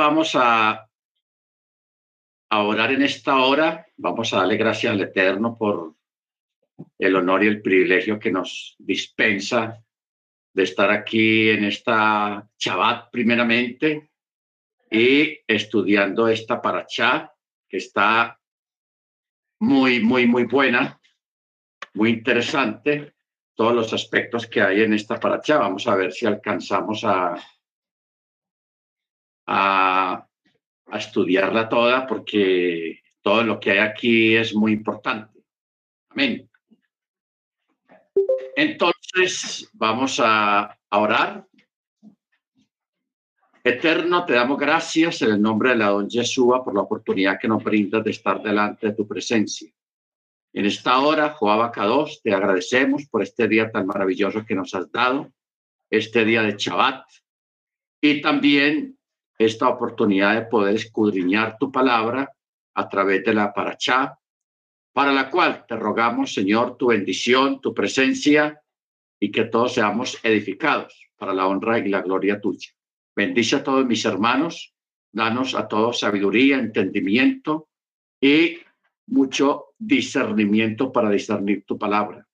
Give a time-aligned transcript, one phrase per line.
[0.00, 0.88] vamos a,
[2.50, 3.86] orar en esta hora.
[3.98, 5.94] Vamos a darle gracias al Eterno por
[6.98, 9.84] el honor y el privilegio que nos dispensa
[10.54, 14.10] de estar aquí en esta Shabbat primeramente
[14.90, 17.32] y estudiando esta paracha
[17.68, 18.40] que está
[19.60, 20.98] muy, muy, muy buena,
[21.92, 23.14] muy interesante,
[23.54, 25.58] todos los aspectos que hay en esta paracha.
[25.58, 27.36] Vamos a ver si alcanzamos a,
[29.50, 30.26] a,
[30.92, 35.40] estudiarla toda porque todo lo que hay aquí es muy importante.
[36.10, 36.50] Amén.
[38.56, 41.46] Entonces, vamos a, orar.
[43.62, 47.46] Eterno, te damos gracias en el nombre de la don Yeshua por la oportunidad que
[47.46, 49.70] nos brindas de estar delante de tu presencia.
[50.52, 54.90] En esta hora, Joab Kadosh, te agradecemos por este día tan maravilloso que nos has
[54.90, 55.30] dado,
[55.88, 57.04] este día de Shabbat,
[58.00, 58.98] y también
[59.40, 62.30] esta oportunidad de poder escudriñar tu palabra
[62.74, 64.18] a través de la Parachá,
[64.92, 68.60] para la cual te rogamos, Señor, tu bendición, tu presencia
[69.18, 72.68] y que todos seamos edificados para la honra y la gloria tuya.
[73.16, 74.74] Bendice a todos mis hermanos,
[75.10, 77.70] danos a todos sabiduría, entendimiento
[78.20, 78.58] y
[79.06, 82.26] mucho discernimiento para discernir tu palabra.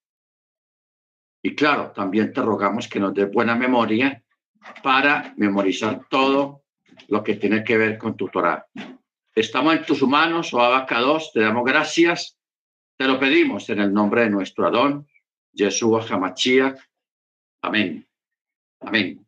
[1.40, 4.24] Y claro, también te rogamos que nos dé buena memoria
[4.82, 6.65] para memorizar todo
[7.08, 8.66] lo que tiene que ver con tu Torah.
[9.34, 12.38] Estamos en tus manos, oh Abacados, te damos gracias,
[12.96, 15.06] te lo pedimos en el nombre de nuestro Adón,
[15.52, 16.74] Yeshua Hamachia.
[17.62, 18.06] Amén.
[18.80, 19.26] Amén.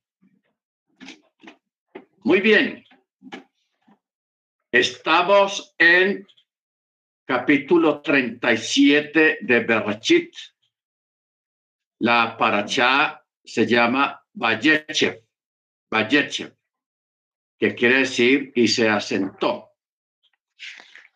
[2.24, 2.84] Muy bien.
[4.72, 6.26] Estamos en
[7.26, 10.34] capítulo 37 de Berachit.
[12.00, 15.24] La paracha se llama Vayechev.
[15.90, 16.57] Vayechev
[17.58, 19.72] que quiere decir y se asentó.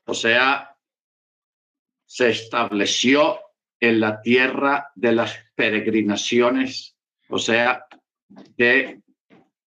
[0.04, 0.76] O sea,
[2.04, 3.38] se estableció
[3.78, 6.96] en la tierra de las peregrinaciones,
[7.28, 7.86] o sea,
[8.28, 9.00] de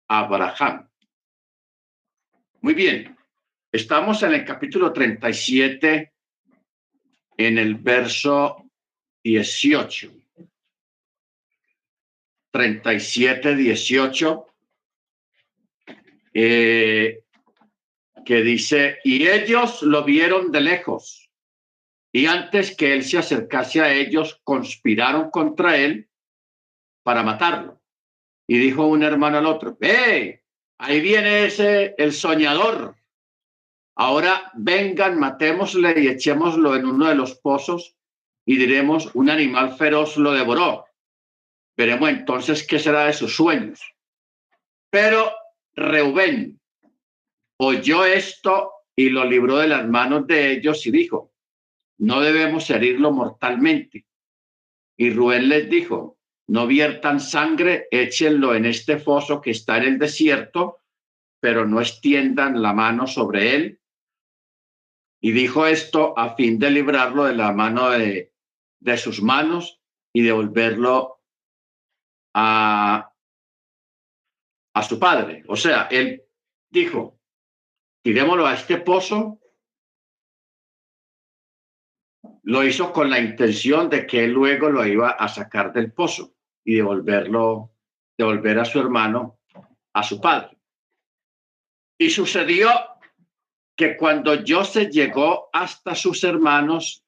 [0.08, 0.90] Abraham.
[2.62, 3.18] Muy bien,
[3.72, 6.14] estamos en el capítulo 37,
[7.38, 8.70] en el verso
[9.24, 10.12] 18.
[12.52, 14.55] 37, 18
[16.38, 17.24] eh,
[18.26, 21.30] que dice, y ellos lo vieron de lejos,
[22.12, 26.10] y antes que él se acercase a ellos, conspiraron contra él
[27.04, 27.82] para matarlo.
[28.48, 30.42] Y dijo un hermano al otro, ¡eh!
[30.78, 32.96] Ahí viene ese, el soñador.
[33.96, 37.96] Ahora vengan, matémosle y echémoslo en uno de los pozos
[38.46, 40.86] y diremos, un animal feroz lo devoró.
[41.78, 43.82] Veremos entonces qué será de sus sueños.
[44.90, 45.32] Pero
[45.76, 46.60] Reubén
[47.58, 51.34] oyó esto y lo libró de las manos de ellos y dijo,
[51.98, 54.06] no debemos herirlo mortalmente.
[54.98, 60.00] Y Rubén les dijo, no viertan sangre, échenlo en este foso que está en el
[60.00, 60.82] desierto,
[61.42, 63.80] pero no extiendan la mano sobre él.
[65.22, 68.32] Y dijo esto a fin de librarlo de la mano de,
[68.80, 69.82] de sus manos
[70.14, 71.20] y devolverlo
[72.34, 73.12] a,
[74.76, 75.44] a su padre.
[75.48, 76.22] O sea, él
[76.70, 77.18] dijo,
[78.04, 79.40] tirémoslo a este pozo.
[82.44, 86.76] Lo hizo con la intención de que luego lo iba a sacar del pozo y
[86.76, 87.72] devolverlo,
[88.18, 89.40] devolver a su hermano,
[89.94, 90.58] a su padre.
[91.98, 92.70] Y sucedió
[93.78, 97.06] que cuando Joseph llegó hasta sus hermanos,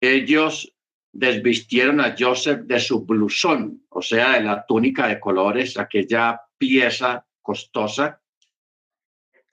[0.00, 0.76] ellos
[1.12, 7.26] desvistieron a Joseph de su blusón, o sea, de la túnica de colores, aquella pieza
[7.42, 8.20] costosa.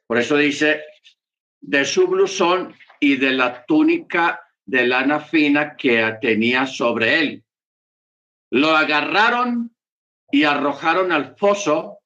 [0.08, 0.84] Por eso dice,
[1.62, 7.44] de su blusón y de la túnica de lana fina que tenía sobre él.
[8.52, 9.76] Lo agarraron
[10.32, 12.00] y arrojaron al pozo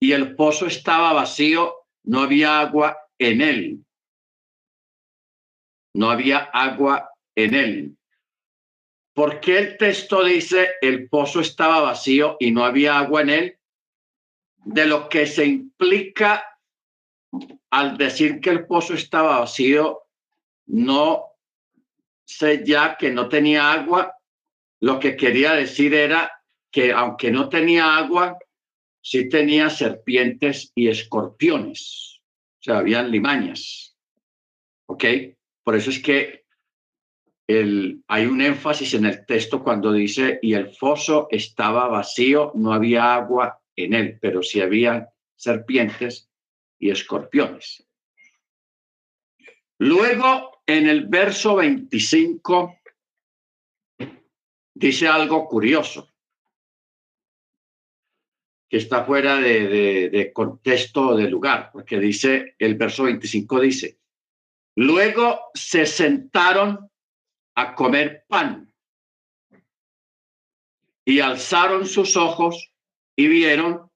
[0.00, 3.84] y el pozo estaba vacío, no había agua en él.
[5.94, 7.96] No había agua en él.
[9.14, 13.55] ¿Por qué el texto dice el pozo estaba vacío y no había agua en él?
[14.66, 16.44] De lo que se implica
[17.70, 20.02] al decir que el pozo estaba vacío,
[20.66, 21.24] no
[22.24, 24.12] sé ya que no tenía agua,
[24.80, 26.32] lo que quería decir era
[26.72, 28.38] que aunque no tenía agua,
[29.00, 32.20] sí tenía serpientes y escorpiones,
[32.58, 33.96] o sea, habían limañas.
[34.86, 35.04] ¿Ok?
[35.62, 36.44] Por eso es que
[37.46, 42.72] el, hay un énfasis en el texto cuando dice, y el foso estaba vacío, no
[42.72, 46.30] había agua en él, pero si había serpientes
[46.78, 47.86] y escorpiones.
[49.78, 52.80] Luego, en el verso 25,
[54.74, 56.12] dice algo curioso,
[58.68, 64.00] que está fuera de, contexto de lugar, porque dice, el verso 25 dice,
[64.76, 66.90] luego se sentaron
[67.54, 68.72] a comer pan
[71.04, 72.72] y alzaron sus ojos
[73.16, 73.90] y vieron,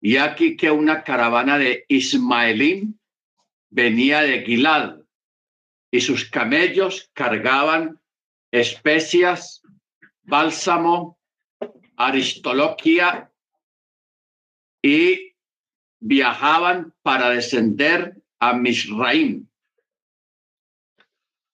[0.00, 3.00] y aquí que una caravana de Ismaelín
[3.70, 4.98] venía de Gilad,
[5.90, 8.00] y sus camellos cargaban
[8.50, 9.62] especias,
[10.22, 11.18] bálsamo,
[11.96, 13.30] aristoloquia,
[14.82, 15.34] y
[16.00, 19.48] viajaban para descender a Misraim.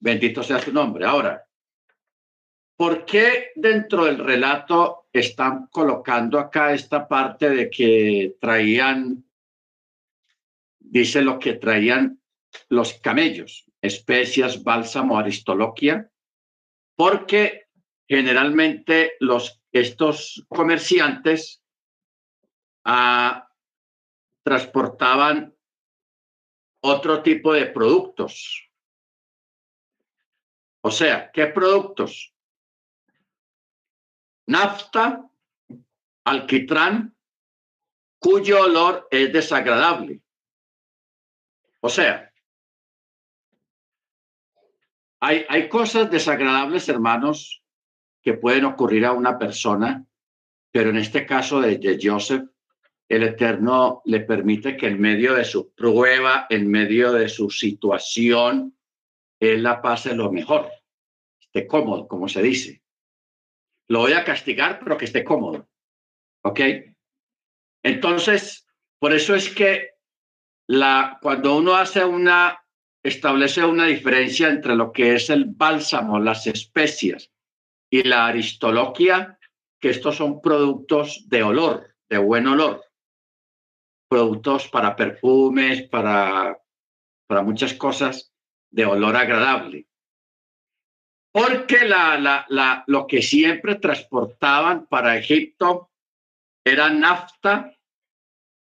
[0.01, 1.05] Bendito sea su nombre.
[1.05, 1.47] Ahora,
[2.77, 9.25] ¿por qué dentro del relato están colocando acá esta parte de que traían,
[10.79, 12.21] dice lo que traían
[12.69, 16.11] los camellos, especias, bálsamo, aristoloquia,
[16.97, 17.69] porque
[18.09, 21.63] generalmente los, estos comerciantes
[22.85, 23.49] ah,
[24.43, 25.55] transportaban
[26.83, 28.69] otro tipo de productos.
[30.83, 32.35] O sea, ¿qué productos?
[34.51, 35.31] Nafta,
[36.25, 37.15] alquitrán,
[38.19, 40.21] cuyo olor es desagradable.
[41.81, 42.33] O sea,
[45.21, 47.63] hay, hay cosas desagradables, hermanos,
[48.23, 50.05] que pueden ocurrir a una persona,
[50.73, 52.49] pero en este caso de, de Joseph,
[53.09, 58.77] el Eterno le permite que en medio de su prueba, en medio de su situación,
[59.39, 60.71] él la pase lo mejor,
[61.41, 62.80] esté cómodo, como se dice
[63.91, 65.69] lo voy a castigar, pero que esté cómodo.
[66.45, 66.61] ¿Ok?
[67.83, 68.67] Entonces,
[69.01, 69.95] por eso es que
[70.69, 72.65] la, cuando uno hace una,
[73.03, 77.33] establece una diferencia entre lo que es el bálsamo, las especias
[77.91, 79.39] y la aristoloquia,
[79.81, 82.85] que estos son productos de olor, de buen olor,
[84.09, 86.57] productos para perfumes, para,
[87.27, 88.33] para muchas cosas
[88.71, 89.90] de olor agradable
[91.33, 91.89] porque
[92.87, 95.91] lo que siempre transportaban para Egipto
[96.65, 97.73] era nafta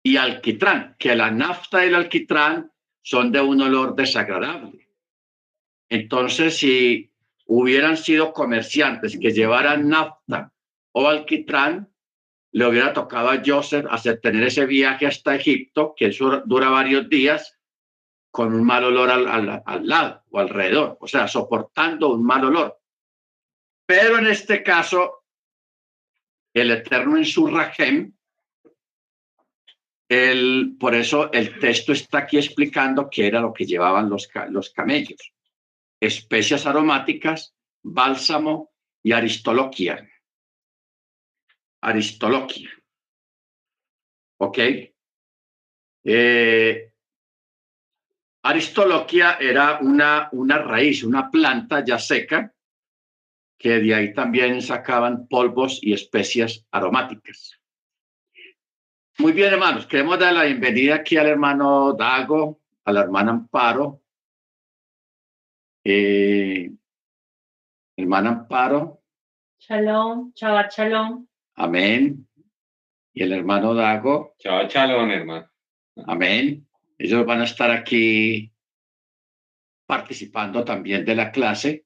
[0.03, 2.71] y alquitrán, que la nafta y el alquitrán
[3.01, 4.89] son de un olor desagradable.
[5.89, 7.11] Entonces, si
[7.45, 10.51] hubieran sido comerciantes que llevaran nafta
[10.91, 11.89] o alquitrán,
[12.51, 17.07] le hubiera tocado a Joseph hacer tener ese viaje hasta Egipto, que eso dura varios
[17.07, 17.56] días,
[18.31, 22.79] con un mal olor al, lado o alrededor, o sea, soportando un mal olor.
[23.85, 25.23] Pero en este caso,
[26.53, 28.13] el Eterno en su rajem,
[30.09, 34.69] el, por eso el texto está aquí explicando qué era lo que llevaban los, los
[34.71, 35.33] camellos.
[35.99, 38.71] Especias aromáticas, bálsamo
[39.03, 40.07] y aristoloquia.
[41.81, 42.71] Aristoloquia.
[44.37, 44.59] ¿Ok?
[46.03, 46.93] Eh,
[48.47, 52.53] Aristoloquia era una, una raíz, una planta ya seca,
[53.57, 57.59] que de ahí también sacaban polvos y especias aromáticas.
[59.17, 64.03] Muy bien, hermanos, queremos dar la bienvenida aquí al hermano Dago, a la hermana Amparo.
[65.83, 66.71] Eh,
[67.95, 69.01] hermana Amparo.
[69.59, 71.27] Shalom, chao, shalom.
[71.55, 72.27] Amén.
[73.13, 74.35] Y el hermano Dago.
[74.37, 75.49] Chao, shalom, hermano.
[76.05, 76.66] Amén.
[76.97, 78.51] Ellos van a estar aquí
[79.85, 81.85] participando también de la clase.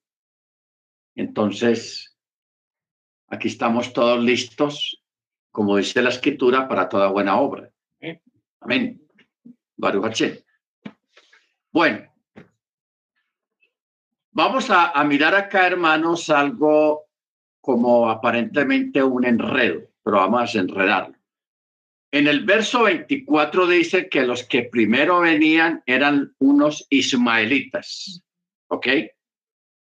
[1.16, 2.18] Entonces,
[3.28, 5.04] aquí estamos todos listos,
[5.52, 7.70] como dice la escritura, para toda buena obra.
[8.62, 9.02] Amén.
[9.76, 10.22] Baruch
[11.72, 12.14] Bueno,
[14.32, 17.08] vamos a, a mirar acá, hermanos, algo
[17.60, 21.21] como aparentemente un enredo, pero vamos a desenredarlo.
[22.14, 28.22] En el verso 24 dice que los que primero venían eran unos ismaelitas.
[28.68, 28.88] ¿Ok?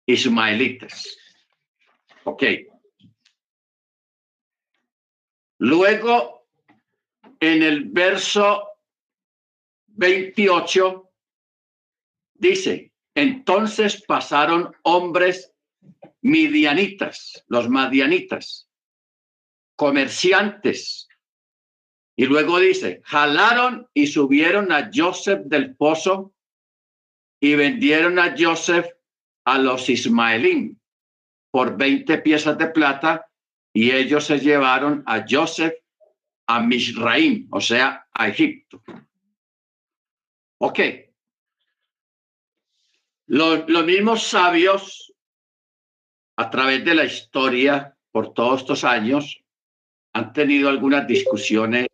[0.05, 1.17] Ismaelitas.
[2.24, 2.43] ¿Ok?
[5.58, 6.46] Luego,
[7.39, 8.67] en el verso
[9.88, 11.10] 28,
[12.36, 15.51] dice, entonces pasaron hombres
[16.22, 18.70] midianitas, los madianitas,
[19.75, 21.08] comerciantes
[22.15, 26.34] y luego dice, jalaron y subieron a Joseph del pozo
[27.39, 28.88] y vendieron a Joseph
[29.46, 30.79] a los ismaelín
[31.51, 33.27] por 20 piezas de plata
[33.74, 35.74] y ellos se llevaron a Joseph
[36.48, 38.84] a Misraim, o sea, a Egipto.
[40.60, 40.79] Ok.
[43.27, 45.13] Los, los mismos sabios,
[46.38, 49.43] a través de la historia, por todos estos años,
[50.13, 51.88] han tenido algunas discusiones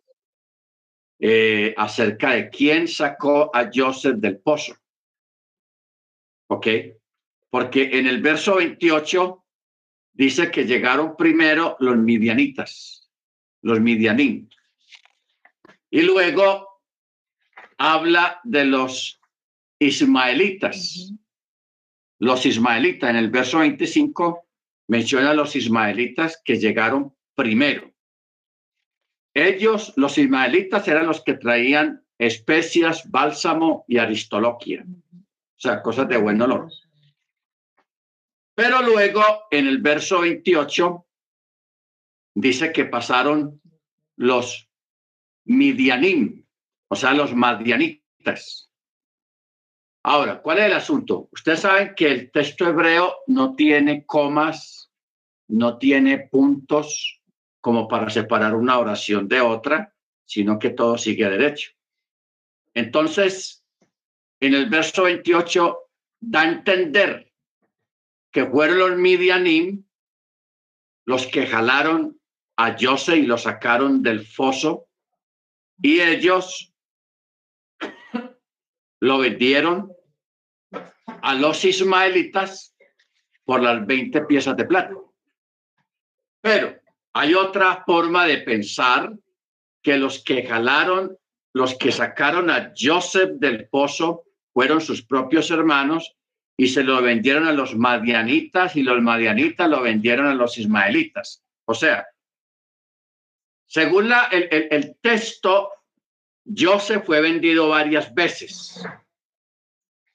[1.22, 4.74] eh, acerca de quién sacó a Joseph del pozo.
[6.48, 6.66] ¿Ok?
[7.50, 9.44] Porque en el verso 28
[10.14, 13.10] dice que llegaron primero los midianitas,
[13.60, 14.48] los midianim.
[15.90, 16.82] Y luego
[17.76, 19.20] habla de los
[19.78, 21.12] ismaelitas.
[22.18, 24.46] Los ismaelitas, en el verso 25
[24.88, 27.89] menciona a los ismaelitas que llegaron primero.
[29.34, 34.84] Ellos, los ismaelitas, eran los que traían especias, bálsamo y aristoloquia.
[34.86, 36.70] O sea, cosas de buen olor.
[38.54, 41.06] Pero luego, en el verso 28,
[42.34, 43.60] dice que pasaron
[44.16, 44.68] los
[45.46, 46.44] midianim,
[46.88, 48.70] o sea, los madianitas.
[50.02, 51.28] Ahora, ¿cuál es el asunto?
[51.32, 54.90] Ustedes saben que el texto hebreo no tiene comas,
[55.48, 57.19] no tiene puntos,
[57.60, 61.72] como para separar una oración de otra, sino que todo sigue derecho.
[62.74, 63.64] Entonces,
[64.40, 65.78] en el verso 28
[66.20, 67.32] da a entender
[68.30, 69.84] que fueron los midianim
[71.04, 72.20] los que jalaron
[72.56, 74.86] a José y lo sacaron del foso
[75.82, 76.72] y ellos
[79.00, 79.92] lo vendieron
[81.22, 82.76] a los ismaelitas
[83.44, 84.94] por las 20 piezas de plata.
[86.40, 86.79] Pero
[87.12, 89.12] hay otra forma de pensar
[89.82, 91.16] que los que jalaron,
[91.52, 96.16] los que sacaron a Joseph del pozo fueron sus propios hermanos
[96.56, 101.42] y se lo vendieron a los madianitas y los madianitas lo vendieron a los ismaelitas.
[101.64, 102.06] O sea,
[103.66, 105.70] según la, el, el, texto,
[106.44, 108.84] Joseph fue vendido varias veces.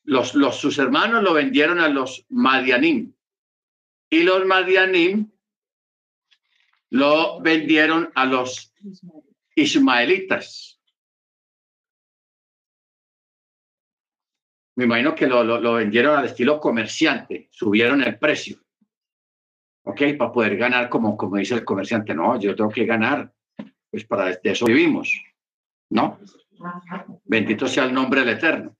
[0.03, 3.13] Los, los, sus hermanos lo vendieron a los madianim
[4.09, 5.31] y los madianim
[6.91, 8.73] lo vendieron a los
[9.55, 10.79] ismaelitas.
[14.77, 18.61] Me imagino que lo, lo, vendieron al estilo comerciante, subieron el precio.
[19.83, 20.01] ¿Ok?
[20.17, 22.13] Para poder ganar como, como dice el comerciante.
[22.13, 23.31] No, yo tengo que ganar.
[23.89, 25.13] Pues para eso vivimos.
[25.89, 26.19] ¿No?
[27.23, 28.75] Bendito sea el nombre del Eterno.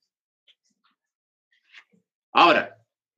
[2.33, 2.74] Ahora,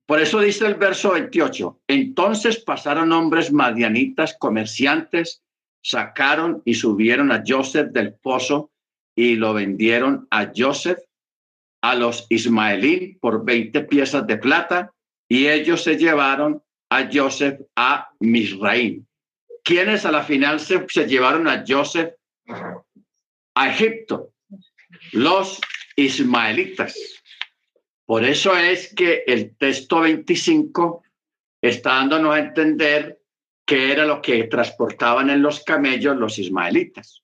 [0.08, 5.44] por eso dice el verso 28, entonces pasaron hombres madianitas, comerciantes,
[5.84, 8.72] sacaron y subieron a Joseph del pozo
[9.18, 11.00] y lo vendieron a Joseph,
[11.82, 14.94] a los ismaelí por 20 piezas de plata
[15.28, 19.06] y ellos se llevaron a Joseph a Misraim.
[19.62, 22.14] ¿Quiénes a la final se, se llevaron a Joseph
[23.56, 24.32] a Egipto?
[25.12, 25.60] Los
[25.98, 27.17] ismaelitas.
[28.08, 31.04] Por eso es que el texto 25
[31.62, 33.20] está dándonos a entender
[33.66, 37.22] qué era lo que transportaban en los camellos los ismaelitas.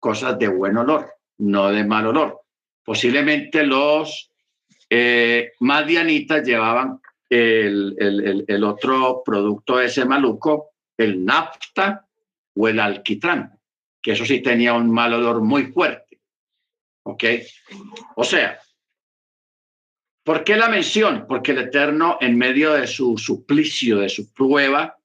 [0.00, 2.40] Cosas de buen olor, no de mal olor.
[2.84, 4.32] Posiblemente los
[4.90, 12.04] eh, madianitas llevaban el, otro producto de ese maluco, el nafta
[12.56, 13.56] o el alquitrán,
[14.02, 16.18] que eso sí tenía un mal olor muy fuerte.
[17.04, 17.24] ¿Ok?
[18.16, 18.58] O sea,
[20.26, 21.24] ¿Por qué la mención?
[21.28, 24.98] Porque el Eterno, en medio de su suplicio, de su prueba,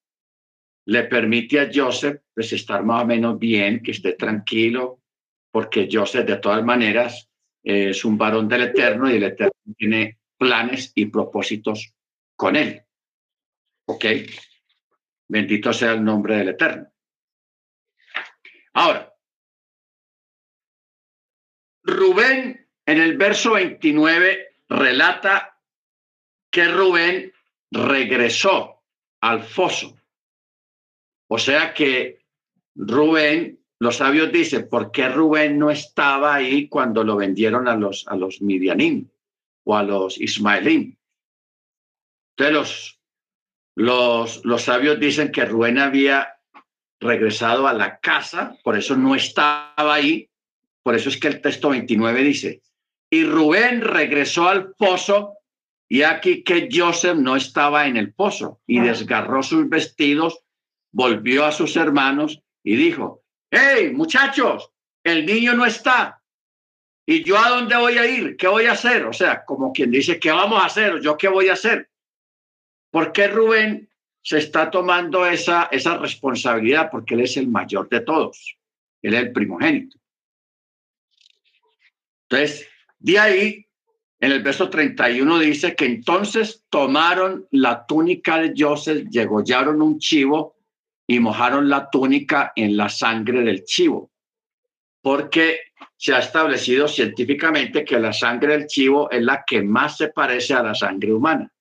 [0.87, 5.03] le permite a Joseph pues, estar más o menos bien, que esté tranquilo,
[5.51, 7.29] porque Joseph de todas maneras
[7.61, 11.93] es un varón del Eterno y el Eterno tiene planes y propósitos
[12.35, 12.81] con él.
[13.85, 14.05] ¿Ok?
[15.27, 16.87] Bendito sea el nombre del Eterno.
[18.73, 19.13] Ahora,
[21.83, 25.57] Rubén en el verso 29 relata
[26.49, 27.33] que Rubén
[27.71, 28.81] regresó
[29.21, 29.97] al foso.
[31.29, 32.25] O sea que
[32.75, 38.07] Rubén, los sabios dicen, ¿por qué Rubén no estaba ahí cuando lo vendieron a los,
[38.07, 38.39] a los
[39.63, 40.97] o a los Ismaelín?
[42.37, 42.99] Entonces los,
[43.75, 46.39] los, los sabios dicen que Rubén había
[46.99, 50.29] regresado a la casa, por eso no estaba ahí.
[50.83, 52.61] Por eso es que el texto 29 dice,
[53.13, 55.37] y Rubén regresó al pozo
[55.87, 60.39] y aquí que Joseph no estaba en el pozo y desgarró sus vestidos,
[60.91, 64.71] volvió a sus hermanos y dijo, hey muchachos,
[65.03, 66.23] el niño no está.
[67.05, 68.37] ¿Y yo a dónde voy a ir?
[68.37, 69.05] ¿Qué voy a hacer?
[69.05, 71.01] O sea, como quien dice, ¿qué vamos a hacer?
[71.01, 71.89] ¿Yo qué voy a hacer?
[72.89, 73.89] ¿Por qué Rubén
[74.21, 76.89] se está tomando esa, esa responsabilidad?
[76.89, 78.57] Porque él es el mayor de todos.
[79.01, 79.97] Él es el primogénito.
[82.29, 82.70] Entonces,
[83.01, 83.65] De ahí,
[84.19, 90.55] en el verso 31 dice que entonces tomaron la túnica de Joseph, degollaron un chivo
[91.07, 94.11] y mojaron la túnica en la sangre del chivo,
[95.01, 95.61] porque
[95.97, 100.53] se ha establecido científicamente que la sangre del chivo es la que más se parece
[100.53, 101.51] a la sangre humana.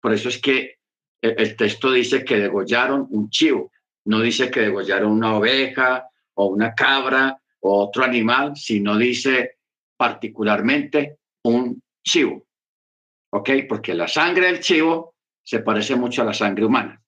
[0.00, 0.78] Por eso es que
[1.20, 3.70] el texto dice que degollaron un chivo,
[4.06, 9.53] no dice que degollaron una oveja o una cabra o otro animal, sino dice
[9.96, 12.46] particularmente un chivo.
[13.32, 13.50] ¿Ok?
[13.68, 17.00] Porque la sangre del chivo se parece mucho a la sangre humana.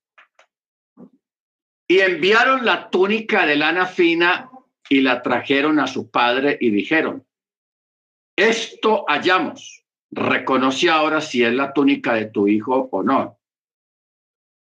[1.88, 4.50] Y enviaron la túnica de lana fina
[4.88, 7.24] y la trajeron a su padre y dijeron,
[8.36, 13.38] esto hallamos, reconoce ahora si es la túnica de tu hijo o no.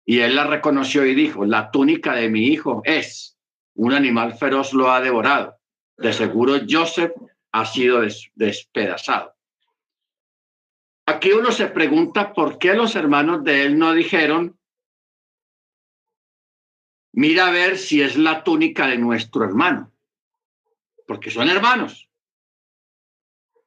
[0.07, 3.39] Y él la reconoció y dijo, la túnica de mi hijo es,
[3.75, 5.59] un animal feroz lo ha devorado.
[5.97, 7.13] De seguro Joseph
[7.53, 8.03] ha sido
[8.35, 9.35] despedazado.
[11.07, 14.59] Aquí uno se pregunta por qué los hermanos de él no dijeron,
[17.13, 19.91] mira a ver si es la túnica de nuestro hermano,
[21.07, 22.11] porque son hermanos.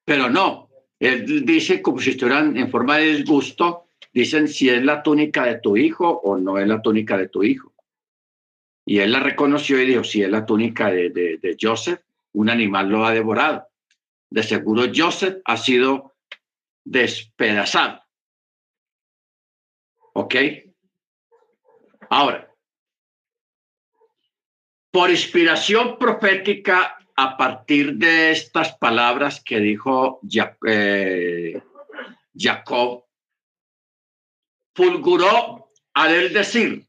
[0.06, 0.70] Pero no,
[1.00, 5.60] él dice como si estuvieran en forma de disgusto, dicen si es la túnica de
[5.60, 7.74] tu hijo o no es la túnica de tu hijo.
[8.86, 12.02] Y él la reconoció y dijo, si es la túnica de, de Joseph,
[12.34, 13.71] un animal lo ha devorado.
[14.32, 16.16] De seguro Joseph ha sido
[16.84, 18.02] despedazado.
[20.14, 20.36] ¿Ok?
[22.10, 22.52] Ahora,
[24.92, 30.20] por inspiración profética, a partir de estas palabras que dijo
[30.68, 31.62] eh,
[32.34, 33.06] Jacob,
[34.74, 36.88] fulguró al él decir,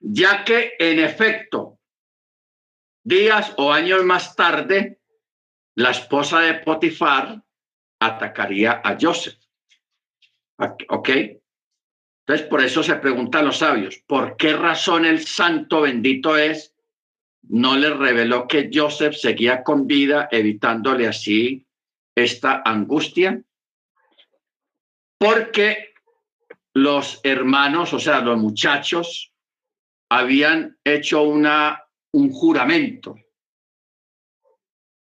[0.00, 1.78] ya que en efecto,
[3.04, 5.00] días o años más tarde,
[5.76, 7.42] la esposa de Potifar
[8.00, 9.38] atacaría a Joseph.
[10.88, 11.08] ¿Ok?
[11.08, 16.74] Entonces, por eso se preguntan los sabios, ¿por qué razón el santo bendito es
[17.42, 21.66] no le reveló que Joseph seguía con vida, evitándole así
[22.16, 23.40] esta angustia?
[25.18, 25.94] Porque
[26.74, 29.32] los hermanos, o sea, los muchachos,
[30.08, 33.16] habían hecho una, un juramento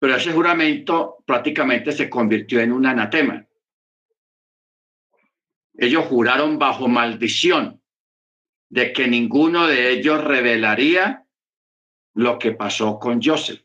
[0.03, 3.47] pero ese juramento prácticamente se convirtió en un anatema.
[5.77, 7.81] Ellos juraron bajo maldición
[8.67, 11.25] de que ninguno de ellos revelaría
[12.15, 13.63] lo que pasó con Joseph.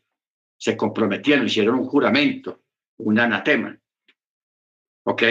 [0.55, 2.63] Se comprometieron, hicieron un juramento,
[2.99, 3.77] un anatema.
[5.03, 5.23] ¿Ok?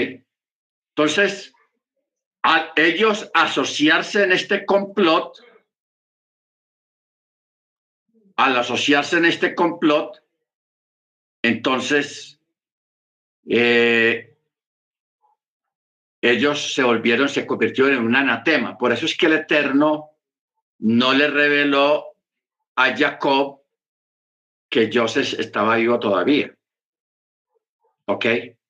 [0.91, 1.55] Entonces,
[2.43, 5.39] a ellos asociarse en este complot,
[8.37, 10.28] al asociarse en este complot,
[11.43, 12.41] entonces,
[13.49, 14.37] eh,
[16.21, 18.77] ellos se volvieron, se convirtieron en un anatema.
[18.77, 20.11] Por eso es que el Eterno
[20.81, 22.17] no le reveló
[22.77, 23.61] a Jacob
[24.69, 26.55] que Joseph estaba vivo todavía.
[28.07, 28.27] ¿Ok?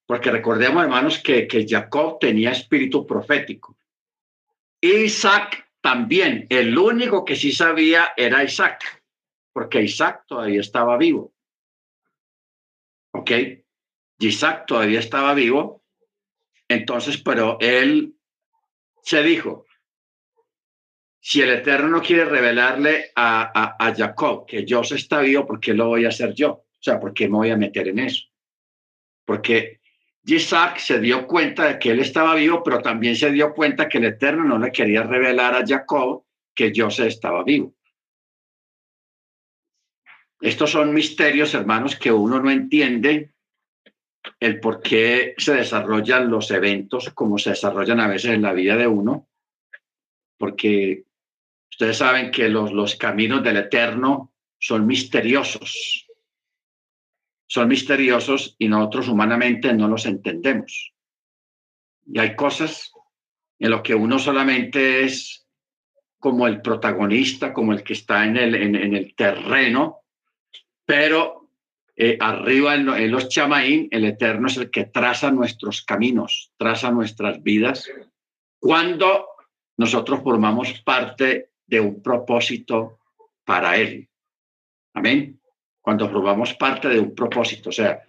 [0.06, 3.76] Porque recordemos, hermanos, que, que Jacob tenía espíritu profético.
[4.80, 6.46] Isaac también.
[6.48, 9.02] El único que sí sabía era Isaac,
[9.52, 11.32] porque Isaac todavía estaba vivo.
[13.18, 13.30] ¿Ok?
[14.20, 15.84] Isaac todavía estaba vivo,
[16.68, 18.14] entonces, pero él
[19.02, 19.66] se dijo,
[21.20, 25.74] si el Eterno no quiere revelarle a, a, Jacob que Dios está vivo, ¿por qué
[25.74, 26.50] lo voy a hacer yo?
[26.50, 28.24] O sea, ¿por qué me voy a meter en eso?
[29.24, 29.80] Porque
[30.24, 33.98] Isaac se dio cuenta de que él estaba vivo, pero también se dio cuenta que
[33.98, 37.74] el Eterno no le quería revelar a Jacob que Dios estaba vivo.
[40.40, 43.32] Estos son misterios, hermanos, que uno no entiende
[44.40, 48.76] el por qué se desarrollan los eventos como se desarrollan a veces en la vida
[48.76, 49.28] de uno,
[50.36, 51.04] porque
[51.70, 56.06] ustedes saben que los, los caminos del Eterno son misteriosos.
[57.46, 60.92] Son misteriosos y nosotros humanamente no los entendemos.
[62.06, 62.92] Y hay cosas
[63.58, 65.46] en lo que uno solamente es
[66.20, 70.02] como el protagonista, como el que está en el, en el terreno,
[70.88, 71.50] pero
[71.94, 77.42] eh, arriba en, los chamaín, el Eterno es el que traza nuestros caminos, traza nuestras
[77.42, 77.86] vidas,
[78.58, 79.26] cuando
[79.76, 83.00] nosotros formamos parte de un propósito
[83.44, 84.08] para Él.
[84.94, 85.38] Amén.
[85.82, 87.68] Cuando formamos parte de un propósito.
[87.68, 88.02] O sea,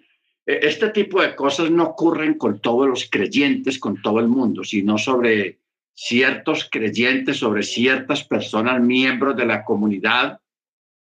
[0.46, 4.64] e, este tipo de cosas no ocurren con todos los creyentes, con todo el mundo,
[4.64, 5.60] sino sobre
[5.94, 10.40] ciertos creyentes, sobre ciertas personas, miembros de la comunidad.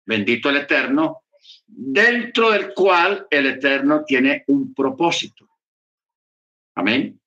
[0.07, 1.24] Bendito el Eterno,
[1.66, 5.48] dentro del cual el Eterno tiene un propósito.
[6.74, 7.20] Amén.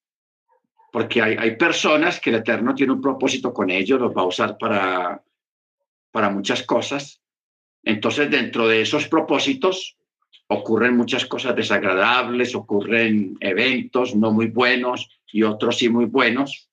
[0.92, 4.28] Porque hay, hay personas que el Eterno tiene un propósito con ellos, los va a
[4.28, 5.24] usar para,
[6.12, 7.22] para muchas cosas.
[7.84, 9.98] Entonces, dentro de esos propósitos
[10.48, 16.70] ocurren muchas cosas desagradables, ocurren eventos no muy buenos y otros sí muy buenos,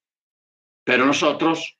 [0.82, 1.78] pero nosotros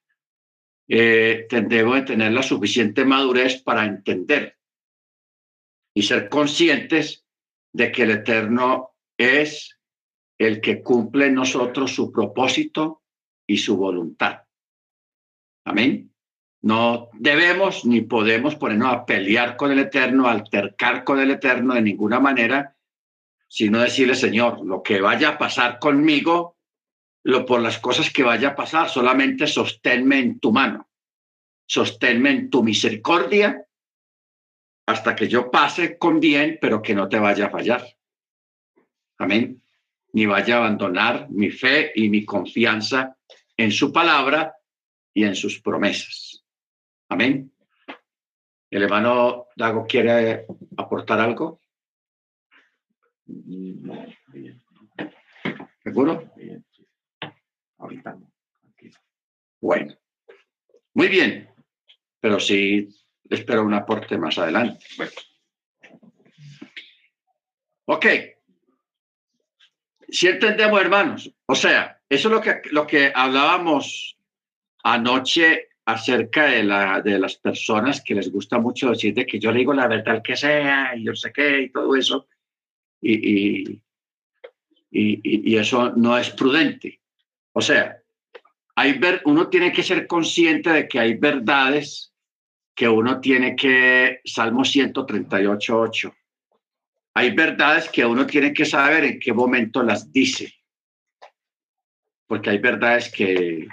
[0.87, 4.58] eh, tendemos a tener la suficiente madurez para entender
[5.99, 7.27] y ser conscientes
[7.73, 9.81] de que el Eterno es
[10.39, 13.03] el que cumple en nosotros su propósito
[13.49, 14.45] y su voluntad.
[15.65, 16.15] Amén.
[16.63, 21.75] No debemos ni podemos ponernos a pelear con el Eterno, a altercar con el Eterno
[21.75, 22.77] de ninguna manera,
[23.49, 26.59] sino decirle, Señor, lo que vaya a pasar conmigo,
[27.25, 30.89] lo por las cosas que vaya a pasar, solamente sosténme en tu mano,
[31.67, 33.65] sosténme en tu misericordia
[34.89, 37.85] hasta que yo pase con bien, pero que no te vaya a fallar.
[39.19, 39.63] Amén.
[40.15, 43.15] Ni vaya a abandonar mi fe y mi confianza
[43.55, 44.57] en su palabra
[45.13, 46.43] y en sus promesas.
[47.11, 47.53] Amén.
[48.71, 50.47] ¿El hermano Dago quiere
[50.79, 51.61] aportar algo?
[55.85, 56.33] ¿Seguro?
[57.77, 58.19] Ahorita
[59.61, 59.95] Bueno,
[60.95, 61.51] muy bien,
[62.21, 62.89] pero sí
[63.31, 64.85] espero un aporte más adelante.
[64.97, 65.13] Bueno.
[67.87, 68.07] Ok.
[70.09, 74.17] Si entendemos, hermanos, o sea, eso es lo que, lo que hablábamos
[74.83, 79.51] anoche acerca de, la, de las personas que les gusta mucho decir de que yo
[79.51, 82.27] le digo la verdad que sea y yo sé qué y todo eso.
[83.01, 83.83] Y, y,
[84.91, 87.01] y, eso no es prudente.
[87.53, 87.99] O sea,
[88.75, 92.08] hay uno tiene que ser consciente de que hay verdades
[92.79, 96.15] que uno tiene que, Salmo 138, 8.
[97.15, 100.55] Hay verdades que uno tiene que saber en qué momento las dice.
[102.29, 103.67] Porque hay verdades que,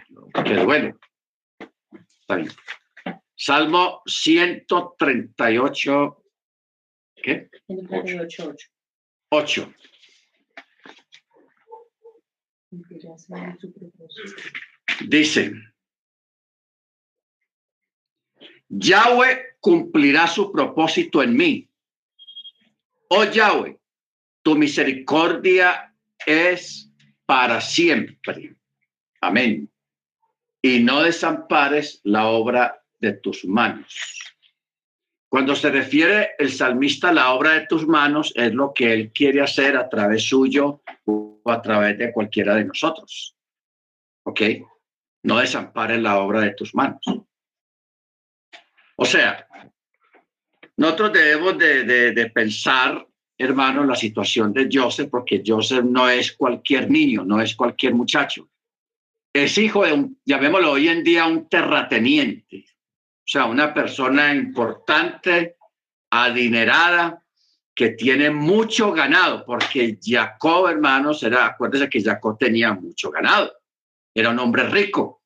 [0.43, 0.97] que duelen.
[3.35, 6.23] Salmo 138.
[7.13, 7.51] ¿Qué?
[7.67, 8.55] 138,
[9.29, 9.73] 8.
[15.07, 15.53] Dice,
[18.77, 21.69] Yahweh cumplirá su propósito en mí.
[23.09, 23.77] Oh Yahweh,
[24.43, 25.93] tu misericordia
[26.25, 26.89] es
[27.25, 28.55] para siempre.
[29.21, 29.69] Amén
[30.65, 34.19] y no desampares la obra de tus manos.
[35.29, 39.11] Cuando se refiere el salmista a la obra de tus manos, es lo que él
[39.11, 43.37] quiere hacer a través suyo o a través de cualquiera de nosotros.
[44.23, 44.41] ¿Ok?
[45.21, 47.01] No desampares la obra de tus manos.
[48.97, 49.47] O sea,
[50.77, 53.05] nosotros debemos de, de, de pensar,
[53.37, 58.49] hermano, la situación de Joseph, porque Joseph no es cualquier niño, no es cualquier muchacho.
[59.33, 65.57] Es hijo de un, llamémoslo hoy en día, un terrateniente, o sea, una persona importante,
[66.09, 67.21] adinerada,
[67.75, 73.51] que tiene mucho ganado, porque Jacob, hermanos, era, acuérdense que Jacob tenía mucho ganado,
[74.13, 75.23] era un hombre rico.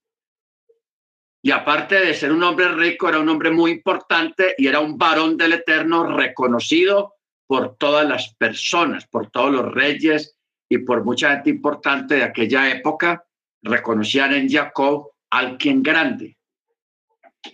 [1.41, 4.97] Y aparte de ser un hombre rico, era un hombre muy importante y era un
[4.97, 7.15] varón del Eterno reconocido
[7.47, 10.37] por todas las personas, por todos los reyes
[10.69, 13.25] y por mucha gente importante de aquella época
[13.61, 16.37] reconocían en Jacob al quien grande.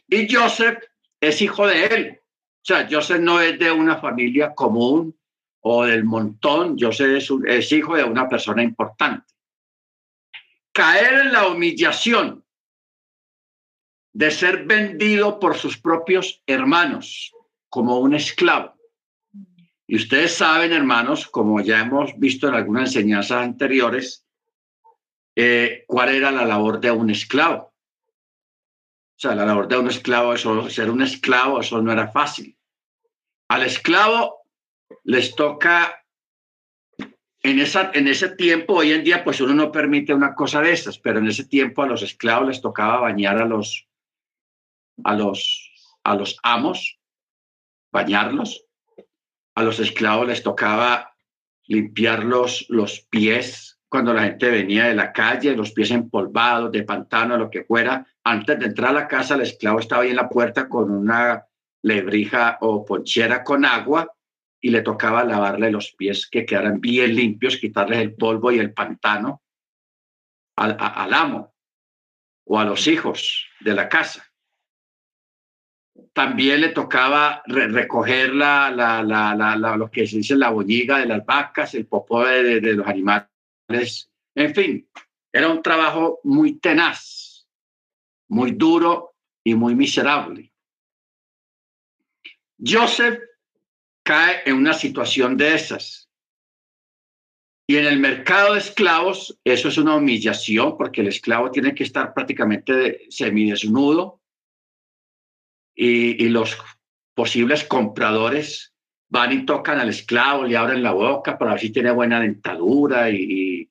[0.07, 0.79] Y Joseph
[1.21, 2.19] es hijo de él.
[2.21, 5.15] O sea, Joseph no es de una familia común
[5.61, 9.33] o del montón, Joseph es, es hijo de una persona importante.
[10.71, 12.44] Caer en la humillación
[14.15, 17.33] de ser vendido por sus propios hermanos
[17.67, 18.73] como un esclavo.
[19.87, 24.25] Y ustedes saben, hermanos, como ya hemos visto en algunas enseñanzas anteriores,
[25.35, 27.73] eh, cuál era la labor de un esclavo.
[29.17, 32.57] O sea, la labor de un esclavo, eso, ser un esclavo, eso no era fácil.
[33.49, 34.43] Al esclavo
[35.03, 36.05] les toca,
[37.43, 40.71] en, esa, en ese tiempo, hoy en día, pues uno no permite una cosa de
[40.71, 43.89] esas, pero en ese tiempo a los esclavos les tocaba bañar a los,
[45.03, 45.71] a los,
[46.03, 46.99] a los amos,
[47.91, 48.65] bañarlos.
[49.55, 51.15] A los esclavos les tocaba
[51.67, 52.67] limpiar los,
[53.09, 57.63] pies cuando la gente venía de la calle, los pies empolvados, de pantano, lo que
[57.63, 60.91] fuera, antes de entrar a la casa, el esclavo estaba ahí en la puerta con
[60.91, 61.45] una
[61.83, 64.11] lebrija o ponchera con agua
[64.59, 68.73] y le tocaba lavarle los pies que quedaran bien limpios, quitarles el polvo y el
[68.73, 69.43] pantano
[70.57, 71.53] al, al amo
[72.45, 74.25] o a los hijos de la casa.
[76.13, 78.71] También le tocaba recoger la,
[79.77, 83.29] lo que se dice la boñiga de las vacas, el popó de, de los animales.
[84.35, 84.89] En fin,
[85.31, 87.47] era un trabajo muy tenaz,
[88.29, 90.51] muy duro y muy miserable.
[92.57, 93.19] Joseph
[94.03, 96.09] cae en una situación de esas.
[97.67, 101.83] Y en el mercado de esclavos, eso es una humillación porque el esclavo tiene que
[101.83, 104.21] estar prácticamente semidesnudo
[105.75, 106.57] y, y los
[107.13, 108.73] posibles compradores
[109.09, 113.09] van y tocan al esclavo, le abren la boca para ver si tiene buena dentadura
[113.09, 113.69] y,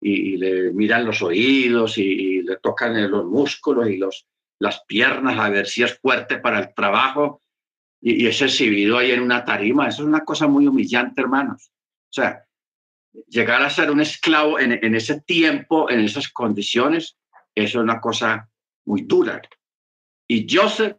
[0.00, 4.26] y, le miran los oídos y, le tocan los músculos y los,
[4.58, 7.42] las piernas a ver si es fuerte para el trabajo
[8.00, 9.88] y, es exhibido ahí en una tarima.
[9.88, 11.70] Eso es una cosa muy humillante, hermanos.
[12.08, 12.44] O sea,
[13.28, 17.16] llegar a ser un esclavo en, en ese tiempo, en esas condiciones,
[17.54, 18.48] eso es una cosa
[18.84, 19.42] muy dura.
[20.28, 20.96] Y Joseph,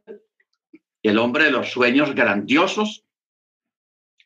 [1.09, 3.05] el hombre de los sueños grandiosos,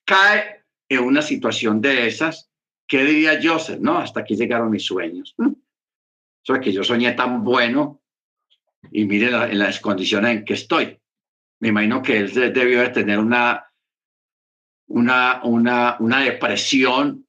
[0.05, 2.49] cae en una situación de esas.
[2.87, 3.79] ¿Qué diría Joseph?
[3.79, 5.35] No, hasta aquí llegaron mis sueños.
[5.37, 5.55] O
[6.43, 8.01] sea, que yo soñé tan bueno
[8.91, 11.01] y mire en las condiciones en que estoy
[11.61, 13.71] me imagino que él debió de tener una,
[14.87, 17.27] una, una, una depresión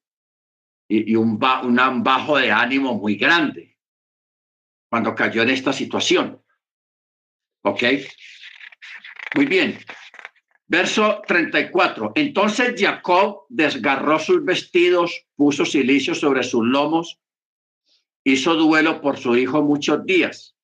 [0.89, 3.79] y, un, un bajo de ánimo muy grande
[4.89, 6.43] cuando cayó en esta situación.
[7.63, 7.83] ¿Ok?
[9.35, 9.79] Muy bien.
[10.67, 12.13] Verso 34.
[12.15, 17.21] Entonces Jacob desgarró sus vestidos, puso silicio sobre sus lomos,
[18.25, 20.57] hizo duelo por su hijo muchos días.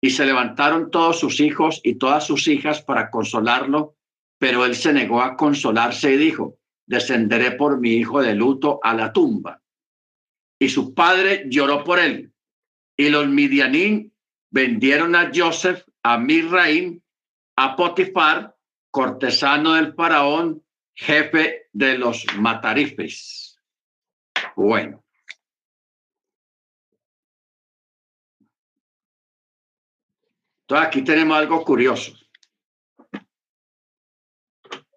[0.00, 3.96] Y se levantaron todos sus hijos y todas sus hijas para consolarlo,
[4.38, 8.94] pero él se negó a consolarse y dijo, descenderé por mi hijo de luto a
[8.94, 9.62] la tumba.
[10.60, 12.32] Y su padre lloró por él.
[12.96, 14.12] Y los midianín
[14.50, 17.01] vendieron a Joseph, a Mirraim,
[17.62, 18.56] a Potifar,
[18.90, 23.56] cortesano del faraón, jefe de los matarifes.
[24.56, 25.04] Bueno,
[30.70, 32.12] aquí tenemos algo curioso.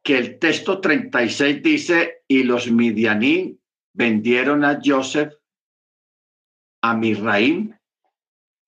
[0.04, 3.60] Que el texto 36 dice, y los midianí
[3.94, 5.34] vendieron a Joseph,
[6.82, 7.75] a Misraim,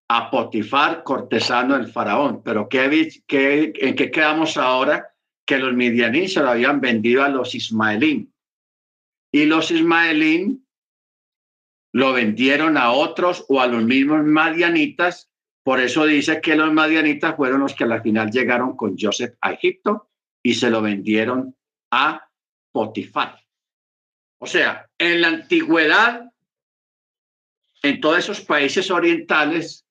[0.10, 2.42] a Potifar, cortesano del faraón.
[2.44, 5.14] Pero ¿qué, ¿en qué quedamos ahora?
[5.46, 8.34] Que los midianí se lo habían vendido a los ismaelín.
[9.32, 10.66] Y los ismaelín
[11.94, 15.30] lo vendieron a otros o a los mismos madianitas
[15.68, 19.36] por eso dice que los madianitas fueron los que a la final llegaron con Joseph
[19.42, 20.10] a Egipto
[20.42, 21.58] y se lo vendieron
[21.92, 22.26] a
[22.72, 23.44] Potifar.
[24.40, 26.32] O sea, en la antigüedad,
[27.84, 29.86] en todos esos países orientales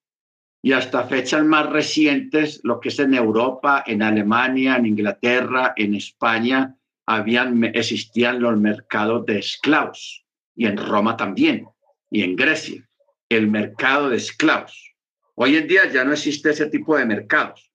[0.67, 5.95] y hasta fechas más recientes, lo que es en Europa, en Alemania, en Inglaterra, en
[5.95, 6.75] España,
[7.07, 10.27] habían, existían los mercados de esclavos
[10.57, 11.69] y en Roma también
[12.11, 12.85] y en Grecia,
[13.29, 14.93] el mercado de esclavos.
[15.37, 17.71] Hoy en día ya no existe ese tipo de mercados,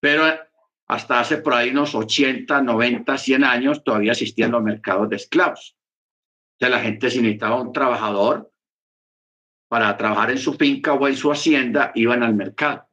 [0.00, 0.24] pero
[0.88, 5.76] hasta hace por ahí unos 80, 90, 100 años todavía existían los mercados de esclavos.
[6.58, 8.49] Sea, la gente si necesitaba un trabajador
[9.70, 12.88] para trabajar en su finca o en su hacienda, iban al mercado.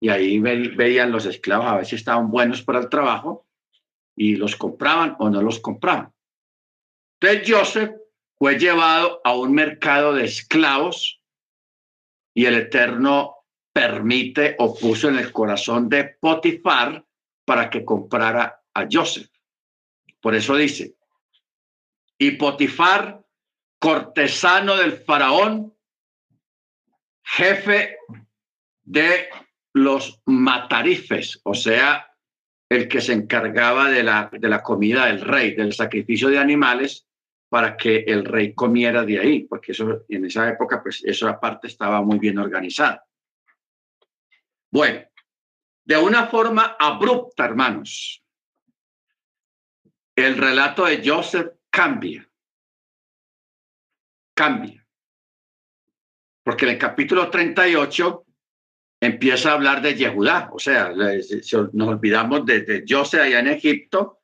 [0.00, 3.48] Y ahí veían los esclavos a ver si estaban buenos para el trabajo
[4.14, 6.12] y los compraban o no los compraban.
[7.18, 7.90] Entonces Joseph
[8.38, 11.20] fue llevado a un mercado de esclavos
[12.32, 13.38] y el Eterno
[13.72, 17.04] permite o puso en el corazón de Potifar
[17.44, 19.30] para que comprara a Joseph.
[20.20, 20.94] Por eso dice,
[22.16, 23.24] y Potifar,
[23.80, 25.75] cortesano del faraón,
[27.26, 27.98] jefe
[28.84, 29.28] de
[29.74, 32.10] los matarifes, o sea,
[32.68, 37.06] el que se encargaba de la, de la comida del rey, del sacrificio de animales,
[37.48, 41.68] para que el rey comiera de ahí, porque eso en esa época, pues esa parte
[41.68, 43.04] estaba muy bien organizada.
[44.70, 45.04] Bueno,
[45.84, 48.22] de una forma abrupta, hermanos,
[50.16, 52.28] el relato de Joseph cambia,
[54.34, 54.85] cambia,
[56.46, 58.24] porque en el capítulo 38
[59.00, 64.20] empieza a hablar de Yehudá, o sea, nos olvidamos de, de Joseph allá en Egipto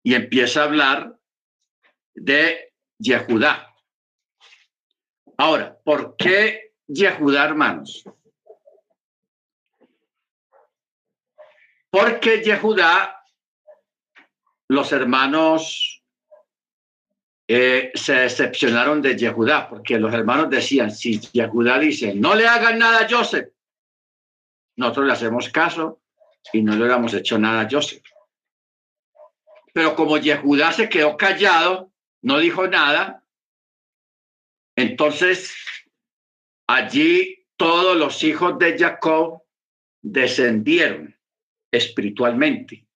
[0.00, 1.18] y empieza a hablar
[2.14, 3.74] de Yehudá.
[5.38, 8.04] Ahora, ¿por qué Yehudá, hermanos?
[11.90, 13.24] Porque Yehudá,
[14.68, 15.99] los hermanos
[17.52, 22.78] eh, se decepcionaron de Yehudá, porque los hermanos decían, si Yehudá dice, no le hagan
[22.78, 23.48] nada a Joseph,
[24.76, 26.00] nosotros le hacemos caso
[26.52, 28.04] y no le hubiéramos hecho nada a Joseph.
[29.74, 31.90] Pero como Yehudá se quedó callado,
[32.22, 33.24] no dijo nada,
[34.76, 35.52] entonces
[36.68, 39.42] allí todos los hijos de Jacob
[40.00, 41.18] descendieron
[41.72, 42.86] espiritualmente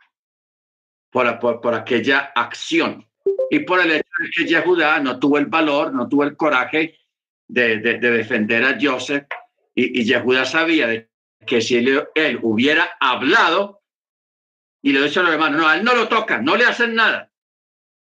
[1.11, 3.05] por, por, aquella acción
[3.51, 6.99] y por el hecho de que Yehudá no tuvo el valor, no tuvo el coraje
[7.49, 9.27] de, de, defender a Joseph
[9.75, 11.09] y, y Yehudá sabía
[11.47, 13.83] que si él, él, hubiera hablado
[14.83, 16.95] y le dicho a los hermanos, no, a él no lo tocan, no le hacen
[16.95, 17.33] nada,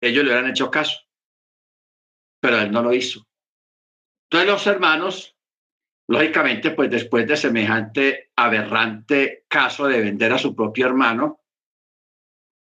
[0.02, 1.00] ellos le hubieran hecho caso,
[2.42, 3.26] pero él no lo hizo.
[4.30, 5.38] Entonces los hermanos
[6.10, 11.42] Lógicamente, pues después de semejante aberrante caso de vender a su propio hermano,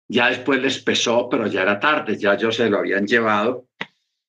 [0.08, 3.66] ya después les pesó, pero ya era tarde, ya ellos se lo habían llevado,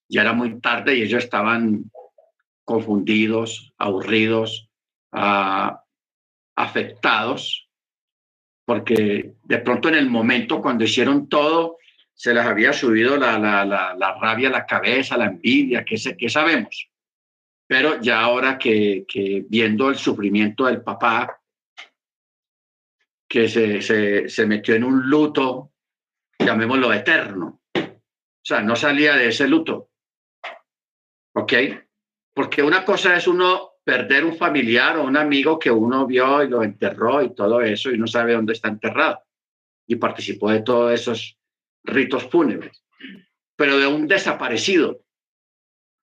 [0.10, 1.92] ya era muy tarde y ellos estaban
[2.64, 4.70] confundidos, aburridos,
[5.12, 5.84] ah,
[6.56, 7.70] afectados,
[8.66, 11.78] porque de pronto en el momento cuando hicieron todo,
[12.14, 16.30] se les había subido la, la, la, rabia a la cabeza, la envidia, qué, qué
[16.30, 16.90] sabemos.
[17.68, 19.06] Pero ya ahora que,
[19.48, 21.40] viendo el sufrimiento del papá,
[23.28, 23.82] que se,
[24.30, 25.74] se, metió en un luto,
[26.40, 27.62] llamémoslo eterno.
[27.76, 29.90] O sea, no salía de ese luto.
[31.34, 31.54] ¿Ok?
[32.34, 36.50] Porque una cosa es uno perder un familiar o un amigo que uno vio y
[36.50, 39.24] lo enterró y todo eso y no sabe dónde está enterrado.
[39.88, 41.38] Y participó de todos esos
[41.84, 42.84] ritos fúnebres.
[43.56, 45.02] Pero de un desaparecido,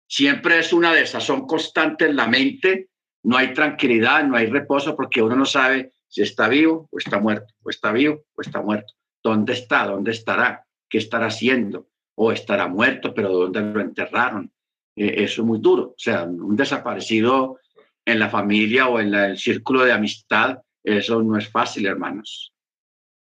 [0.07, 2.91] Siempre es una desazón constante en la mente,
[3.25, 7.19] no hay tranquilidad, no hay reposo porque uno no sabe si está vivo o está
[7.19, 8.95] muerto, o está vivo o está muerto.
[9.21, 9.85] ¿Dónde está?
[9.89, 10.65] ¿Dónde estará?
[10.89, 11.89] ¿Qué estará haciendo?
[12.15, 14.53] ¿O estará muerto, pero dónde lo enterraron?
[14.95, 15.87] Eh, eso es muy duro.
[15.87, 17.59] O sea, un desaparecido
[18.05, 22.55] en la familia o en el círculo de amistad, eso no es fácil, hermanos.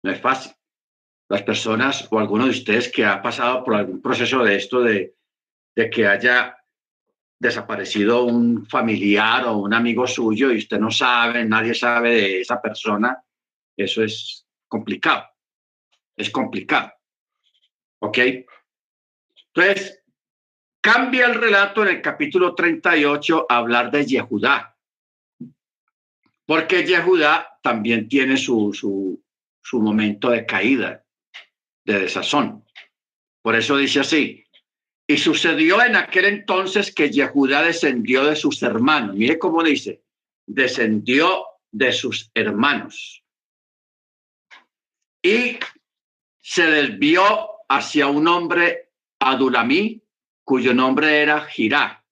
[0.02, 0.54] No es fácil.
[1.28, 5.14] Las personas o alguno de ustedes que ha pasado por algún proceso de esto, de,
[5.76, 6.56] de que haya
[7.40, 12.62] desaparecido un familiar o un amigo suyo y usted no sabe, nadie sabe de esa
[12.62, 13.24] persona,
[13.76, 15.26] eso es complicado.
[16.16, 16.92] Es complicado.
[18.00, 18.18] ¿Ok?
[19.54, 20.04] Entonces,
[20.82, 24.76] cambia el relato en el capítulo 38 a hablar de Yehudá.
[26.46, 29.24] Porque Yehudá también tiene su, su,
[29.62, 31.04] su momento de caída,
[31.84, 32.66] de desazón.
[33.42, 34.44] Por eso dice así,
[35.08, 39.16] y sucedió en aquel entonces que Yehudá descendió de sus hermanos.
[39.16, 40.04] Mire cómo dice,
[40.46, 43.24] descendió de sus hermanos.
[45.22, 45.60] Y
[46.42, 47.24] se desvió
[47.70, 50.04] hacia un hombre Adulamí,
[50.44, 52.04] cuyo nombre era Girá.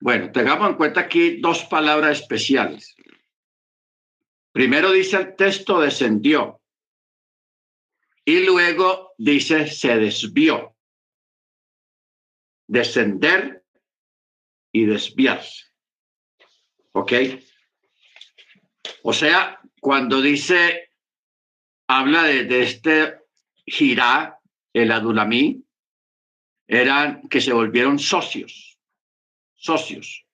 [0.00, 2.94] Bueno, tengamos en cuenta aquí dos palabras especiales.
[4.52, 6.60] Primero dice el texto descendió
[8.24, 10.71] y luego dice se desvió
[12.72, 13.62] descender
[14.72, 15.66] y desviarse.
[16.92, 17.12] ¿Ok?
[19.02, 20.88] O sea, cuando dice,
[21.86, 23.18] habla de, este
[23.66, 24.38] girá,
[24.72, 25.62] el adulamí,
[26.66, 28.78] eran que se volvieron socios,
[29.54, 30.24] socios.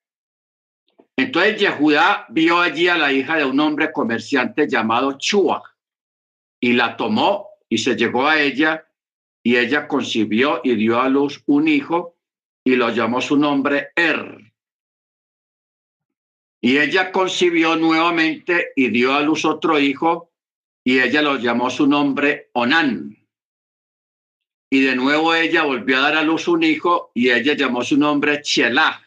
[1.17, 5.61] Entonces Yehudá vio allí a la hija de un hombre comerciante llamado Chua
[6.61, 8.87] y la tomó y se llegó a ella
[9.43, 12.18] y ella concibió y dio a luz un hijo
[12.69, 14.53] y lo llamó su nombre Er.
[16.61, 20.35] Y ella concibió nuevamente y dio a luz otro hijo
[20.85, 23.27] y ella lo llamó su nombre Onán.
[24.71, 27.97] Y de nuevo ella volvió a dar a luz un hijo y ella llamó su
[27.97, 29.03] nombre Chelah.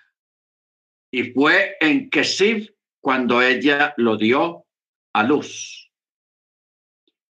[1.11, 4.65] Y fue en Kesib cuando ella lo dio
[5.13, 5.91] a luz.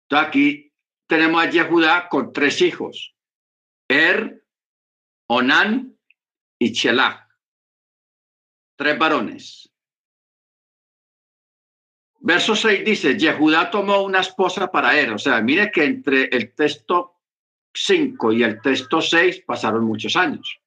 [0.05, 0.73] Entonces aquí
[1.09, 3.17] tenemos a Yehudá con tres hijos.
[3.89, 4.45] Er,
[5.27, 5.97] Onán
[6.61, 7.27] y Chelach,
[8.77, 9.73] tres varones.
[12.21, 15.15] Verso 6 dice, Yehudá tomó una esposa para él.
[15.15, 17.17] O sea, mire que entre el texto
[17.73, 20.61] 5 y el texto 6 pasaron muchos años.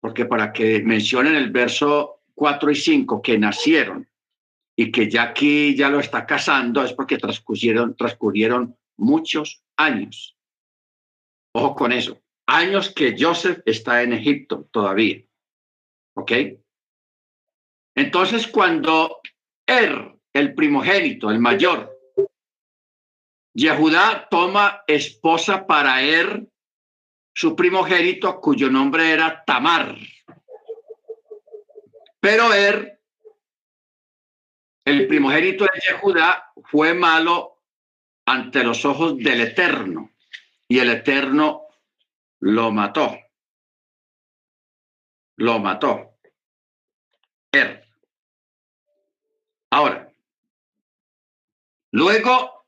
[0.00, 4.08] Porque para que mencionen el verso 4 y 5 que nacieron
[4.74, 10.36] y que ya aquí ya lo está casando es porque transcurrieron, transcurrieron muchos años.
[11.52, 15.22] Ojo con eso años que Joseph está en Egipto todavía.
[16.14, 16.32] ¿Ok?
[17.94, 19.20] Entonces, cuando
[19.66, 21.98] Er, el primogénito, el mayor,
[23.54, 26.46] Yehudá toma esposa para Er,
[27.34, 29.96] su primogénito, cuyo nombre era Tamar.
[32.20, 33.00] Pero Er
[34.84, 37.62] El primogénito de Judá fue malo
[38.26, 40.10] ante los ojos del Eterno
[40.66, 41.61] y el Eterno
[42.42, 43.16] lo mató.
[45.36, 46.18] Lo mató.
[47.52, 47.86] Er.
[49.70, 50.12] Ahora,
[51.92, 52.66] luego,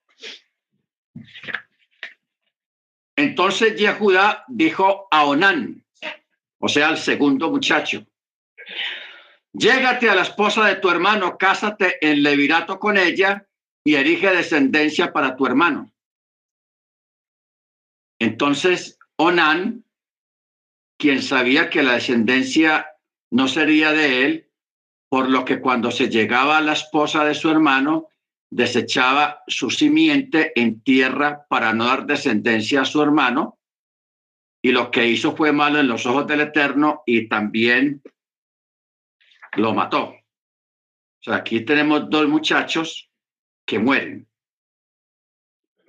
[3.17, 5.85] entonces Yehudá dijo a Onán,
[6.59, 8.07] o sea, al segundo muchacho,
[9.53, 13.47] llégate a la esposa de tu hermano, cásate en levirato con ella
[13.83, 15.93] y erige descendencia para tu hermano.
[18.21, 19.85] Entonces, Onán,
[20.99, 22.87] quien sabía que la descendencia
[23.31, 24.51] no sería de él,
[25.09, 28.09] por lo que cuando se llegaba a la esposa de su hermano,
[28.51, 33.59] desechaba su simiente en tierra para no dar descendencia a su hermano,
[34.63, 38.03] y lo que hizo fue malo en los ojos del Eterno y también
[39.57, 40.05] lo mató.
[40.05, 43.11] O sea, aquí tenemos dos muchachos
[43.67, 44.29] que mueren.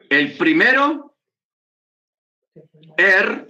[0.10, 1.05] El primero,
[2.98, 3.48] Er,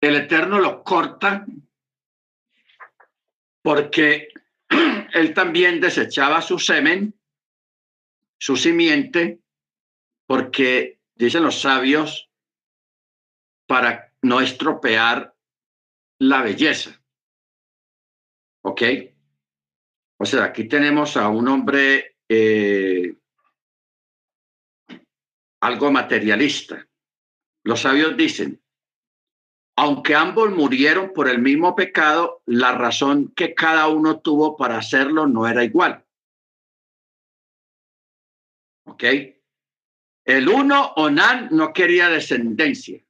[0.00, 1.44] el Eterno lo corta
[3.62, 4.28] porque
[5.14, 7.18] él también desechaba su semen,
[8.38, 9.40] su simiente,
[10.26, 12.30] porque dicen los sabios,
[13.66, 15.34] para no estropear
[16.18, 17.00] la belleza.
[18.62, 18.82] ¿Ok?
[20.24, 23.14] O sea, aquí tenemos a un hombre eh,
[25.60, 26.88] algo materialista.
[27.62, 28.58] Los sabios dicen,
[29.76, 35.26] aunque ambos murieron por el mismo pecado, la razón que cada uno tuvo para hacerlo
[35.26, 36.02] no era igual.
[38.86, 39.04] ¿Ok?
[40.24, 43.04] El uno, Onan, no quería descendencia.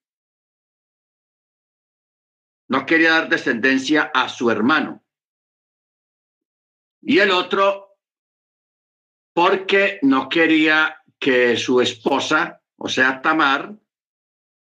[2.67, 5.04] No quería dar descendencia a su hermano.
[7.05, 7.97] Y el otro,
[9.33, 13.75] porque no quería que su esposa, o sea, Tamar,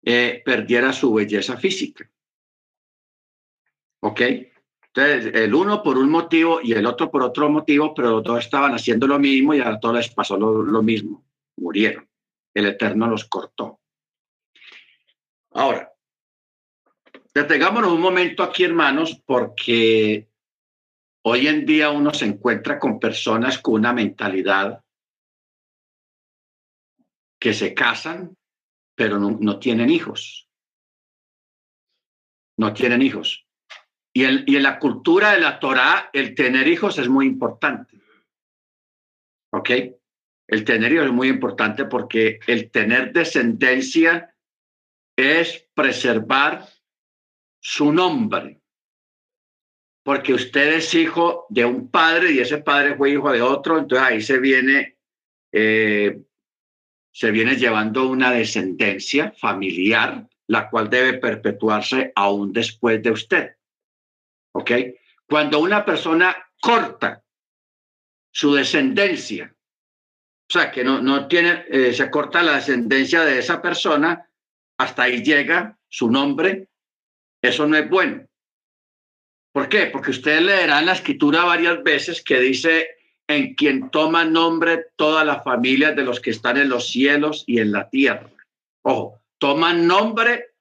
[0.02, 2.08] eh, perdiera su belleza física.
[4.00, 4.20] ¿Ok?
[4.20, 8.38] Entonces, el uno por un motivo y el otro por otro motivo, pero los dos
[8.40, 11.24] estaban haciendo lo mismo y a todos les pasó lo mismo.
[11.56, 12.08] Murieron
[12.54, 13.80] el Eterno los cortó.
[15.50, 15.92] Ahora,
[17.34, 20.28] detengámonos un momento aquí, hermanos, porque
[21.26, 24.84] hoy en día uno se encuentra con personas con una mentalidad
[27.40, 28.36] que se casan,
[28.94, 30.48] pero no, tienen hijos.
[32.58, 33.46] No tienen hijos.
[34.14, 34.22] Y,
[34.52, 38.00] y en la cultura de la Torah, el tener hijos es muy importante.
[39.52, 39.70] ¿Ok?
[40.46, 44.34] El tener hijos es muy importante porque el tener descendencia
[45.16, 46.66] es preservar
[47.60, 48.63] su nombre.
[50.04, 54.06] Porque usted es hijo de un padre y ese padre fue hijo de otro, entonces
[54.06, 54.98] ahí se viene,
[55.50, 56.22] eh,
[57.10, 63.56] se viene llevando una descendencia familiar, la cual debe perpetuarse aún después de usted.
[64.52, 64.70] ¿Ok?
[65.26, 67.24] Cuando una persona corta
[68.30, 69.54] su descendencia
[70.48, 74.28] o sea, que no, no tiene, eh, se corta la descendencia de esa persona,
[74.78, 76.68] hasta ahí llega su nombre,
[77.42, 78.26] eso no es bueno.
[79.54, 79.86] ¿Por qué?
[79.86, 82.88] Porque ustedes leerán la escritura varias veces que dice,
[83.28, 87.60] en quien toma nombre todas las familias de los que están en los cielos y
[87.60, 88.32] en la tierra.
[88.82, 90.54] Ojo, toman nombre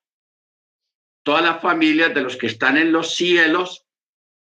[1.23, 3.87] todas las familias de los que están en los cielos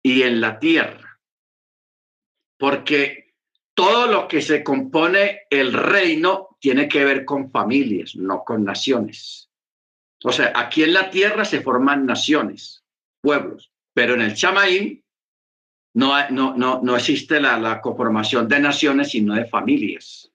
[0.02, 1.20] y en la tierra.
[2.58, 3.36] Porque
[3.74, 9.50] todo lo que se compone el reino tiene que ver con familias, no con naciones.
[10.24, 12.84] O sea, aquí en la tierra se forman naciones,
[13.20, 15.04] pueblos, pero en el Chamaín
[15.94, 20.32] no, no, no, no existe la, la conformación de naciones, sino de familias.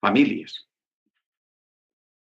[0.00, 0.68] Familias.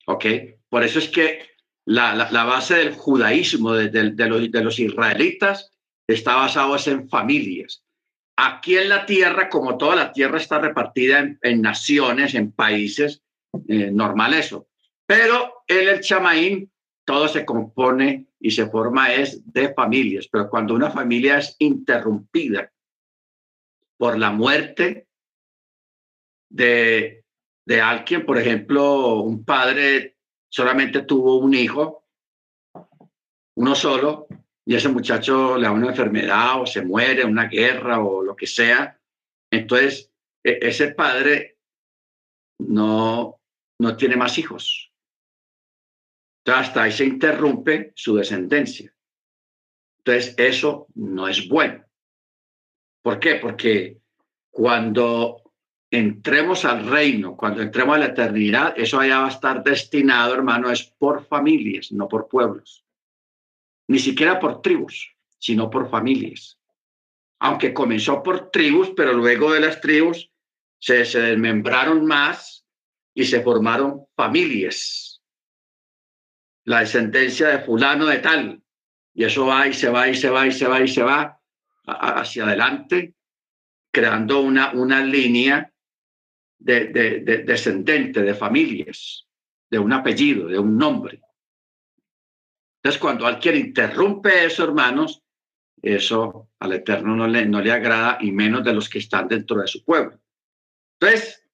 [0.07, 0.25] ¿Ok?
[0.69, 1.55] Por eso es que
[1.85, 5.71] la, la, base del judaísmo de, los, de los israelitas
[6.07, 7.85] está basado en familias
[8.37, 13.23] Aquí en la tierra, como toda la tierra está repartida en, naciones, en países,
[13.69, 14.67] eh, normal eso.
[15.05, 16.69] Pero en el chamaín
[17.05, 20.27] todo se compone y se forma es de familias.
[20.31, 22.71] Pero cuando una familia es interrumpida
[23.97, 25.07] por la muerte
[26.51, 27.25] de,
[27.65, 30.17] de alguien, por ejemplo, un padre
[30.47, 32.05] solamente tuvo un hijo,
[33.55, 34.27] uno solo,
[34.63, 38.45] y ese muchacho le da una enfermedad o se muere, una guerra o lo que
[38.45, 38.99] sea,
[39.51, 40.11] entonces
[40.43, 41.57] e, ese padre
[42.59, 43.41] no,
[43.79, 44.91] no tiene más hijos.
[46.45, 48.93] Entonces, hasta ahí se interrumpe su descendencia.
[49.97, 51.83] Entonces, eso no es bueno.
[53.01, 53.37] ¿Por qué?
[53.37, 53.97] Porque
[54.51, 55.41] cuando
[55.89, 60.69] entremos al reino, cuando entremos a la eternidad, eso allá va a estar destinado, hermano,
[60.69, 62.85] es por familias, no por pueblos.
[63.87, 66.59] Ni siquiera por tribus, sino por familias.
[67.39, 70.31] Aunque comenzó por tribus, pero luego de las tribus
[70.77, 72.67] se, se desmembraron más
[73.15, 75.14] y se formaron familias.
[76.65, 78.61] La descendencia de fulano de tal.
[79.13, 81.39] Y eso va y se va y se va y se va y se va
[81.85, 83.13] hacia adelante,
[83.91, 85.71] creando una, una línea
[86.59, 89.27] de, de, descendente, de familias,
[89.69, 91.21] de un apellido, de un nombre.
[92.77, 95.23] Entonces, cuando alguien interrumpe eso, hermanos,
[95.81, 99.61] eso al Eterno no le, no le agrada y menos de los que están dentro
[99.61, 100.19] de su pueblo.
[100.99, 101.44] Entonces,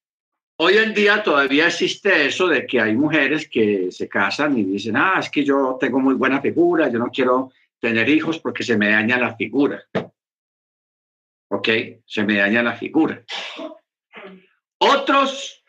[0.63, 4.95] hoy en día todavía existe eso de que hay mujeres que se casan y dicen,
[4.95, 8.77] ah, es que yo tengo muy buena figura, yo no quiero tener hijos porque se
[8.77, 9.83] me daña la figura.
[11.49, 11.67] ¿Ok?
[12.05, 13.23] Se me daña la figura.
[14.77, 15.63] Otros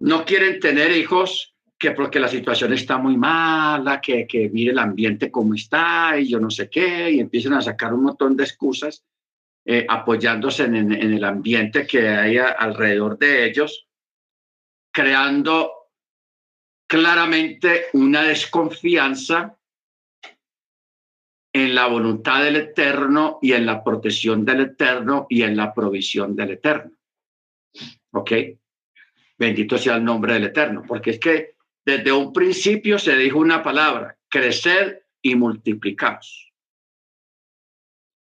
[0.00, 4.80] no quieren tener hijos que porque la situación está muy mala, que, que mire el
[4.80, 8.42] ambiente como está y yo no sé qué, y empiezan a sacar un montón de
[8.42, 9.04] excusas
[9.64, 13.87] eh, apoyándose en, en, el ambiente que hay alrededor de ellos,
[14.98, 15.92] creando
[16.88, 19.56] claramente una desconfianza
[21.52, 26.34] en la voluntad del Eterno y en la protección del Eterno y en la provisión
[26.34, 26.90] del Eterno.
[28.10, 28.32] ¿Ok?
[29.38, 31.54] Bendito sea el nombre del Eterno, porque es que
[31.86, 36.52] desde un principio se dijo una palabra, crecer y multiplicados.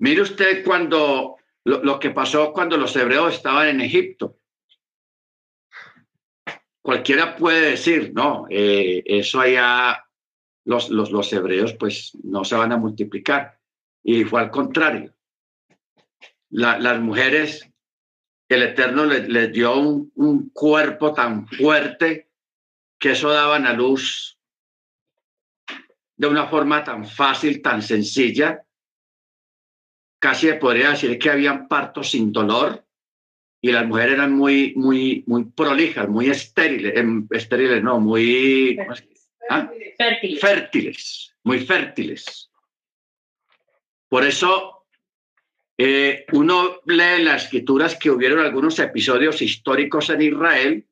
[0.00, 4.37] Mire usted cuando lo, que pasó cuando los hebreos estaban en Egipto.
[6.88, 10.06] Cualquiera puede decir, no, eh, eso allá
[10.64, 13.60] los, los, los hebreos pues no se van a multiplicar.
[14.02, 15.14] Y fue al contrario.
[16.48, 17.70] las mujeres
[18.48, 22.30] el Eterno les, dio un, cuerpo tan fuerte
[22.98, 24.38] que eso daban a luz
[26.16, 28.64] de una forma tan fácil, tan sencilla.
[30.18, 32.87] Casi podría decir que habían partos sin dolor
[33.60, 38.78] y las mujeres eran muy, muy, muy prolijas, muy estériles, em, estériles no, muy
[39.50, 39.70] ¿ah?
[40.40, 42.50] fértiles, muy fértiles.
[44.08, 44.86] Por eso
[45.76, 50.86] eh, uno lee en las escrituras que hubieron algunos episodios históricos en Israel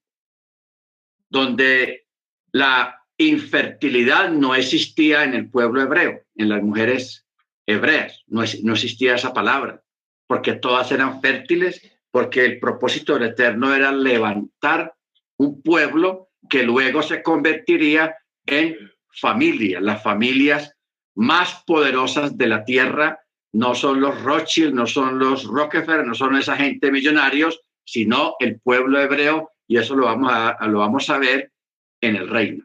[1.29, 2.07] donde
[2.53, 7.27] la infertilidad no existía en el pueblo hebreo, en las mujeres
[7.67, 9.83] hebreas, no, no existía esa palabra,
[10.27, 11.83] porque todas eran fértiles,
[12.17, 14.95] porque el propósito del Eterno era levantar
[15.37, 18.91] un pueblo que luego se convertiría en
[19.21, 20.75] familia, las familias
[21.15, 23.21] más poderosas de la tierra
[23.53, 28.61] no son los Rothschild, no son los Rockefeller, no son esa gente millonarios, sino el
[28.61, 31.53] pueblo hebreo, y eso lo vamos a, lo vamos a ver
[32.01, 32.65] en el reino.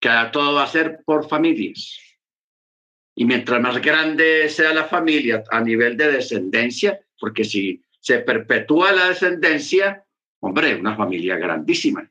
[0.00, 2.00] Que todo va a ser por familias.
[3.14, 8.92] Y mientras más grande sea la familia a nivel de descendencia, porque si se perpetúa
[8.92, 10.04] la descendencia,
[10.40, 12.10] hombre, una familia grandísima.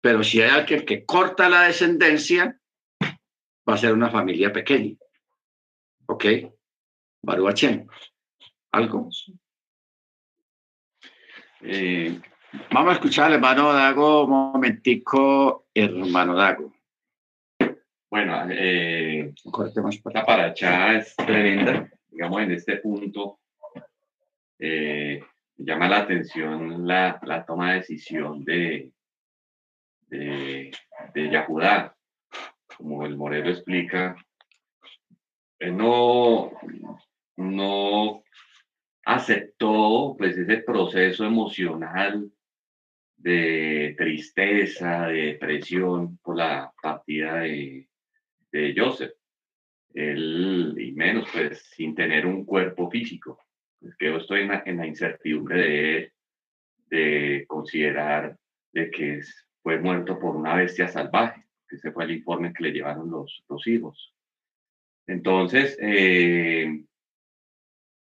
[0.00, 2.58] Pero si hay alguien que corta la descendencia,
[3.68, 4.96] va a ser una familia pequeña.
[6.06, 6.24] ¿Ok?
[7.22, 7.86] Baruachén.
[8.72, 9.08] ¿Algo?
[11.62, 12.18] Eh,
[12.72, 16.72] vamos a escuchar al hermano Dago un momentico, hermano Dago.
[18.08, 19.32] Bueno, eh,
[20.12, 23.39] la paracha es tremenda, digamos, en este punto
[24.60, 25.22] eh,
[25.56, 28.92] llama la atención la, la, toma de decisión de,
[30.08, 30.70] de,
[32.76, 34.16] como el Morelo explica,
[35.60, 36.52] no,
[37.36, 38.22] no
[39.04, 42.30] aceptó pues ese proceso emocional
[43.16, 47.88] de tristeza, de depresión por la partida de,
[48.50, 49.12] de Joseph.
[49.92, 53.38] Él, y menos pues sin tener un cuerpo físico.
[53.80, 56.12] Yo estoy en la, incertidumbre de,
[56.90, 58.36] de considerar
[58.72, 59.20] de que
[59.62, 63.44] fue muerto por una bestia salvaje, que ese fue el informe que le llevaron los,
[63.48, 64.14] los hijos.
[65.06, 66.84] Entonces, eh,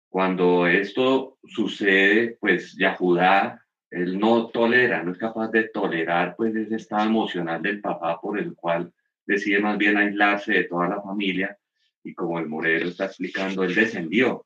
[0.09, 6.75] cuando esto sucede, pues Yahudá, él no tolera, no es capaz de tolerar pues ese
[6.75, 8.91] estado emocional del papá por el cual
[9.25, 11.57] decide más bien aislarse de toda la familia
[12.03, 14.45] y como el Morero está explicando, él descendió.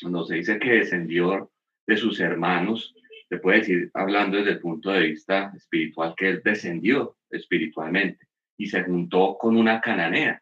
[0.00, 1.50] Cuando se dice que descendió
[1.86, 2.94] de sus hermanos,
[3.28, 8.26] se puede decir, hablando desde el punto de vista espiritual, que él descendió espiritualmente.
[8.60, 10.40] y se juntó con una cananea,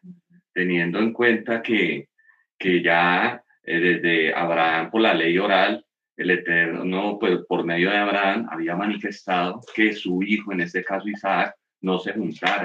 [0.51, 2.09] teniendo en cuenta que,
[2.57, 5.85] que ya eh, desde Abraham por la ley oral,
[6.15, 11.07] el Eterno, pues por medio de Abraham, había manifestado que su hijo, en este caso
[11.07, 12.63] Isaac, no se juntara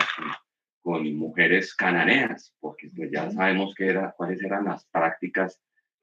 [0.81, 5.61] con, mujeres cananeas, porque pues ya sabemos que era, cuáles eran las prácticas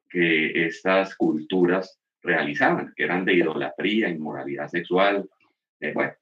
[0.09, 5.29] que estas culturas realizaban, que eran de idolatría, inmoralidad sexual.
[5.79, 6.13] Eh, bueno,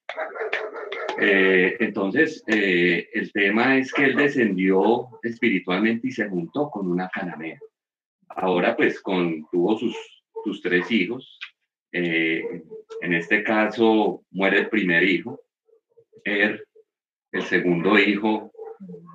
[1.20, 7.10] eh, entonces eh, el tema es que él descendió espiritualmente y se juntó con una
[7.10, 7.60] cananea.
[8.30, 9.96] Ahora pues con, tuvo sus,
[10.44, 11.40] sus tres hijos.
[11.92, 15.40] en este caso muere el primer hijo,
[16.24, 16.68] Er,
[17.32, 18.52] el segundo hijo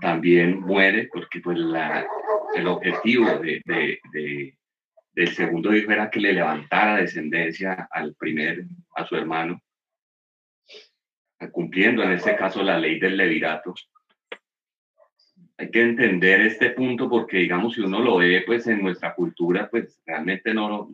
[0.01, 2.07] también muere porque pues la,
[2.55, 4.57] el objetivo de, de,
[5.13, 8.65] del segundo hijo era que le levantara descendencia al primer,
[8.97, 9.61] a su hermano,
[11.51, 13.75] cumpliendo en este caso la ley del levirato.
[15.59, 19.69] Hay que entender este punto porque, digamos, si uno lo ve, pues en nuestra cultura,
[19.71, 20.89] pues realmente no,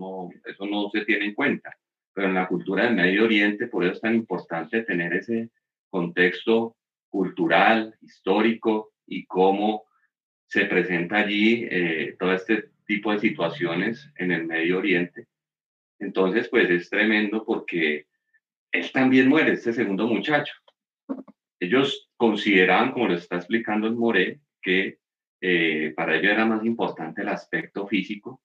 [0.45, 1.77] eso no se tiene en cuenta.
[2.13, 5.51] Pero en la cultura del Medio Oriente, por eso es tan importante tener ese
[5.89, 6.77] contexto
[7.09, 9.85] cultural, histórico y cómo
[10.47, 15.29] se presenta allí eh, todo este tipo de situaciones en el Medio Oriente.
[16.01, 18.07] Entonces, pues es tremendo porque
[18.73, 20.55] él también muere, este segundo muchacho.
[21.61, 24.99] Ellos consideraban, como lo está explicando el More, que
[25.41, 28.43] eh, para ellos era más importante el aspecto físico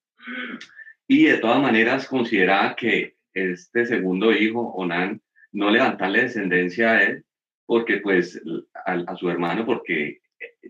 [1.06, 5.20] y de todas maneras consideraba que este segundo hijo, Onan,
[5.52, 7.24] no levantarle descendencia a él,
[7.66, 8.40] porque pues
[8.86, 10.20] a, su hermano, porque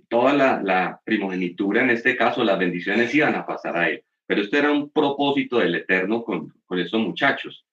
[0.09, 4.05] toda la, primogenitura, en este caso, las bendiciones iban a pasar a él.
[4.27, 7.65] Pero esto era un propósito del Eterno con, estos muchachos.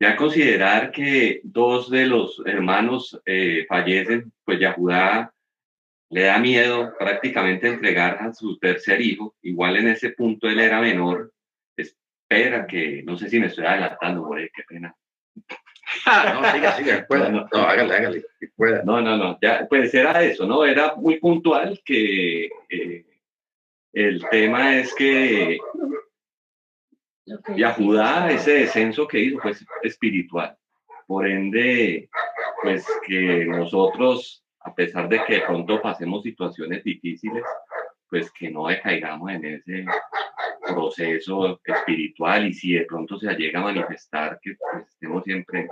[0.00, 5.32] Ya considerar que dos de los hermanos eh, fallecen, pues ya Judá
[6.10, 9.34] le da miedo prácticamente entregar a su tercer hijo.
[9.42, 11.32] Igual en ese punto él era menor.
[11.76, 14.94] Espera que, no sé si me estoy adelantando, por qué pena.
[16.06, 17.28] no, siga, siga, pueda.
[17.28, 18.24] No, no, hágale, hágale,
[18.56, 18.82] pueda.
[18.84, 20.64] No, no, no, ya, pues era eso, ¿no?
[20.64, 23.04] Era muy puntual que eh,
[23.92, 25.58] el tema es que
[27.56, 30.56] Yahudá, ese descenso que hizo, pues espiritual.
[31.06, 32.08] Por ende,
[32.62, 37.44] pues que nosotros, a pesar de que de pronto pasemos situaciones difíciles,
[38.10, 39.84] pues que no decaigamos en ese
[40.74, 45.68] proceso espiritual y si de pronto se llega a manifestar que pues, estemos siempre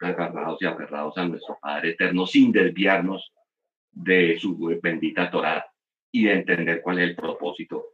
[0.00, 3.32] agarrados y aferrados a nuestro Padre Eterno sin desviarnos
[3.90, 5.64] de su bendita Torah
[6.10, 7.86] y de entender cuál es el propósito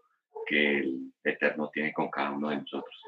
[0.46, 3.02] que el Eterno tiene con cada uno de nosotros.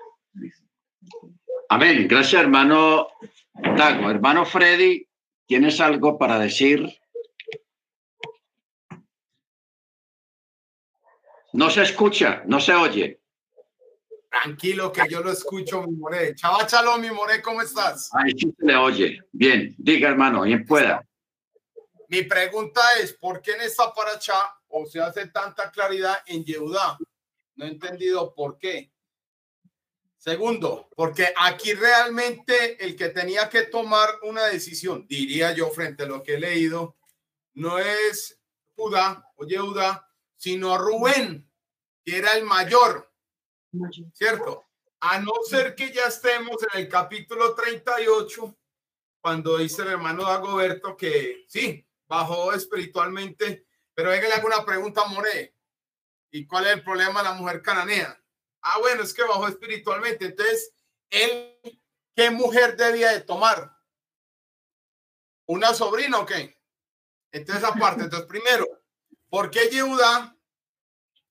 [1.68, 2.06] Amén.
[2.08, 3.08] Gracias, hermano
[3.54, 4.10] Dago.
[4.10, 5.06] Hermano Freddy,
[5.46, 6.86] ¿tienes algo para decir?
[11.52, 13.21] No se escucha, no se oye.
[14.32, 16.34] Tranquilo, que yo lo escucho, mi more.
[16.34, 18.08] Chava Chalo, mi more, ¿cómo estás?
[18.14, 19.20] Ahí sí se le oye.
[19.30, 21.06] Bien, diga, hermano, bien pueda.
[22.08, 24.32] Mi pregunta es, ¿por qué en esta paracha
[24.68, 26.96] o se hace tanta claridad en Yehudá?
[27.56, 28.90] No he entendido por qué.
[30.16, 36.06] Segundo, porque aquí realmente el que tenía que tomar una decisión, diría yo frente a
[36.06, 36.96] lo que he leído,
[37.52, 38.40] no es
[38.76, 41.50] Judá o Yehuda, sino Rubén,
[42.02, 43.11] que era el mayor,
[44.12, 44.66] ¿cierto?
[45.00, 48.56] A no ser que ya estemos en el capítulo 38,
[49.20, 55.02] cuando dice el hermano Dagoberto que sí, bajó espiritualmente, pero que le hago una pregunta
[55.02, 55.54] a More.
[56.30, 58.18] ¿Y cuál es el problema de la mujer cananea?
[58.62, 60.26] Ah, bueno, es que bajó espiritualmente.
[60.26, 60.74] Entonces,
[61.10, 61.58] él,
[62.14, 63.76] ¿qué mujer debía de tomar?
[65.46, 66.58] ¿Una sobrina o qué?
[67.32, 68.82] Entonces, aparte, entonces, primero,
[69.32, 70.36] ¿Por qué Yehuda?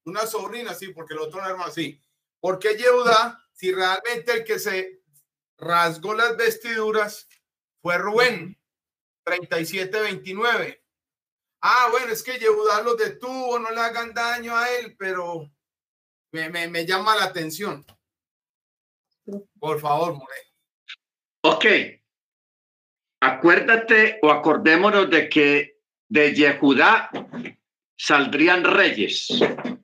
[0.06, 2.04] Una sobrina, sí, porque el otro hermano, sí.
[2.42, 3.38] ¿Por qué Yehuda?
[3.54, 5.04] Si realmente el que se
[5.58, 7.30] rasgó las vestiduras
[7.82, 8.60] fue Rubén,
[9.24, 10.82] 37-29.
[11.62, 15.52] Ah, bueno, es que Yehuda los detuvo, no le hagan daño a él, pero
[16.32, 17.86] me, me, llama la atención.
[19.60, 20.52] Por favor, More.
[21.44, 21.66] Ok.
[23.22, 25.78] Acuérdate o acordémonos de que
[26.10, 27.12] de Yehudá
[27.96, 29.30] saldrían reyes.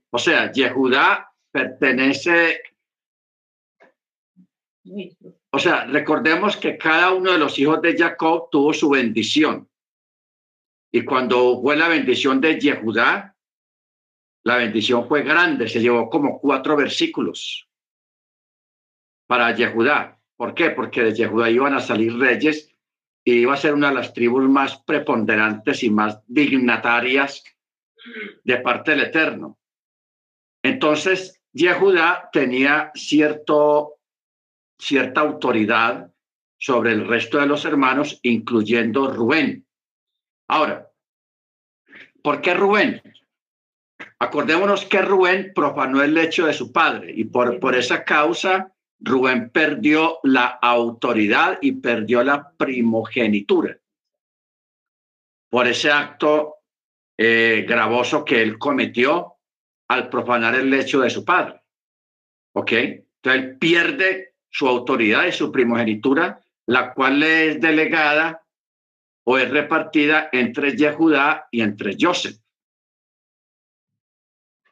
[0.09, 2.61] O sea, Yehudá pertenece...
[5.49, 9.67] O sea, recordemos que cada uno de los hijos de Jacob tuvo su bendición.
[10.91, 13.35] Y cuando fue la bendición de Yehudá,
[14.43, 17.67] la bendición fue grande, se llevó como cuatro versículos
[19.27, 20.19] para Yehudá.
[20.37, 20.69] ¿Por qué?
[20.69, 22.73] Porque de Yehudá iban a salir reyes
[23.25, 27.43] y iba a ser una de las tribus más preponderantes y más dignatarias
[28.43, 29.57] de parte del Eterno.
[30.63, 33.99] Entonces, Yehudá tenía cierto,
[34.77, 36.11] cierta autoridad
[36.57, 39.65] sobre el resto de los hermanos, incluyendo Rubén.
[40.47, 40.89] Ahora,
[42.21, 43.01] ¿por qué Rubén?
[44.19, 49.49] Acordémonos que Rubén profanó el lecho de su padre y por, por esa causa Rubén
[49.51, 53.77] perdió la autoridad y perdió la primogenitura
[55.49, 56.57] por ese acto
[57.17, 59.36] eh, gravoso que él cometió
[59.87, 61.61] al profanar el lecho de su padre.
[62.53, 62.71] ¿Ok?
[62.71, 68.43] Entonces él pierde su autoridad y su primogenitura, la cual le es delegada
[69.25, 72.37] o es repartida entre Yehudá y entre Joseph.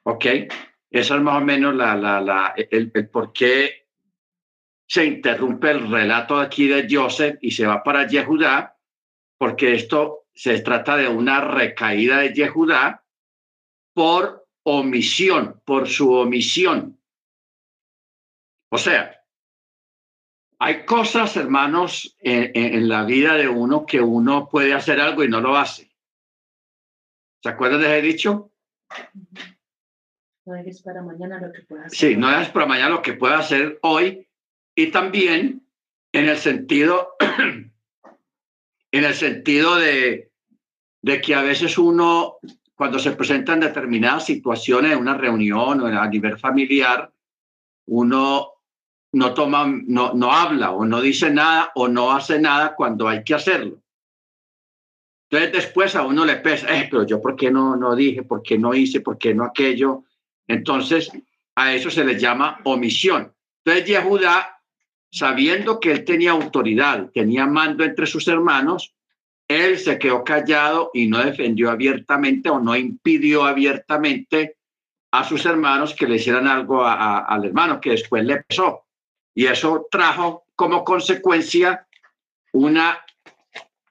[0.04, 0.26] ¿Ok?
[0.90, 3.88] Eso es más o menos la, la, la, el, el por qué
[4.88, 8.78] se interrumpe el relato aquí de Joseph y se va para Yehudá,
[9.38, 13.04] porque esto se trata de una recaída de Yehudá
[13.94, 17.00] por omisión, por su omisión.
[18.70, 19.24] O sea,
[20.60, 25.30] hay cosas, hermanos, en, en, la vida de uno que uno puede hacer algo y
[25.30, 25.92] no lo hace.
[27.44, 28.52] ¿Se acuerdan de ese dicho?
[30.46, 31.98] No dejes para mañana lo que puedas hacer.
[31.98, 34.28] Sí, no dejes para mañana lo que pueda hacer hoy.
[34.76, 35.68] Y también
[36.12, 37.16] en el sentido,
[38.92, 40.32] en el sentido de,
[41.02, 42.38] de que a veces uno,
[42.76, 47.12] cuando se presentan determinadas situaciones en una reunión o a nivel familiar,
[47.88, 48.52] uno
[49.14, 53.24] no toma, no, no habla o no dice nada o no hace nada cuando hay
[53.24, 53.82] que hacerlo.
[55.30, 58.44] Entonces después a uno le pesa, eh, pero yo por qué no, no dije, por
[58.44, 60.04] qué no hice, por qué no aquello.
[60.48, 61.10] Entonces
[61.56, 63.34] a eso se le llama omisión.
[63.64, 64.62] Entonces Yehuda,
[65.10, 68.95] sabiendo que él tenía autoridad, tenía mando entre sus hermanos,
[69.48, 74.58] él se quedó callado y no defendió abiertamente o no impidió abiertamente
[75.12, 78.86] a sus hermanos que le hicieran algo a, a, al hermano que después le pesó.
[79.34, 81.88] Y eso trajo como consecuencia
[82.54, 83.06] una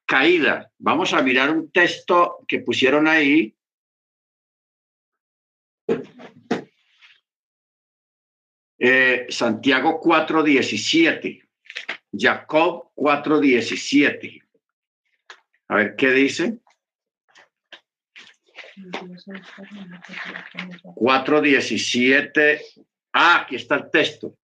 [0.07, 0.71] caída.
[0.79, 3.55] Vamos a mirar un texto que pusieron ahí.
[8.79, 11.43] Eh, Santiago 4:17,
[12.13, 14.44] Jacob 4:17.
[15.69, 16.61] A ver qué dice.
[20.97, 22.61] 4:17.
[23.13, 24.37] Ah, aquí está el texto.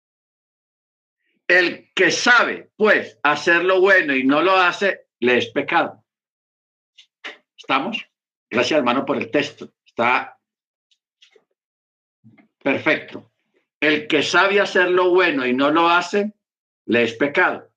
[1.46, 6.04] El que sabe, pues, hacer lo bueno y no lo hace, le es pecado.
[7.56, 8.06] ¿Estamos?
[8.50, 9.72] Gracias, hermano, por el texto.
[9.84, 10.38] Está
[12.62, 13.32] perfecto.
[13.80, 16.34] El que sabe hacer lo bueno y no lo hace,
[16.86, 17.67] le es pecado.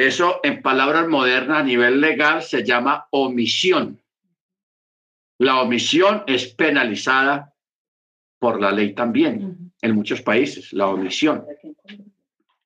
[0.00, 4.00] Eso en palabras modernas a nivel legal se llama omisión.
[5.36, 7.52] La omisión es penalizada
[8.38, 11.44] por la ley también en muchos países, la omisión.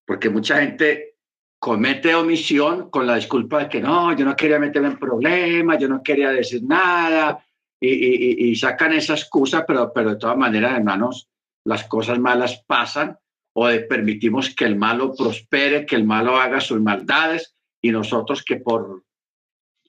[0.06, 1.16] Porque mucha gente
[1.58, 5.88] comete omisión con la disculpa de que no, yo no quería meterme en problemas, yo
[5.88, 7.44] no quería decir nada,
[7.80, 11.28] y, y, y sacan esa excusa, pero, pero de todas maneras, hermanos,
[11.64, 13.18] las cosas malas pasan
[13.54, 18.44] o de permitimos que el malo prospere, que el malo haga sus maldades y nosotros
[18.44, 19.04] que por,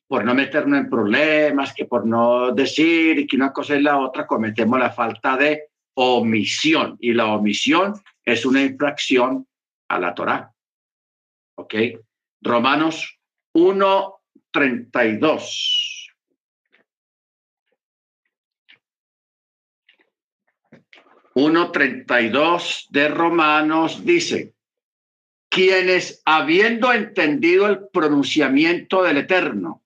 [0.07, 3.97] por no meternos en problemas, que por no decir y que una cosa es la
[3.97, 7.93] otra, cometemos la falta de omisión y la omisión
[8.24, 9.47] es una infracción
[9.89, 10.53] a la Torá.
[11.57, 11.74] ¿Ok?
[12.41, 13.18] Romanos
[13.53, 14.16] 1,
[14.51, 15.74] 32.
[21.38, 24.53] Uno treinta y dos de Romanos dice,
[25.49, 29.83] quienes habiendo entendido el pronunciamiento del Eterno,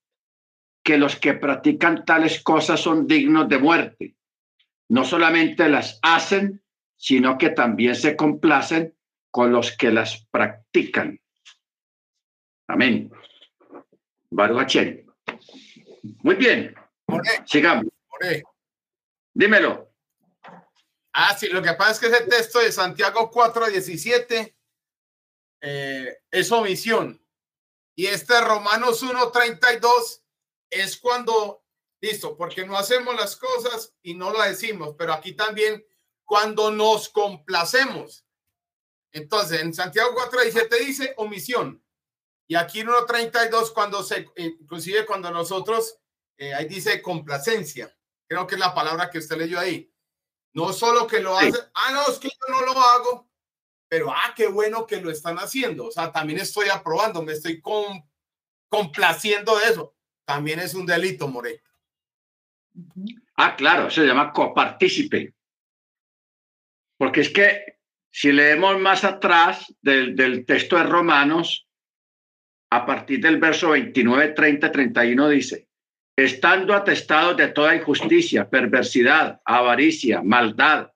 [0.83, 4.15] que los que practican tales cosas son dignos de muerte,
[4.89, 6.61] no solamente las hacen,
[6.95, 8.95] sino que también se complacen
[9.31, 11.19] con los que las practican.
[12.67, 13.11] Amén.
[14.29, 14.77] Baruch
[16.21, 16.75] Muy bien.
[17.45, 17.85] Sigamos.
[19.33, 19.88] Dímelo.
[21.22, 24.55] Ah, sí, lo que pasa es que ese texto de Santiago 4:17
[25.61, 27.22] eh, es omisión.
[27.93, 30.24] Y este Romanos 1:32
[30.70, 31.65] es cuando,
[31.99, 35.86] listo, porque no hacemos las cosas y no lo decimos, pero aquí también
[36.24, 38.26] cuando nos complacemos.
[39.11, 41.84] Entonces, en Santiago 4:17 dice omisión.
[42.47, 45.97] Y aquí en 1.32, cuando se, inclusive cuando nosotros,
[46.38, 47.93] eh, ahí dice complacencia,
[48.26, 49.93] creo que es la palabra que usted leyó ahí.
[50.53, 53.29] No solo que lo hace, ah, no, es que yo no lo hago,
[53.87, 55.87] pero ah, qué bueno que lo están haciendo.
[55.87, 57.61] O sea, también estoy aprobando, me estoy
[58.69, 59.95] complaciendo de eso.
[60.25, 61.61] También es un delito, More.
[63.35, 65.33] Ah, claro, se llama copartícipe.
[66.97, 67.79] Porque es que
[68.11, 71.67] si leemos más atrás del, del texto de Romanos,
[72.71, 75.68] a partir del verso 29, 30, 31 dice,
[76.26, 80.89] estando atestados de toda injusticia, perversidad, avaricia, maldad,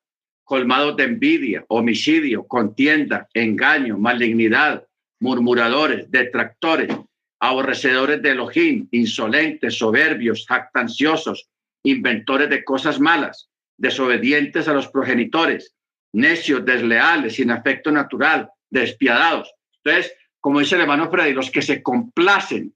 [0.43, 4.85] colmados de envidia, homicidio, contienda, engaño, malignidad,
[5.19, 6.93] murmuradores, detractores,
[7.39, 11.49] aborrecedores de Elohim, insolentes, soberbios, jactanciosos,
[11.83, 15.75] inventores de cosas malas, desobedientes a los progenitores,
[16.13, 19.53] necios, desleales, sin afecto natural, despiadados.
[19.83, 22.73] Entonces, como dice el hermano Freddy, los que se complacen,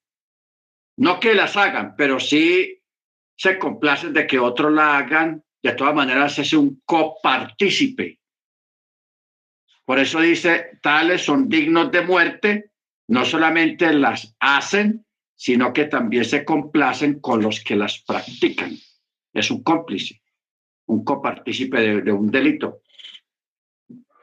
[0.98, 2.82] no que las hagan, pero sí
[3.36, 8.20] se complacen de que otros la hagan, de todas maneras es un copartícipe.
[9.86, 12.72] Por eso dice, tales son dignos de muerte,
[13.08, 18.76] no solamente las hacen, sino que también se complacen con los que las practican.
[19.32, 20.22] Es un cómplice,
[20.88, 22.82] un copartícipe de, de un delito.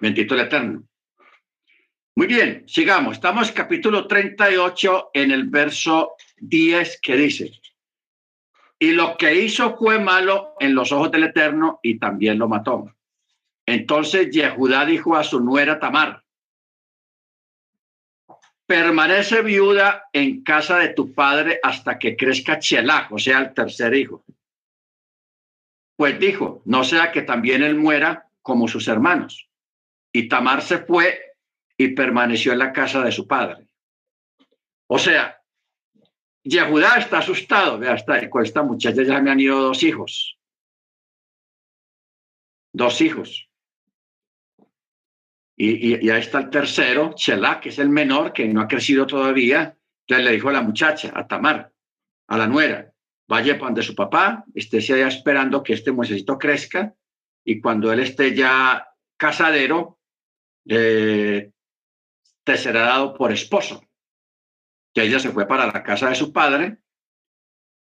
[0.01, 0.85] Bendito el Eterno.
[2.17, 3.15] Muy bien, sigamos.
[3.15, 7.53] Estamos capítulo 38 en el verso 10 que dice,
[8.79, 12.95] y lo que hizo fue malo en los ojos del Eterno y también lo mató.
[13.67, 16.23] Entonces Yehudá dijo a su nuera Tamar,
[18.67, 23.95] permanece viuda en casa de tu padre hasta que crezca Chelach, o sea, el tercer
[23.95, 24.25] hijo.
[25.97, 29.49] Pues dijo, no sea que también él muera como sus hermanos.
[30.13, 31.37] Y Tamar se fue
[31.77, 33.67] y permaneció en la casa de su padre.
[34.87, 35.41] O sea,
[36.45, 37.79] Yehudá está asustado.
[37.79, 40.39] Vea, está, con esta muchacha ya me han ido dos hijos.
[42.73, 43.49] Dos hijos.
[45.57, 49.07] Y, y, ahí está el tercero, Shelah, que es el menor, que no ha crecido
[49.07, 49.77] todavía.
[50.01, 51.73] Entonces le dijo a la muchacha, a Tamar,
[52.27, 52.93] a la nuera,
[53.29, 56.95] vaya para donde su papá, esté allá esperando que este muececito crezca
[57.45, 59.99] y cuando él esté ya casadero,
[60.67, 61.53] eh,
[62.43, 63.83] te será dado por esposo.
[64.95, 66.79] Que ella se fue para la casa de su padre.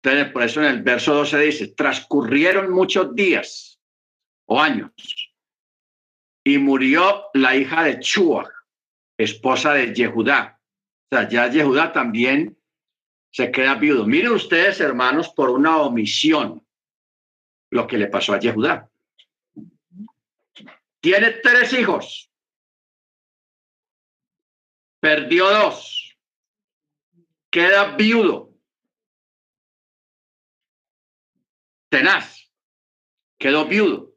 [0.03, 3.81] Entonces, por eso en el verso 12 dice, transcurrieron muchos días
[4.47, 4.93] o años
[6.45, 8.51] y murió la hija de Chua,
[9.17, 10.61] esposa de Yehudá.
[11.11, 12.59] O sea, ya Yehudá también
[13.33, 14.07] se queda viudo.
[14.07, 16.65] Miren ustedes, hermanos, por una omisión
[17.71, 18.91] lo que le pasó a Yehudá.
[21.01, 22.31] Tiene tres hijos
[25.05, 26.04] perdió dos,
[27.55, 28.51] queda viudo,
[31.89, 32.51] tenaz,
[33.39, 34.13] quedó viudo.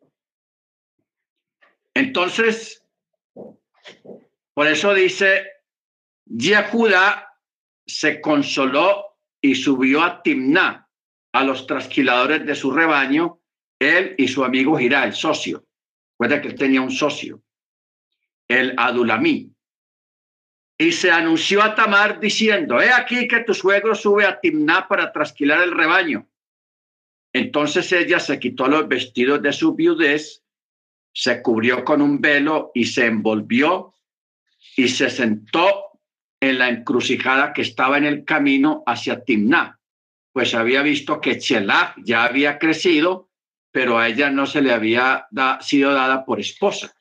[1.94, 2.84] Entonces,
[4.56, 5.52] por eso dice,
[6.26, 7.32] Yehuda
[7.86, 10.90] se consoló y subió a Timná,
[11.32, 13.40] a los trasquiladores de su rebaño,
[13.78, 15.64] él y su amigo Girá, el socio.
[16.14, 17.44] Recuerda que él tenía un socio,
[18.48, 19.56] el Adulamí.
[20.78, 25.12] Y se anunció a Tamar diciendo, he aquí que tu suegro sube a Timná para
[25.12, 26.28] trasquilar el rebaño.
[27.34, 30.44] Entonces ella se quitó los vestidos de su viudez,
[31.14, 33.94] se cubrió con un velo y se envolvió
[34.76, 35.88] y se sentó
[36.40, 39.80] en la encrucijada que estaba en el camino hacia Timná,
[40.32, 43.30] pues había visto que Chelach ya había crecido,
[43.72, 45.28] pero a ella no se le había
[45.62, 46.94] sido dada por esposa.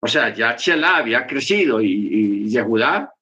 [0.00, 3.14] O sea, ya Shelah había crecido y, y Yehudá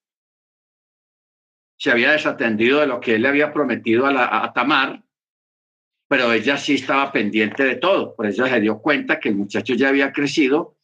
[1.77, 5.03] se había desatendido de lo que él le había prometido a, la, a Tamar,
[6.07, 8.15] pero ella sí estaba pendiente de todo.
[8.15, 10.77] Por eso se dio cuenta que el muchacho ya había crecido.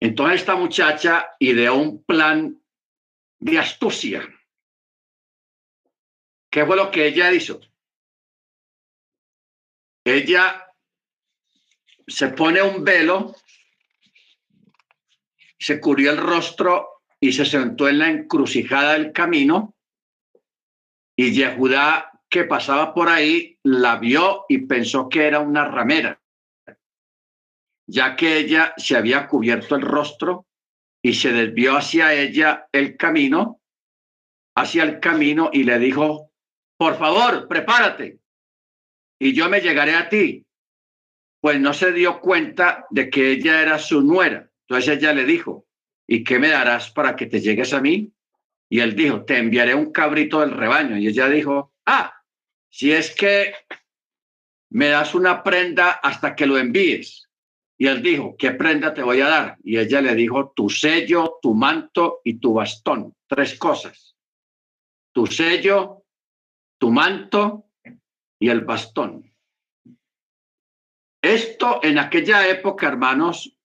[0.00, 2.60] Entonces esta muchacha ideó un plan
[3.38, 4.28] de astucia.
[6.50, 7.60] ¿Qué fue lo que ella hizo?
[10.04, 10.66] Ella
[12.06, 13.36] se pone un velo
[15.62, 19.76] se cubrió el rostro y se sentó en la encrucijada del camino
[21.16, 26.20] y Yehudá que pasaba por ahí la vio y pensó que era una ramera,
[27.86, 30.46] ya que ella se había cubierto el rostro
[31.00, 33.60] y se desvió hacia ella el camino,
[34.56, 36.32] hacia el camino y le dijo,
[36.76, 38.18] por favor, prepárate
[39.20, 40.44] y yo me llegaré a ti.
[41.40, 45.66] Pues no se dio cuenta de que ella era su nuera entonces ella le dijo,
[46.06, 48.12] ¿y qué me darás para que te llegues a mí?
[48.70, 50.96] Y él dijo, te enviaré un cabrito del rebaño.
[50.96, 52.14] Y ella dijo, ah,
[52.70, 53.52] si es que
[54.70, 57.28] me das una prenda hasta que lo envíes.
[57.76, 59.58] Y él dijo, ¿qué prenda te voy a dar?
[59.62, 64.16] Y ella le dijo, tu sello, tu manto y tu bastón, tres cosas.
[65.12, 66.04] tu sello,
[66.78, 67.66] tu manto
[68.40, 69.30] y el bastón.
[71.22, 73.56] Esto en aquella época, hermanos,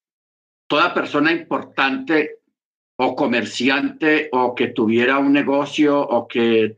[0.67, 2.41] toda persona importante
[2.97, 6.77] o comerciante o que tuviera un negocio o que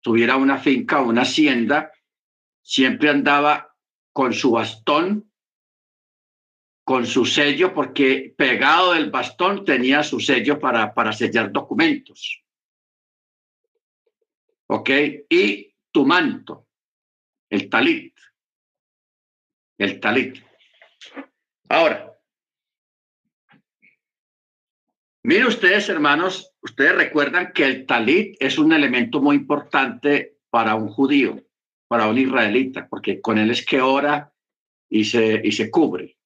[0.00, 1.92] tuviera una finca o una hacienda,
[2.62, 3.74] siempre andaba
[4.12, 5.30] con su bastón,
[6.84, 12.42] con su sello, porque pegado del bastón tenía su sello para, para sellar documentos.
[14.66, 14.90] ¿Ok?
[15.28, 16.68] Y tu manto,
[17.48, 18.14] el talit.
[19.78, 20.42] El talit.
[21.68, 22.13] Ahora,
[25.26, 30.88] Miren ustedes, hermanos, ustedes recuerdan que el talit es un elemento muy importante para un
[30.88, 31.42] judío,
[31.88, 34.34] para un israelita, porque con él es que ora
[34.90, 36.18] y se, y se cubre.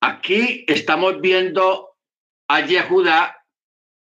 [0.00, 1.96] Aquí estamos viendo
[2.48, 3.46] a Yehudá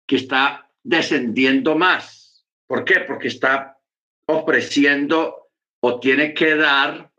[0.06, 2.46] que está descendiendo más.
[2.68, 3.00] ¿Por qué?
[3.00, 3.80] Porque está
[4.28, 5.50] ofreciendo
[5.82, 7.14] o tiene que dar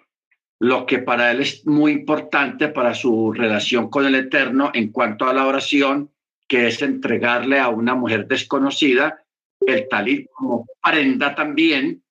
[0.60, 5.26] lo que para él es muy importante para su relación con el Eterno en cuanto
[5.26, 6.12] a la oración,
[6.48, 9.24] que es entregarle a una mujer desconocida
[9.60, 12.02] el talit como prenda también,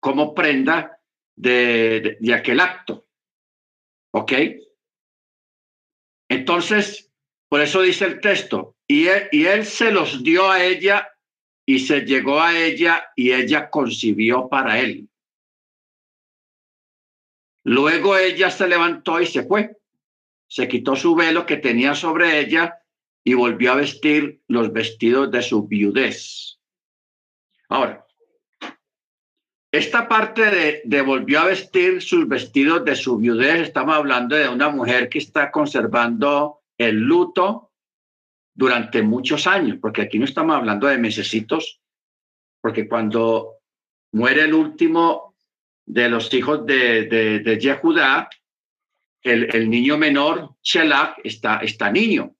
[0.00, 1.00] como prenda
[1.36, 3.06] de, aquel acto.
[4.12, 4.32] ¿Ok?
[6.28, 7.10] Entonces,
[7.48, 11.08] por eso dice el texto, y y él se los dio a ella
[11.66, 15.09] y se llegó a ella y ella concibió para él.
[17.64, 19.76] Luego ella se levantó y se fue.
[20.48, 22.80] Se quitó su velo que tenía sobre ella
[23.22, 26.58] y volvió a vestir los vestidos de su viudez.
[27.68, 28.04] Ahora,
[29.72, 34.68] esta parte de, volvió a vestir sus vestidos de su viudez, estamos hablando de una
[34.68, 37.70] mujer que está conservando el luto
[38.52, 41.80] durante muchos años, porque aquí no estamos hablando de mesecitos,
[42.60, 43.58] porque cuando
[44.12, 45.29] muere el último
[45.92, 48.30] de los hijos de, de, de Yehudá,
[49.22, 52.36] el, el, niño menor, Shelach, está, está niño.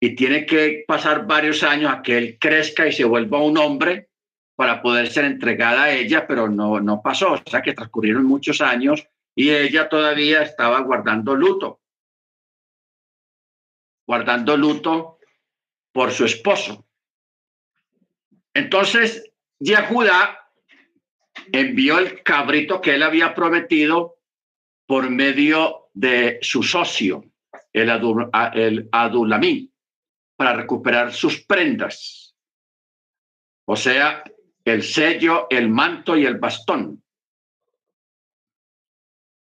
[0.00, 4.10] Y tiene que pasar varios años a que él crezca y se vuelva un hombre
[4.54, 7.32] para poder ser entregada a ella, pero no, no pasó.
[7.32, 11.80] O sea que transcurrieron muchos años y ella todavía estaba guardando luto.
[14.06, 15.18] Guardando luto
[15.92, 16.86] por su esposo.
[18.54, 20.45] Entonces, Yehudá
[21.52, 24.16] envió el cabrito que él había prometido
[24.86, 27.24] por medio de su socio,
[27.72, 27.90] el,
[28.54, 29.70] el Adulamí,
[30.36, 32.34] para recuperar sus prendas.
[33.66, 34.22] O sea,
[34.64, 37.02] el sello, el manto y el bastón.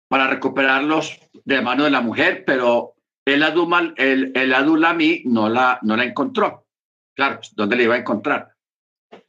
[0.08, 2.94] Para recuperarlos de mano de la mujer, pero
[3.24, 6.66] el, Adumal, el, el Adulamí no la, no la encontró.
[7.14, 8.54] Claro, ¿dónde le iba a encontrar?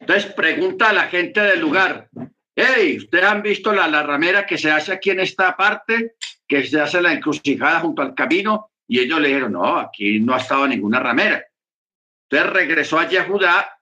[0.00, 2.08] Entonces pregunta a la gente del lugar,
[2.54, 6.64] hey, ustedes han visto la, la ramera que se hace aquí en esta parte, que
[6.66, 10.38] se hace la encrucijada junto al camino, y ellos le dijeron, no, aquí no ha
[10.38, 11.44] estado ninguna ramera.
[12.28, 13.78] Entonces regresó a Yehudá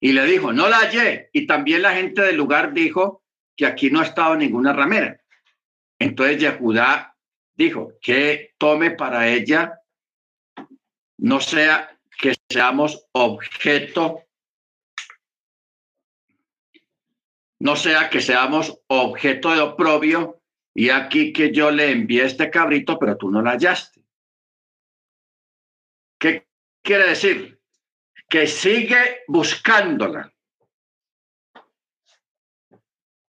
[0.00, 1.30] y le dijo, no la hallé.
[1.32, 3.24] Y también la gente del lugar dijo
[3.56, 5.20] que aquí no ha estado ninguna ramera.
[5.98, 7.16] Entonces Yehudá
[7.54, 9.80] dijo que tome para ella,
[11.18, 14.27] no sea que seamos objeto
[17.60, 20.40] no sea que seamos objeto de oprobio
[20.74, 24.04] y aquí que yo le envié este cabrito, pero tú no la hallaste.
[26.20, 26.48] ¿Qué
[26.82, 27.60] quiere decir?
[28.28, 30.32] Que sigue buscándola.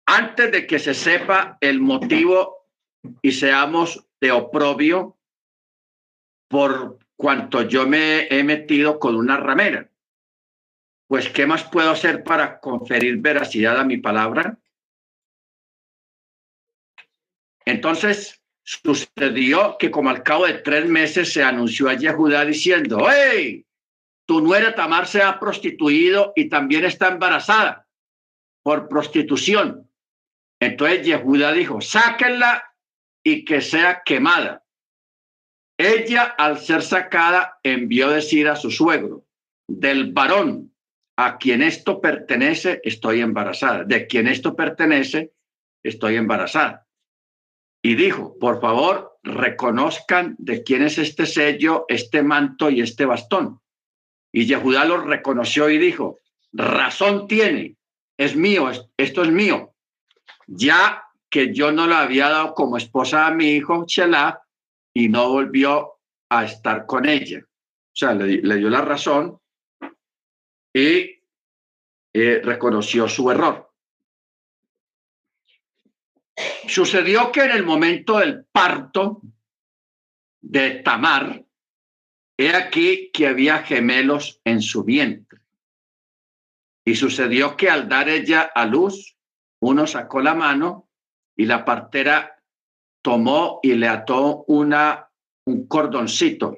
[0.05, 2.67] Antes de que se sepa el motivo
[3.22, 5.17] y seamos de oprobio
[6.47, 9.90] por cuanto yo me he metido con una ramera
[11.12, 14.57] pues ¿qué más puedo hacer para conferir veracidad a mi palabra?
[17.66, 23.66] Entonces sucedió que como al cabo de tres meses se anunció a Yehudá diciendo, hey,
[24.26, 27.86] tu nuera Tamar se ha prostituido y también está embarazada
[28.64, 29.91] por prostitución.
[30.62, 32.74] Entonces Yehudá dijo, sáquenla
[33.22, 34.64] y que sea quemada.
[35.78, 39.26] Ella, al ser sacada, envió decir a su suegro,
[39.68, 40.70] del varón
[41.18, 43.84] a quien esto pertenece, estoy embarazada.
[43.84, 45.34] De quien esto pertenece,
[45.84, 46.88] estoy embarazada.
[47.84, 53.59] Y dijo, por favor, reconozcan de quién es este sello, este manto y este bastón.
[54.32, 56.20] Y Yehudá lo reconoció y dijo,
[56.53, 57.76] razón tiene,
[58.18, 59.74] es mío, esto es mío.
[60.47, 64.41] Ya que yo no la había dado como esposa a mi hijo Shelah
[64.93, 65.93] y no volvió
[66.30, 67.39] a estar con ella.
[67.43, 69.40] O sea, le, le dio la razón
[70.74, 71.22] y
[72.13, 73.72] eh, reconoció su error.
[76.67, 79.22] Sucedió que en el momento del parto
[80.41, 81.45] de Tamar,
[82.38, 85.39] he aquí que había gemelos en su vientre.
[86.84, 89.15] Y sucedió que al dar ella a luz,
[89.59, 90.89] uno sacó la mano
[91.36, 92.41] y la partera
[93.01, 95.09] tomó y le ató una,
[95.45, 96.57] un cordoncito,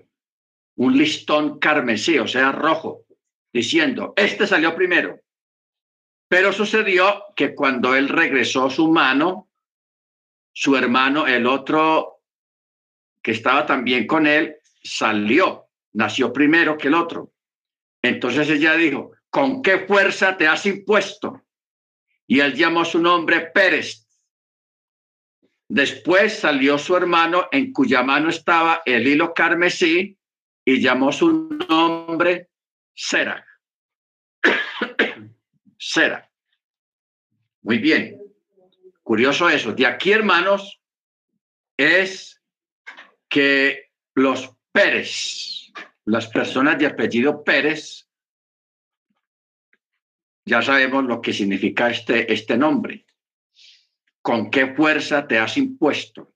[0.75, 3.02] un listón carmesí, o sea, rojo,
[3.53, 5.21] diciendo, este salió primero.
[6.27, 9.49] Pero sucedió que cuando él regresó su mano,
[10.51, 12.21] su hermano, el otro
[13.21, 17.31] que estaba también con él, salió, nació primero que el otro.
[18.01, 21.41] Entonces ella dijo, ¿con qué fuerza te has impuesto?
[22.27, 24.07] Y él llamó su nombre Pérez.
[25.69, 30.17] Después salió su hermano en cuya mano estaba el hilo carmesí
[30.65, 32.49] y llamó su nombre
[32.93, 33.45] Sera.
[35.77, 36.29] Sera.
[37.61, 38.21] Muy bien.
[39.01, 39.73] Curioso eso.
[39.73, 40.81] De aquí, hermanos,
[41.77, 42.41] es
[43.29, 45.71] que los Pérez,
[46.05, 48.09] las personas de apellido Pérez,
[50.45, 53.05] ya sabemos lo que significa este, este nombre.
[54.21, 56.33] ¿Con qué fuerza te has impuesto?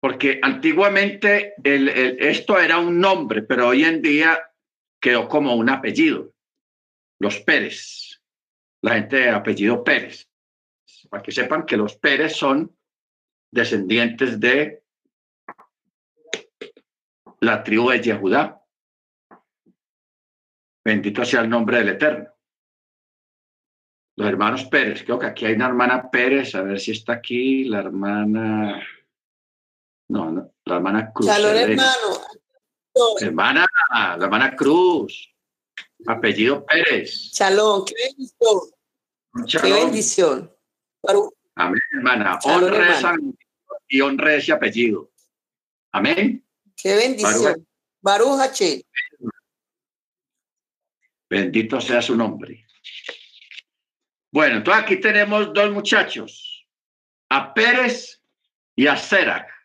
[0.00, 4.40] Porque antiguamente el, esto era un nombre, pero hoy en día
[5.00, 6.32] quedó como un apellido.
[7.20, 8.22] Los Pérez,
[8.82, 10.28] la gente de apellido Pérez.
[11.10, 12.76] Para que sepan que los Pérez son
[13.50, 14.82] descendientes de
[17.40, 18.62] la tribu de Yehudá.
[20.84, 22.28] Bendito sea el nombre del Eterno.
[24.16, 27.64] Los hermanos Pérez, creo que aquí hay una hermana Pérez, a ver si está aquí,
[27.64, 28.84] la hermana,
[30.08, 31.28] no, no la hermana Cruz.
[31.28, 31.94] hermano.
[33.20, 35.34] Hermana, la hermana Cruz,
[36.06, 37.32] apellido Pérez.
[37.32, 38.60] Chalón, qué bendición.
[39.46, 40.54] Qué bendición.
[41.54, 42.38] Amén, hermana.
[42.44, 42.88] honre
[43.88, 45.10] y honre ese apellido.
[45.92, 46.44] Amén.
[46.76, 47.66] Qué bendición.
[48.00, 48.54] Baruch
[51.28, 52.64] Bendito sea su nombre.
[54.30, 56.66] Bueno, entonces aquí tenemos dos muchachos,
[57.30, 58.22] a Pérez
[58.76, 59.57] y a Serac.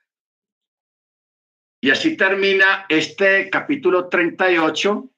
[1.84, 5.09] Y así termina este capítulo 38.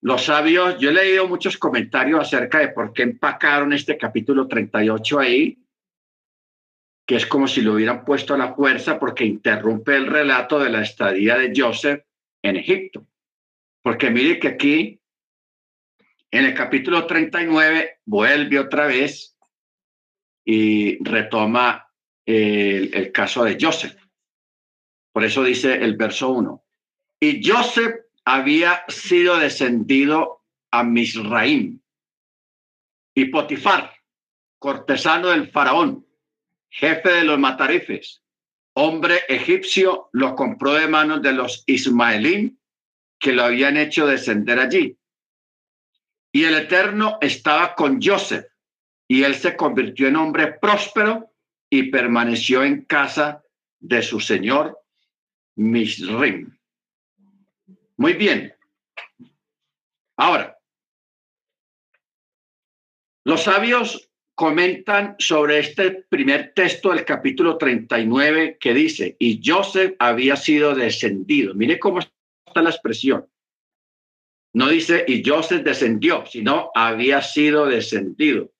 [0.00, 5.18] Los sabios, yo he leído muchos comentarios acerca de por qué empacaron este capítulo 38
[5.18, 5.58] ahí
[7.04, 10.70] que es como si lo hubieran puesto a la fuerza porque interrumpe el relato de
[10.70, 12.02] la estadía de Joseph
[12.42, 13.06] en Egipto.
[13.82, 15.02] Porque mire que aquí,
[16.30, 19.36] en el capítulo 39, vuelve otra vez
[20.46, 21.92] y retoma
[22.24, 24.07] el, el caso de Joseph.
[25.18, 26.64] Por eso dice el verso 1.
[27.18, 27.92] Y Joseph
[28.24, 31.80] había sido descendido a Misraim
[33.16, 33.96] y Potifar,
[34.60, 36.06] cortesano del faraón,
[36.70, 38.22] jefe de los matarifes,
[38.74, 42.60] hombre egipcio, lo compró de manos de los ismaelín
[43.18, 44.96] que lo habían hecho descender allí.
[46.30, 48.46] Y el Eterno estaba con Joseph,
[49.08, 51.32] y él se convirtió en hombre próspero
[51.68, 53.42] y permaneció en casa
[53.80, 54.78] de su señor
[55.58, 56.56] Misrim.
[57.96, 58.54] Muy bien.
[60.16, 60.56] Ahora,
[63.24, 70.36] los sabios comentan sobre este primer texto del capítulo 39 que dice, y Joseph había
[70.36, 71.54] sido descendido.
[71.54, 73.28] Mire cómo está la expresión.
[74.54, 78.52] No dice, y Joseph descendió, sino había sido descendido.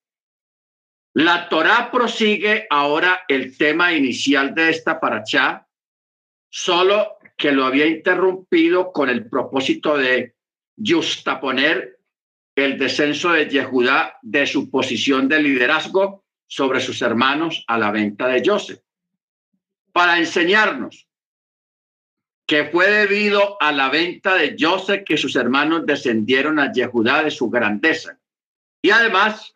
[1.15, 5.68] La Torá prosigue ahora el tema inicial de esta paracha,
[6.51, 10.35] solo que lo había interrumpido con el propósito de
[10.85, 12.01] justaponer
[12.55, 18.27] el descenso de Yehudá de su posición de liderazgo sobre sus hermanos a la venta
[18.27, 18.81] de Joseph,
[19.93, 21.07] para enseñarnos
[22.47, 27.31] que fue debido a la venta de Joseph que sus hermanos descendieron a Yehudá de
[27.31, 28.19] su grandeza.
[28.83, 29.55] Y además,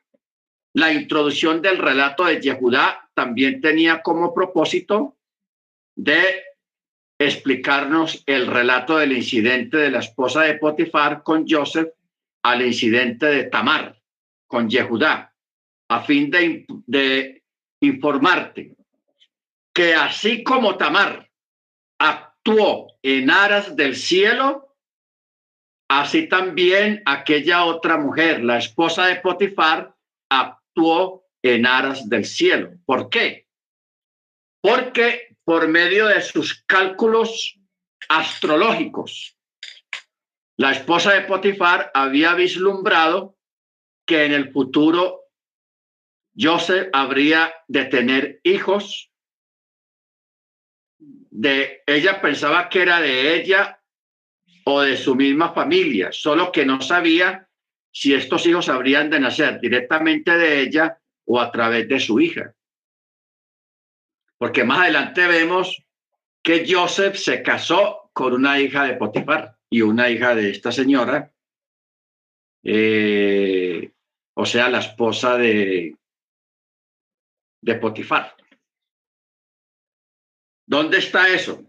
[0.75, 5.17] la introducción del relato de Yehudá también tenía como propósito
[5.97, 6.43] de
[7.27, 11.89] explicarnos el relato del incidente de la esposa de Potifar con Joseph
[12.43, 14.01] al incidente de Tamar
[14.47, 15.35] con Yehudá,
[15.89, 17.43] a fin de, de
[17.81, 18.77] informarte
[19.73, 21.31] que así como Tamar
[21.99, 24.77] actuó en aras del cielo,
[25.89, 29.95] así también aquella otra mujer, la esposa de Potifar,
[30.31, 32.73] actuó en aras del cielo.
[32.85, 33.42] ¿Por qué?
[34.63, 37.59] Porque por medio de sus cálculos
[38.09, 39.37] astrológicos
[40.57, 43.37] la esposa de Potifar había vislumbrado
[44.07, 45.23] que en el futuro
[46.39, 49.11] Joseph habría de tener hijos.
[50.99, 53.83] De ella pensaba que era de ella
[54.65, 57.49] o de su misma familia, solo que no sabía
[57.91, 62.55] si estos hijos habrían de nacer directamente de ella o a través de su hija.
[64.43, 65.85] Porque más adelante vemos
[66.43, 71.33] que Joseph se casó con una hija de Potifar y una hija de esta señora,
[72.65, 73.93] eh,
[74.35, 75.97] o sea, la esposa de,
[77.61, 78.35] de Potifar.
[80.67, 81.63] ¿Dónde está eso?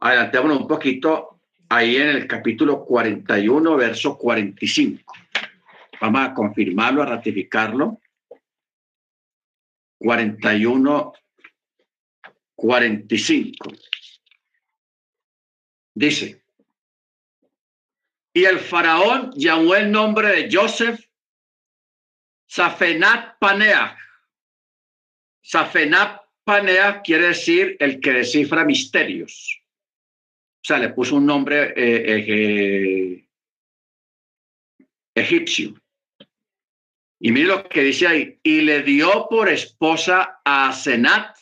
[0.00, 5.12] Adelantémonos un poquito ahí en el capítulo 41, verso 45.
[6.00, 8.00] Vamos a confirmarlo, a ratificarlo.
[9.98, 11.12] 41,
[12.54, 13.72] 45.
[15.94, 16.40] Dice,
[18.32, 21.00] y el faraón llamó el nombre de Joseph
[22.46, 23.96] Safenat Paneah.
[25.42, 29.60] Safenat Paneah quiere decir el que descifra misterios.
[30.62, 33.28] O sea, le puso un nombre eh, eh,
[35.14, 35.74] egipcio.
[37.20, 38.40] Y mire lo que dice ahí.
[38.42, 41.36] Y le dio por esposa a Senat,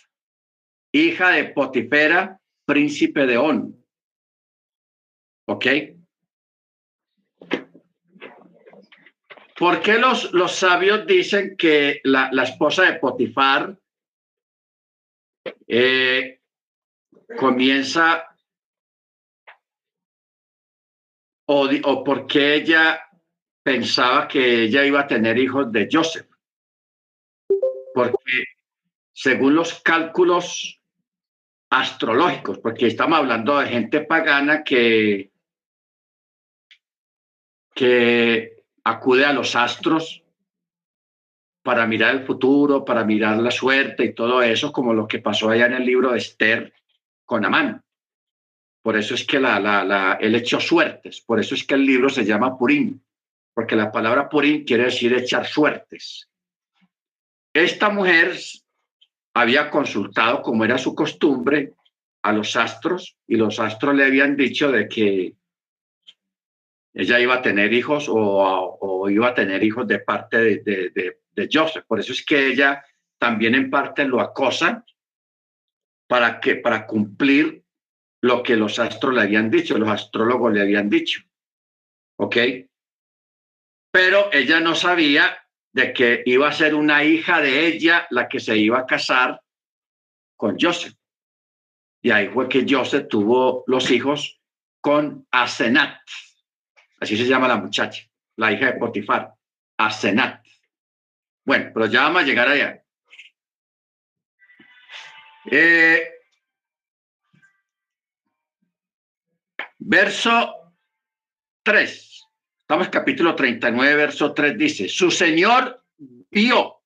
[0.93, 3.85] hija de Potifera, príncipe de On.
[5.49, 5.67] ¿Ok?
[9.59, 13.79] ¿Por qué los, los sabios dicen que la, la esposa de Potifar
[15.67, 16.41] eh,
[17.39, 18.37] comienza
[21.47, 23.01] o, o porque ella
[23.67, 26.29] pensaba que ella iba a tener hijos de Joseph.
[27.93, 28.45] Porque
[29.13, 30.81] según los cálculos
[31.71, 35.33] astrológicos, porque estamos hablando de gente pagana que,
[37.75, 40.23] que acude a los astros
[41.65, 45.51] para mirar el futuro, para mirar la suerte y todo eso, como lo que pasó
[45.51, 46.73] allá en el libro de Esther
[47.25, 47.83] con Amán.
[48.81, 51.85] Por eso es que la, la, la, él echó suertes, por eso es que el
[51.85, 53.01] libro se llama Purim,
[53.57, 56.29] porque la palabra Purim quiere decir echar suertes.
[57.55, 58.37] Esta mujer
[59.33, 61.73] había consultado, como era su costumbre,
[62.21, 65.37] a los astros y los astros le habían dicho de que
[66.93, 71.87] ella iba a tener hijos o, iba a tener hijos de parte de, de, Joseph.
[71.87, 72.85] Por eso es que ella
[73.17, 74.85] también en parte lo acosa
[76.07, 77.65] para, que, para cumplir
[78.21, 81.23] lo que los astros le habían dicho, los astrólogos le habían dicho.
[82.17, 82.37] ¿Ok?
[83.97, 85.43] Pero ella no sabía
[85.73, 89.41] de que iba a ser una hija de ella la que se iba a casar
[90.37, 90.93] con Joseph.
[92.03, 94.39] Y ahí fue que Joseph tuvo los hijos
[94.83, 95.99] con Asenat.
[97.01, 98.03] Así se llama la muchacha,
[98.37, 99.33] la hija de Potifar,
[99.79, 100.45] Asenat.
[101.43, 102.85] Bueno, pero ya vamos a llegar allá.
[105.51, 106.07] Eh,
[109.79, 110.75] verso
[111.63, 112.16] 3.
[112.69, 115.85] Estamos capítulo 39, verso 3 dice, su señor
[116.33, 116.83] vio,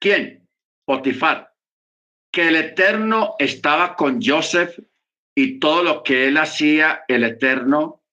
[0.00, 0.48] ¿quién?
[0.84, 1.52] Potifar,
[2.32, 4.78] que el Eterno estaba con Joseph
[5.34, 8.04] y todo lo que él hacía, el Eterno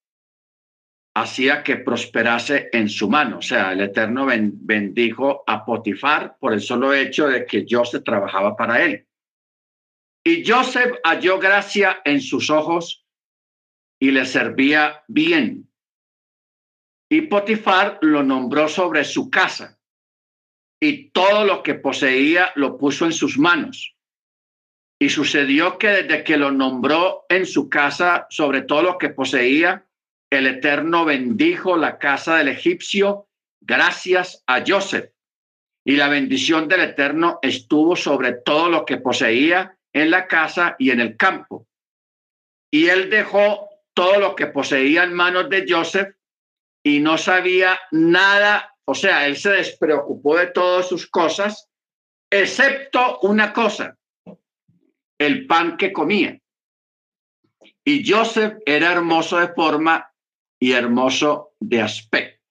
[1.16, 3.38] hacía que prosperase en su mano.
[3.38, 8.56] O sea, el Eterno bendijo a Potifar por el solo hecho de que Joseph trabajaba
[8.56, 9.06] para él.
[10.26, 13.06] Y Joseph halló gracia en sus ojos
[14.00, 15.66] y le servía bien.
[17.10, 19.78] Y Potifar lo nombró sobre su casa
[20.82, 23.96] y todo lo que poseía lo puso en sus manos.
[25.00, 29.86] Y sucedió que desde que lo nombró en su casa sobre todo lo que poseía,
[30.30, 33.28] el Eterno bendijo la casa del egipcio
[33.62, 35.12] gracias a Joseph.
[35.86, 40.92] Y la bendición del Eterno estuvo sobre todo lo que poseía en la casa y
[40.92, 41.66] en el campo.
[42.70, 46.16] Y él dejó todo lo que poseía en manos de Joseph
[46.88, 51.68] y no sabía nada, o sea, él se despreocupó de todas sus cosas,
[52.30, 53.97] excepto una cosa,
[55.18, 56.39] el pan que comía.
[57.84, 60.09] Y Joseph era hermoso de forma
[60.59, 62.41] y hermoso de aspecto.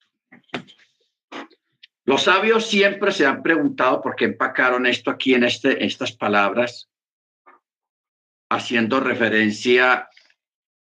[2.05, 6.91] Los sabios siempre se han preguntado por qué empacaron esto aquí en este, estas palabras,
[8.51, 10.11] haciendo referencia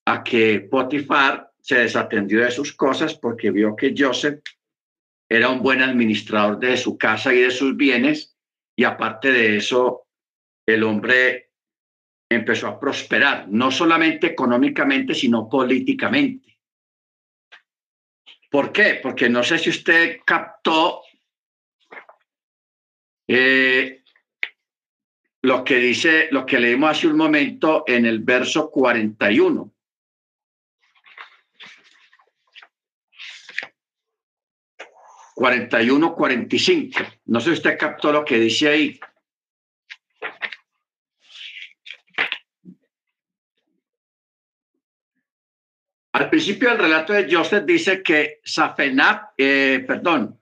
[0.06, 4.40] a que Potifar se desatendió de sus cosas porque vio que Joseph
[5.28, 8.36] era un buen administrador de su casa y de sus bienes,
[8.76, 10.06] y aparte de eso,
[10.66, 11.52] el hombre
[12.28, 16.58] empezó a prosperar, no solamente económicamente, sino políticamente.
[18.50, 19.00] ¿Por qué?
[19.02, 21.02] Porque no sé si usted captó
[23.26, 24.02] eh,
[25.42, 29.72] lo que dice, lo que leímos hace un momento en el verso 41.
[35.34, 37.00] ...41, 45.
[37.26, 39.00] No sé si usted captó lo que dice ahí.
[46.12, 50.38] Al principio del relato de Joseph dice que Safenat, eh, perdón,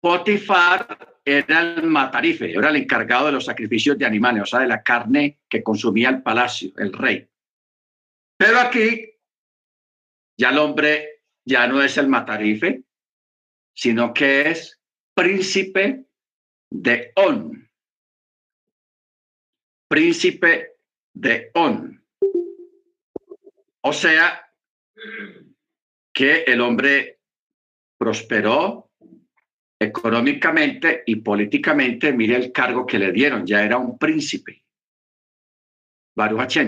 [0.00, 4.66] Potifar era el matarife, era el encargado de los sacrificios de animales, o sea, de
[4.66, 7.28] la carne que consumía el palacio, el rey.
[8.38, 9.10] Pero aquí
[10.38, 12.84] ya el hombre ya no es el matarife,
[13.78, 14.80] sino que es
[15.14, 16.04] príncipe
[16.68, 17.70] de On.
[19.88, 20.78] Príncipe
[21.14, 22.04] de On.
[23.82, 24.50] O sea,
[26.12, 27.20] que el hombre
[27.96, 28.90] prosperó
[29.78, 32.12] económicamente y políticamente.
[32.12, 34.64] Mire el cargo que le dieron, ya era un príncipe.
[36.16, 36.58] Baruch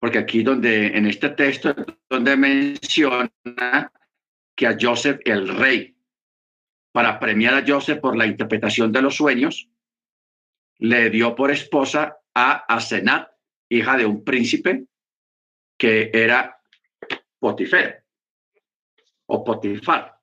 [0.00, 1.72] Porque aquí donde, en este texto,
[2.10, 3.92] donde menciona
[4.54, 5.96] que a Joseph, el rey,
[6.92, 9.68] para premiar a Joseph por la interpretación de los sueños,
[10.78, 13.30] le dio por esposa a Asenat,
[13.68, 14.86] hija de un príncipe,
[15.76, 16.60] que era
[17.38, 18.04] Potifer
[19.26, 20.20] o Potifar.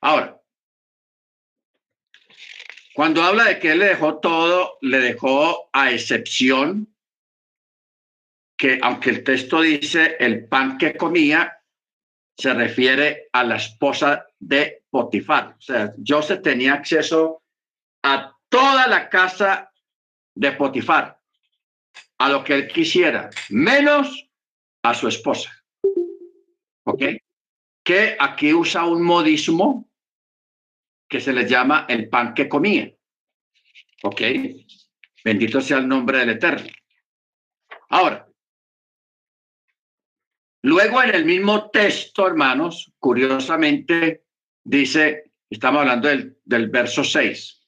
[0.00, 0.40] Ahora,
[2.94, 6.94] cuando habla de que él le dejó todo, le dejó a excepción
[8.56, 11.59] que, aunque el texto dice el pan que comía,
[12.40, 15.56] se refiere a la esposa de Potifar.
[15.58, 17.42] O sea, Joseph tenía acceso
[18.02, 19.70] a toda la casa
[20.34, 21.20] de Potifar,
[22.18, 24.26] a lo que él quisiera, menos
[24.82, 25.50] a su esposa.
[26.84, 27.02] ¿Ok?
[27.84, 29.90] Que aquí usa un modismo
[31.10, 32.90] que se le llama el pan que comía.
[34.02, 34.22] ¿Ok?
[35.22, 36.70] Bendito sea el nombre del Eterno.
[37.90, 38.29] Ahora,
[40.62, 44.24] luego en el mismo texto, hermanos, curiosamente
[44.64, 47.66] dice, estamos hablando del, del verso 6,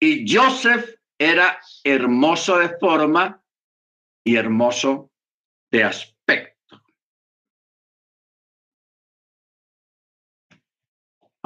[0.00, 3.42] y Joseph era hermoso de forma
[4.24, 5.10] y hermoso
[5.70, 6.16] de aspecto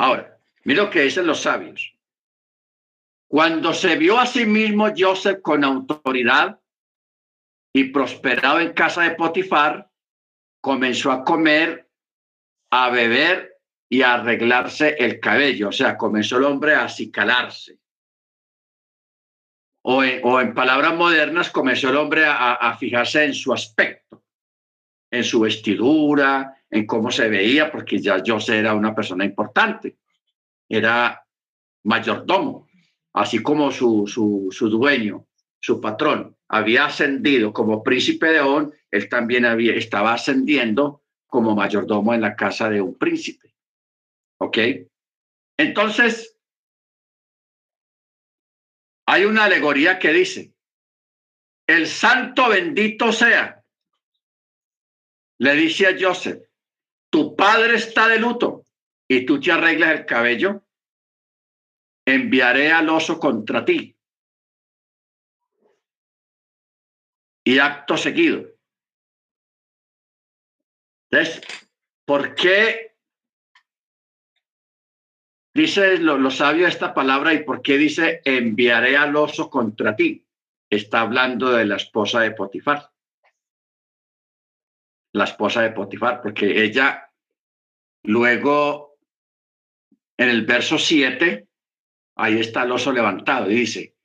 [0.00, 1.94] Ahora, mira lo que dicen los sabios.
[3.28, 6.58] Cuando se vio a sí mismo Joseph con autoridad
[7.74, 9.89] y prosperado en casa de Potifar,
[10.60, 11.88] comenzó a comer,
[12.70, 13.58] a beber
[13.88, 15.68] y a arreglarse el cabello.
[15.68, 17.78] O sea, comenzó el hombre a acicalarse.
[19.82, 24.22] O en, palabras modernas, comenzó el hombre a, a fijarse en su aspecto,
[25.10, 29.96] en su vestidura, en cómo se veía, porque ya José era una persona importante,
[30.68, 31.26] era
[31.84, 32.68] mayordomo,
[33.14, 35.26] así como su, su, su dueño,
[35.60, 42.12] su patrón, había ascendido como príncipe de On, él también había, estaba ascendiendo como mayordomo
[42.12, 43.54] en la casa de un príncipe.
[44.38, 44.58] ¿Ok?
[45.56, 46.36] Entonces,
[49.06, 50.54] hay una alegoría que dice,
[51.66, 53.62] el santo bendito sea,
[55.38, 56.42] le dice a Joseph,
[57.10, 58.64] tu padre está de luto
[59.08, 60.64] y tú te arreglas el cabello,
[62.06, 63.96] enviaré al oso contra ti.
[67.50, 68.46] Y acto seguido.
[71.10, 71.42] Entonces,
[72.04, 72.94] ¿por qué
[75.52, 80.24] dice lo, lo sabio esta palabra y por qué dice enviaré al oso contra ti?
[80.68, 82.90] Está hablando de la esposa de Potifar
[85.12, 87.10] la esposa de Potifar, porque ella
[88.04, 88.96] luego,
[90.16, 91.48] en el verso 7,
[92.14, 93.96] ahí está el oso levantado y dice,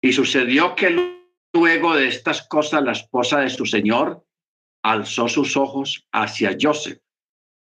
[0.00, 1.17] y sucedió que
[1.58, 4.24] luego de estas cosas la esposa de su señor
[4.84, 7.00] alzó sus ojos hacia Joseph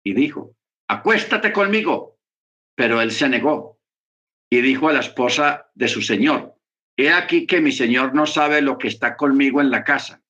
[0.04, 0.54] y dijo,
[0.88, 2.18] acuéstate conmigo.
[2.76, 3.80] Pero él se negó
[4.50, 6.54] y dijo a la esposa de su señor,
[6.98, 10.22] he aquí que mi señor no sabe lo que está conmigo en la casa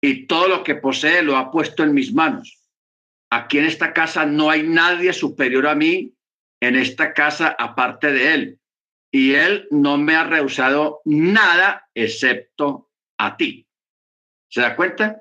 [0.00, 2.60] y todo lo que posee lo ha puesto en mis manos.
[3.30, 6.14] Aquí en esta casa no hay nadie superior a mí
[6.60, 8.60] en esta casa aparte de él.
[9.14, 13.64] Y él no me ha rehusado nada excepto a ti.
[14.48, 15.20] ¿Se da cuenta?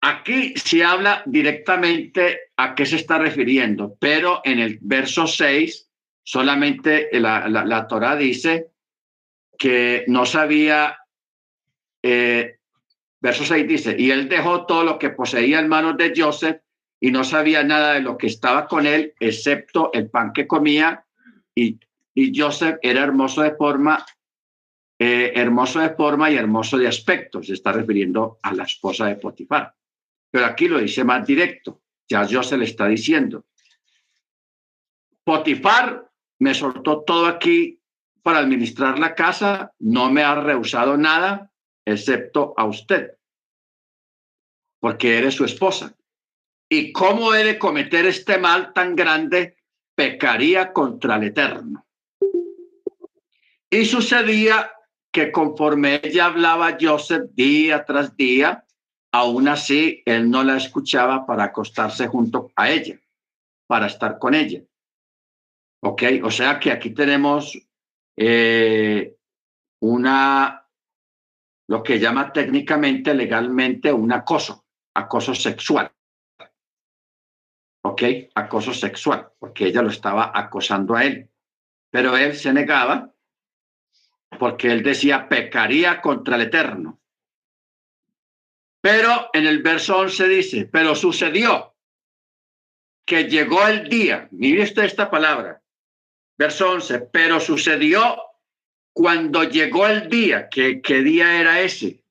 [0.00, 5.88] Aquí se habla directamente a qué se está refiriendo, pero en el verso 6
[6.24, 8.72] solamente la, la, la Torah dice
[9.56, 10.98] que no sabía,
[12.02, 12.58] eh,
[13.20, 16.60] verso 6 dice, y él dejó todo lo que poseía en manos de Joseph
[16.98, 21.04] y no sabía nada de lo que estaba con él, excepto el pan que comía,
[21.54, 21.78] y,
[22.20, 24.04] y Joseph era hermoso de forma,
[24.98, 29.14] eh, hermoso de forma y hermoso de aspecto, se está refiriendo a la esposa de
[29.14, 29.72] Potifar.
[30.28, 33.46] Pero aquí lo dice más directo, ya Joseph le está diciendo,
[35.22, 37.80] Potifar me soltó todo aquí
[38.20, 41.52] para administrar la casa, no me ha rehusado nada,
[41.84, 43.12] excepto a usted,
[44.80, 45.96] porque eres su esposa.
[46.68, 49.58] ¿Y cómo he de cometer este mal tan grande?
[49.94, 51.84] Pecaría contra el Eterno.
[53.70, 54.72] Y sucedía
[55.12, 58.64] que conforme ella hablaba Joseph día tras día,
[59.12, 62.98] aún así él no la escuchaba para acostarse junto a ella,
[63.66, 64.62] para estar con ella.
[65.82, 67.58] Ok, o sea que aquí tenemos
[68.16, 69.16] eh,
[69.80, 70.66] una,
[71.68, 74.64] lo que llama técnicamente, legalmente, un acoso,
[74.94, 75.92] acoso sexual.
[77.84, 78.02] Ok,
[78.34, 81.30] acoso sexual, porque ella lo estaba acosando a él.
[81.90, 83.14] Pero él se negaba
[84.38, 87.00] porque él decía, pecaría contra el Eterno.
[88.80, 91.74] Pero en el verso 11 dice, pero sucedió
[93.04, 95.62] que llegó el día, mire usted esta palabra,
[96.36, 98.22] verso 11, pero sucedió
[98.92, 102.04] cuando llegó el día, ¿qué, día era ese?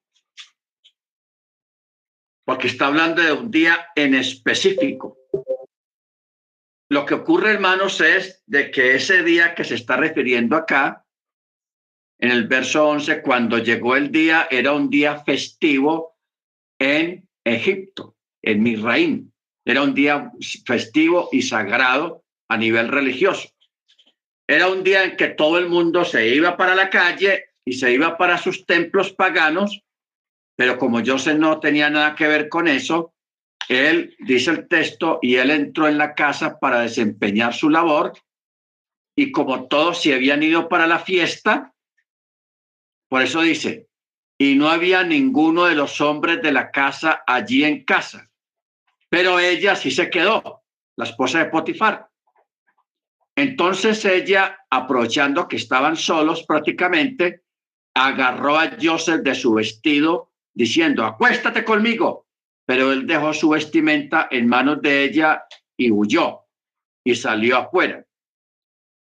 [2.45, 5.17] Porque está hablando de un día en específico.
[6.89, 11.05] Lo que ocurre, hermanos, es de que ese día que se está refiriendo acá,
[12.19, 16.17] en el verso 11, cuando llegó el día, era un día festivo
[16.79, 19.31] en Egipto, en Misraim.
[19.65, 20.31] Era un día
[20.65, 23.49] festivo y sagrado a nivel religioso.
[24.47, 27.91] Era un día en que todo el mundo se iba para la calle y se
[27.91, 29.83] iba para sus templos paganos,
[30.55, 33.13] pero como Joseph no tenía nada que ver con eso,
[33.67, 38.13] él, dice el texto, y él entró en la casa para desempeñar su labor,
[39.15, 41.73] y como todos se habían ido para la fiesta,
[43.09, 43.87] por eso dice,
[44.37, 48.29] y no había ninguno de los hombres de la casa allí en casa,
[49.09, 50.63] pero ella sí se quedó,
[50.95, 52.09] la esposa de Potifar.
[53.35, 57.43] Entonces ella, aprovechando que estaban solos prácticamente,
[57.93, 62.25] agarró a Joseph de su vestido, diciendo, acuéstate conmigo.
[62.65, 65.45] Pero él dejó su vestimenta en manos de ella
[65.77, 66.41] y huyó
[67.03, 68.05] y salió afuera.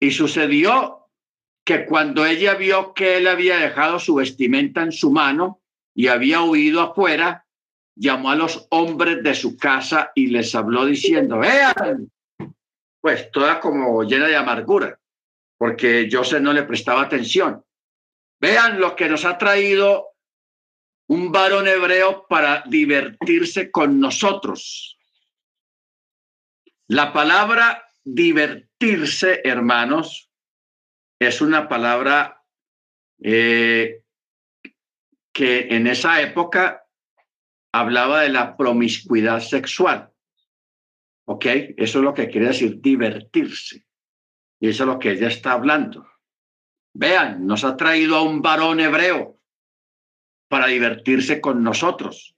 [0.01, 1.02] Y sucedió
[1.65, 5.61] que cuando ella vio que él había dejado su vestimenta en su mano
[5.95, 7.47] y había huido afuera,
[7.95, 12.11] llamó a los hombres de su casa y les habló diciendo, vean,
[13.01, 14.99] pues toda como llena de amargura,
[15.59, 17.65] porque Joseph no le prestaba atención.
[18.41, 20.09] Vean lo que nos ha traído
[21.09, 24.99] un varón hebreo para divertirse con nosotros.
[26.89, 30.32] La palabra divertirse, hermanos,
[31.23, 32.43] es una palabra
[33.23, 34.03] eh,
[35.33, 36.85] que en esa época
[37.73, 40.11] hablaba de la promiscuidad sexual.
[41.25, 41.47] ¿Ok?
[41.77, 43.87] Eso es lo que quiere decir divertirse.
[44.61, 46.07] Y eso es lo que ella está hablando.
[46.95, 49.39] Vean, nos ha traído a un varón hebreo
[50.49, 52.37] para divertirse con nosotros.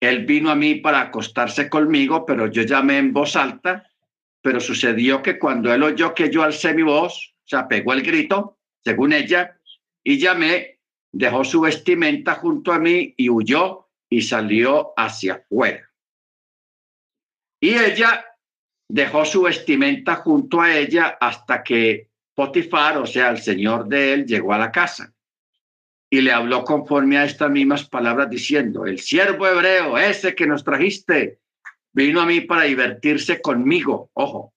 [0.00, 3.84] Él vino a mí para acostarse conmigo, pero yo llamé en voz alta,
[4.40, 8.58] pero sucedió que cuando él oyó que yo alcé mi voz, sea, pegó el grito,
[8.84, 9.58] según ella,
[10.04, 10.78] y llamé,
[11.12, 15.90] dejó su vestimenta junto a mí y huyó y salió hacia afuera.
[17.60, 18.24] Y ella
[18.88, 24.24] dejó su vestimenta junto a ella hasta que Potifar, o sea, el señor de él,
[24.24, 25.12] llegó a la casa
[26.08, 30.64] y le habló conforme a estas mismas palabras diciendo, el siervo hebreo, ese que nos
[30.64, 31.40] trajiste,
[31.92, 34.54] vino a mí para divertirse conmigo, ojo,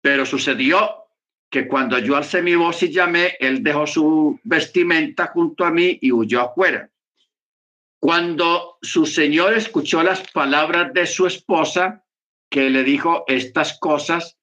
[0.00, 1.01] pero sucedió
[1.52, 5.98] que cuando yo alcé mi voz y llamé, él dejó su vestimenta junto a mí
[6.00, 6.90] y huyó afuera.
[8.00, 12.06] Cuando su señor escuchó las palabras de su esposa,
[12.50, 14.38] que le dijo estas cosas,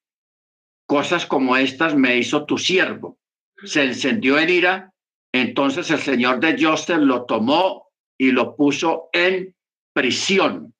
[0.85, 3.17] cosas como estas me hizo tu siervo.
[3.63, 4.93] Se encendió en ira,
[5.33, 7.87] entonces el señor de Joseph lo tomó
[8.19, 9.55] y lo puso en
[9.93, 10.75] prisión,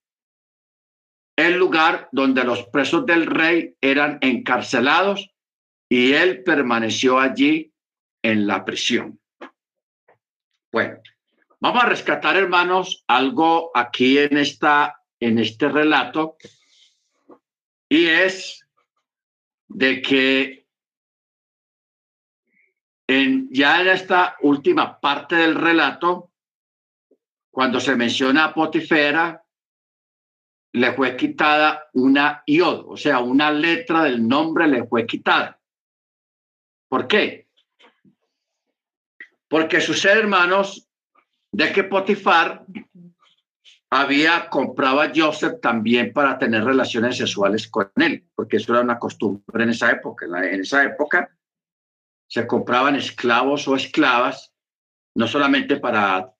[1.35, 5.31] el lugar donde los presos del rey eran encarcelados
[5.89, 7.73] y él permaneció allí
[8.21, 9.19] en la prisión.
[10.71, 10.99] Bueno,
[11.59, 16.37] vamos a rescatar, hermanos, algo aquí en esta en este relato
[17.89, 18.65] y es
[19.67, 20.67] de que
[23.07, 26.31] en, ya en esta última parte del relato,
[27.49, 29.43] cuando se menciona a Potifera,
[30.73, 35.58] le fue quitada una iod, o sea, una letra del nombre le fue quitada.
[36.89, 37.47] ¿Por qué?
[39.47, 40.87] Porque sus hermanos
[41.51, 42.65] de que Potifar
[43.91, 48.99] había comprado a Joseph también para tener relaciones sexuales con él, porque eso era una
[48.99, 50.25] costumbre en esa época.
[50.25, 51.35] En, esa época
[52.27, 54.53] se compraban esclavos o esclavas,
[55.15, 56.31] no solamente para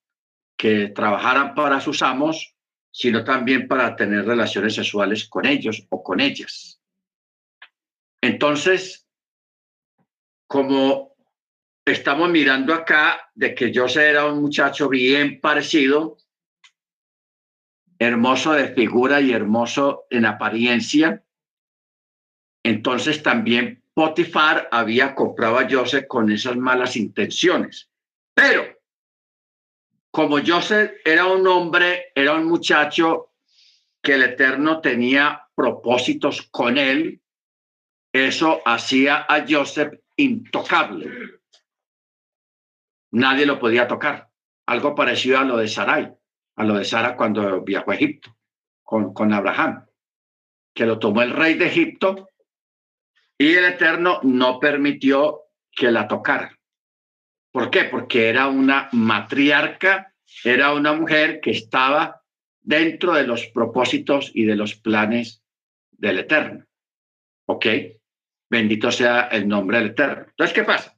[0.55, 2.55] que trabajaran para sus amos,
[2.91, 6.80] sino también para tener relaciones sexuales con ellos o con ellas.
[8.21, 9.09] Entonces,
[10.49, 11.15] como
[11.85, 16.17] estamos mirando acá de que Joseph era un muchacho bien parecido,
[17.99, 21.23] hermoso de figura y hermoso en apariencia,
[22.63, 27.91] entonces también Potifar había comprado a Joseph con esas malas intenciones.
[28.34, 28.76] Pero
[30.09, 33.34] como Joseph era un hombre, era un muchacho
[34.01, 37.21] que el Eterno tenía propósitos con él,
[38.11, 41.40] eso hacía a Joseph intocable.
[43.12, 44.30] Nadie lo podía tocar.
[44.68, 46.14] Algo parecido a lo de Sarai,
[46.56, 48.36] a lo de Sara cuando viajó a Egipto
[48.84, 49.86] con, con Abraham,
[50.74, 52.30] que lo tomó el rey de Egipto
[53.38, 55.41] y el Eterno no permitió
[55.72, 56.60] que la tocara.
[57.52, 57.86] ¿Por qué?
[57.86, 60.14] Porque era una matriarca,
[60.44, 62.22] era una mujer que estaba
[62.62, 65.41] dentro de los propósitos y de los planes
[65.91, 66.66] del Eterno.
[67.48, 67.66] ¿Ok?
[68.49, 70.26] Bendito sea el nombre del Eterno.
[70.30, 70.97] Entonces, ¿qué pasa?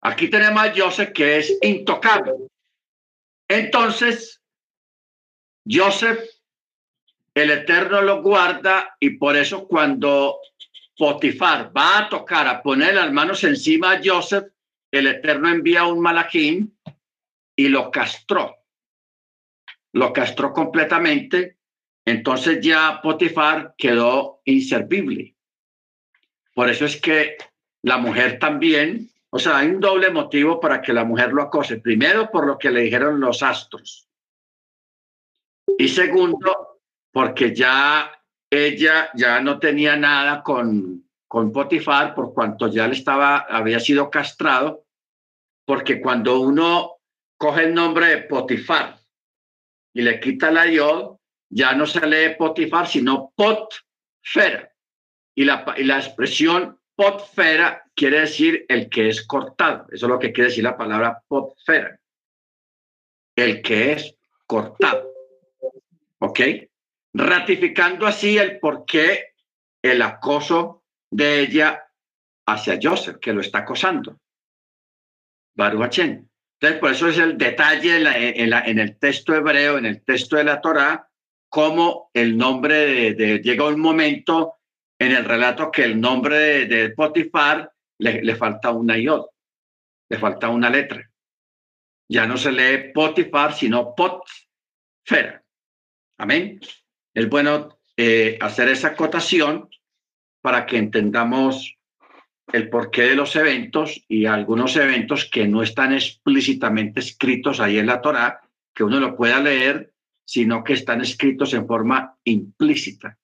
[0.00, 2.32] Aquí tenemos a Joseph que es intocable.
[3.48, 4.42] Entonces,
[5.68, 6.20] Joseph,
[7.34, 10.40] el Eterno lo guarda y por eso cuando
[10.96, 14.46] Potifar va a tocar, a poner las manos encima a Joseph,
[14.90, 16.76] el Eterno envía un malajín
[17.56, 18.56] y lo castró.
[19.92, 21.58] Lo castró completamente.
[22.04, 25.37] Entonces ya Potifar quedó inservible.
[26.58, 27.36] Por eso es que
[27.84, 31.78] la mujer también o sea, hay un doble motivo para que la mujer lo acose.
[31.78, 34.08] Primero, por lo que le dijeron los astros.
[35.78, 36.80] Y segundo,
[37.12, 38.10] porque ya
[38.50, 44.10] ella ya no tenía nada con, con Potifar por cuanto ya le estaba, había sido
[44.10, 44.86] castrado,
[45.66, 46.96] porque cuando uno
[47.36, 48.98] coge el nombre de Potifar
[49.94, 51.18] y le quita la yod,
[51.50, 54.72] ya no se lee Potifar, sino Potfera.
[55.38, 59.86] Y la, y la expresión Potfera quiere decir el que es cortado.
[59.92, 61.96] Eso es lo que quiere decir la palabra potfera.
[63.36, 64.16] El que es
[64.48, 65.08] cortado.
[66.18, 66.40] ¿Ok?
[67.14, 69.34] Ratificando así el por qué
[69.80, 71.86] el acoso de ella
[72.44, 74.18] hacia Joseph, que lo está acosando.
[75.54, 80.42] Baruch Entonces, por eso es el detalle en, el texto hebreo, en el texto de
[80.42, 81.08] la Torá,
[81.48, 84.57] cómo el nombre de, de, llega un momento
[84.98, 89.26] en el relato que el nombre de, de Potifar le, falta una iod,
[90.08, 91.08] le falta una letra.
[92.10, 95.42] Ya no se lee Potifar, sino Potfera.
[96.18, 96.60] Amén.
[97.14, 99.68] Es bueno eh, hacer esa acotación
[100.40, 101.76] para que entendamos
[102.52, 107.86] el porqué de los eventos y algunos eventos que no están explícitamente escritos ahí en
[107.86, 108.40] la Torá,
[108.74, 109.92] que uno lo pueda leer,
[110.24, 113.18] sino que están escritos en forma implícita,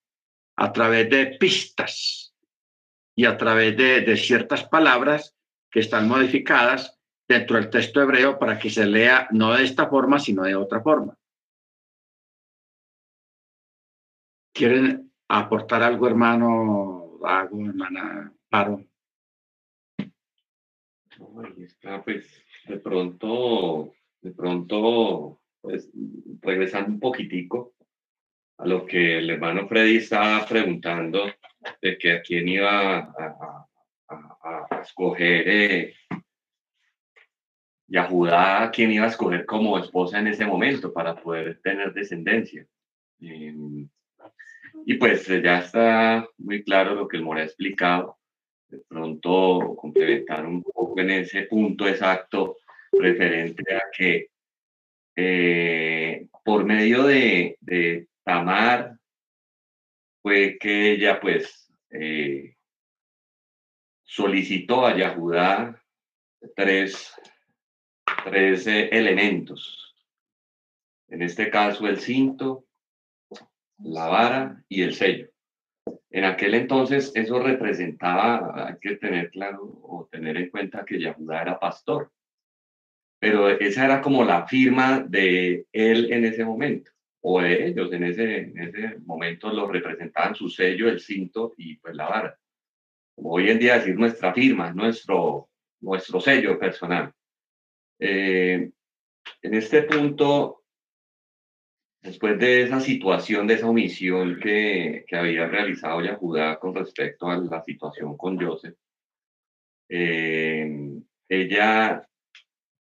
[0.56, 2.34] a través de pistas
[3.16, 5.36] y a través de, ciertas palabras
[5.70, 6.98] que están modificadas
[7.28, 10.80] dentro del texto hebreo para que se lea no de esta forma, sino de otra
[10.80, 11.16] forma.
[14.52, 18.84] ¿Quieren aportar algo, hermano Dago, hermana Paro?
[21.58, 22.26] está, pues,
[22.66, 25.90] de pronto, de pronto, pues,
[26.40, 27.74] regresando un poquitico
[28.58, 31.26] a lo que el hermano Freddy estaba preguntando,
[31.80, 33.66] de que a quién iba a,
[34.82, 35.94] escoger eh,
[37.88, 41.60] y a Judá a quién iba a escoger como esposa en ese momento para poder
[41.62, 42.66] tener descendencia.
[43.20, 43.88] Em,
[44.86, 48.18] y pues ya está muy claro lo que el More ha explicado.
[48.68, 52.56] De pronto complementar un poco en ese punto exacto
[52.92, 54.28] referente a que
[55.16, 57.56] eh, por medio de
[58.24, 58.98] Tamar
[60.22, 62.56] fue que ella pues eh,
[64.02, 65.82] solicitó a Yahudá
[66.56, 67.14] tres,
[68.24, 69.94] tres eh, elementos.
[71.08, 72.66] En este caso el cinto,
[73.78, 75.28] la vara y el sello.
[76.10, 81.42] En aquel entonces eso representaba, hay que tener claro o tener en cuenta que Yahudá
[81.42, 82.12] era pastor,
[83.18, 86.90] pero esa era como la firma de él en ese momento,
[87.26, 91.76] o de ellos en ese, en ese momento lo representaban su sello, el cinto y
[91.76, 92.38] pues la vara.
[93.14, 95.48] Como hoy en día decir nuestra firma, nuestro,
[95.80, 97.14] nuestro sello personal.
[97.98, 98.70] Eh,
[99.40, 100.64] en este punto,
[102.02, 107.38] después de esa situación, de esa omisión que, que había realizado Yahudá con respecto a
[107.38, 108.76] la situación con Joseph,
[109.88, 110.70] eh,
[111.30, 112.06] ella,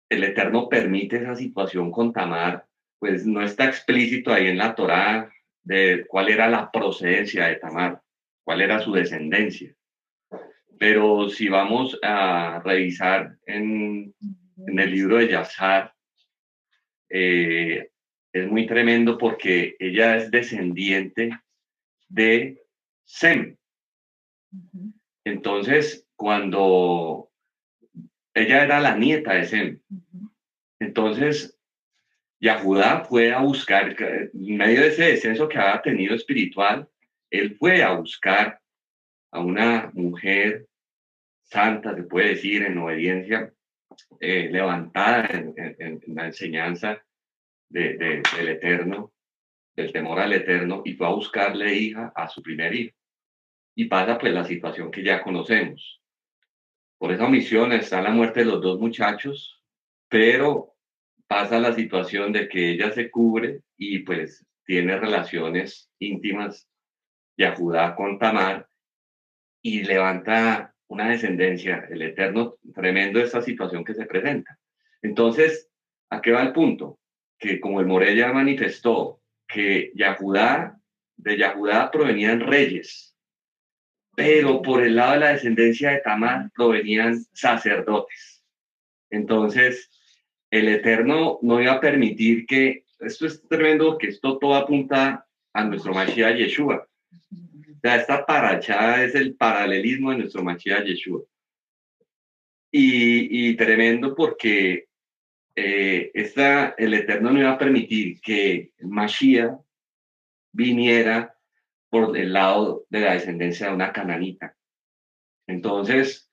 [0.09, 2.67] el Eterno permite esa situación con Tamar,
[3.05, 5.31] pues no está explícito ahí en la Torá
[5.63, 8.01] de cuál era la procedencia de Tamar,
[8.43, 9.75] cuál era su descendencia.
[10.79, 14.15] Pero si vamos a revisar en,
[14.67, 15.93] en el libro de Yazar,
[17.11, 17.91] eh,
[18.33, 21.29] es muy tremendo porque ella es descendiente
[22.09, 22.59] de
[23.05, 23.59] Sem.
[25.25, 27.31] Entonces, cuando
[28.33, 29.81] ella era la nieta de Sem,
[30.81, 31.55] entonces
[32.45, 36.87] Yahudá fue a buscar, en medio de ese descenso que había tenido espiritual,
[37.31, 38.61] él fue a buscar
[39.31, 40.67] a una mujer
[41.41, 43.51] santa, se puede decir, en obediencia,
[44.21, 47.03] eh, levantada en, la enseñanza
[47.71, 49.15] de, del Eterno,
[49.75, 52.95] del temor al Eterno, y fue a buscarle hija a su primer hijo.
[53.75, 55.99] Y pasa pues la situación que ya conocemos.
[56.99, 59.65] Por esa omisión está la muerte de los dos muchachos,
[60.11, 60.74] pero
[61.35, 66.69] pasa la situación de que ella se cubre y pues tiene relaciones íntimas
[67.37, 68.69] de Judá con Tamar
[69.61, 74.57] y levanta una descendencia, el eterno, tremendo esta situación que se presenta.
[75.03, 75.69] Entonces,
[76.09, 77.01] ¿a qué va el punto?
[77.37, 80.79] Que como el Morella manifestó que Yahudá,
[81.17, 83.17] de Yahudá provenían reyes,
[84.15, 88.45] pero por el lado de la descendencia de Tamar provenían sacerdotes.
[89.11, 89.91] Entonces,
[90.59, 95.65] el Eterno no iba a permitir que, esto es tremendo, que esto todo apunta a
[95.65, 96.89] nuestro Mashiach Yeshua
[97.85, 101.23] sea, esta es el paralelismo de nuestro Mashiach Yeshua.
[102.73, 104.89] Y, tremendo porque
[105.55, 109.61] eh, esta, el Eterno no iba a permitir que Mashiach
[110.53, 111.37] viniera
[111.91, 114.57] por el lado de la descendencia de una cananita.
[115.47, 116.29] Entonces,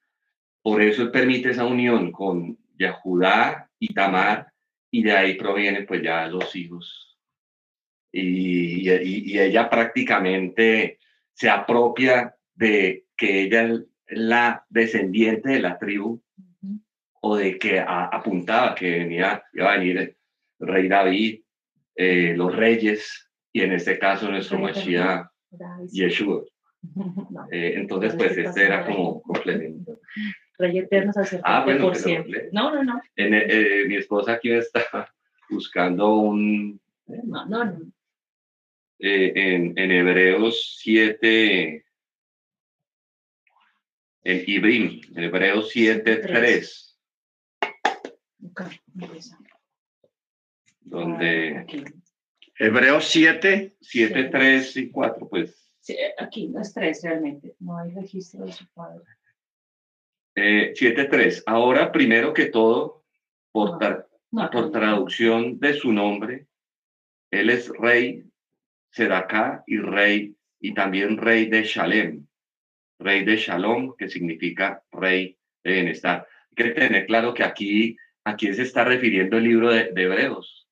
[0.64, 4.48] por eso permite esa unión con Yahudá y Tamar,
[4.92, 7.18] y de ahí provienen pues ya los hijos.
[8.12, 11.00] Y, y, y ella prácticamente
[11.34, 16.22] se apropia de que ella es la descendiente de la tribu
[17.22, 20.18] o de que apuntaba que venía, iba a venir el
[20.60, 21.42] rey David,
[21.96, 25.28] eh, los reyes, y en este caso nuestro Mashiach
[25.92, 26.44] Yeshua.
[27.52, 30.00] Eh, entonces, pues este era como complemento.
[30.62, 32.50] Rey eterno sacerdote ah, bueno, por siempre.
[32.52, 33.02] No, no, no.
[33.16, 35.12] Eh, mi esposa aquí me está
[35.50, 36.80] buscando un...
[37.08, 37.92] No, no, no.
[39.00, 41.84] Eh, en, en, Hebreos 7,
[44.24, 47.00] en Ibrim, en Hebreos 7, 3.
[50.82, 51.58] Donde.
[51.58, 51.66] Ah,
[52.60, 53.76] Hebreos 7.
[53.82, 55.74] 7, 3 y 4, pues.
[55.80, 59.04] Sí, aquí no es 3 realmente, no hay registro de su padre.
[60.44, 61.44] Eh, 7, 3.
[61.46, 63.04] Ahora, primero que todo,
[63.52, 66.48] por, tra no, no, por traducción de su nombre,
[67.30, 68.24] él es rey
[68.90, 72.26] Sedaká y rey, y también rey de Shalem,
[72.98, 76.28] rey de Shalom, que significa rey de bienestar.
[76.50, 80.68] Hay que tener claro que aquí, aquí se está refiriendo el libro de, Hebreos,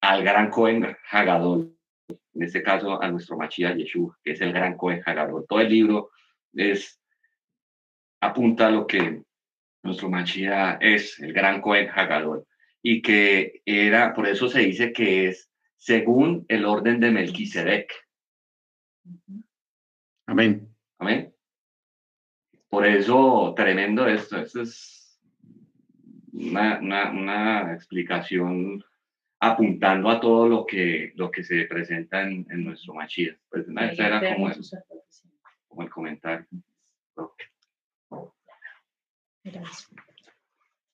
[0.00, 1.76] al gran Cohen Hagadol,
[2.08, 5.46] en este caso a nuestro Mashiach Yeshua, que es el gran Cohen Hagadol.
[5.48, 6.10] Todo el libro
[6.54, 7.01] es,
[8.22, 9.20] apunta a lo que
[9.82, 12.46] nuestro Mashiach es, el gran Cohen Hagadol,
[12.80, 17.92] y que era, por eso se dice que es según el orden de Melquisedec.
[20.26, 20.68] Amén.
[20.98, 21.34] Amén.
[22.68, 24.38] Por eso, tremendo esto.
[24.38, 25.20] Esto es
[26.32, 28.84] una, una, explicación
[29.40, 33.36] apuntando a todo lo que, lo que se presenta en, en nuestro Machía.
[33.50, 33.66] Pues
[33.98, 34.60] era como el,
[35.66, 36.46] como el comentario.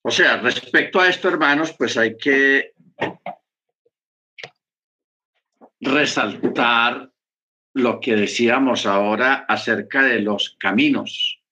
[0.03, 2.75] O sea, respecto a esto, hermanos, pues hay que
[5.81, 7.13] resaltar
[7.75, 11.43] lo que decíamos ahora acerca de los caminos.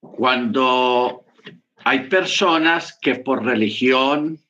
[0.00, 1.24] Cuando
[1.84, 4.44] hay personas que por religión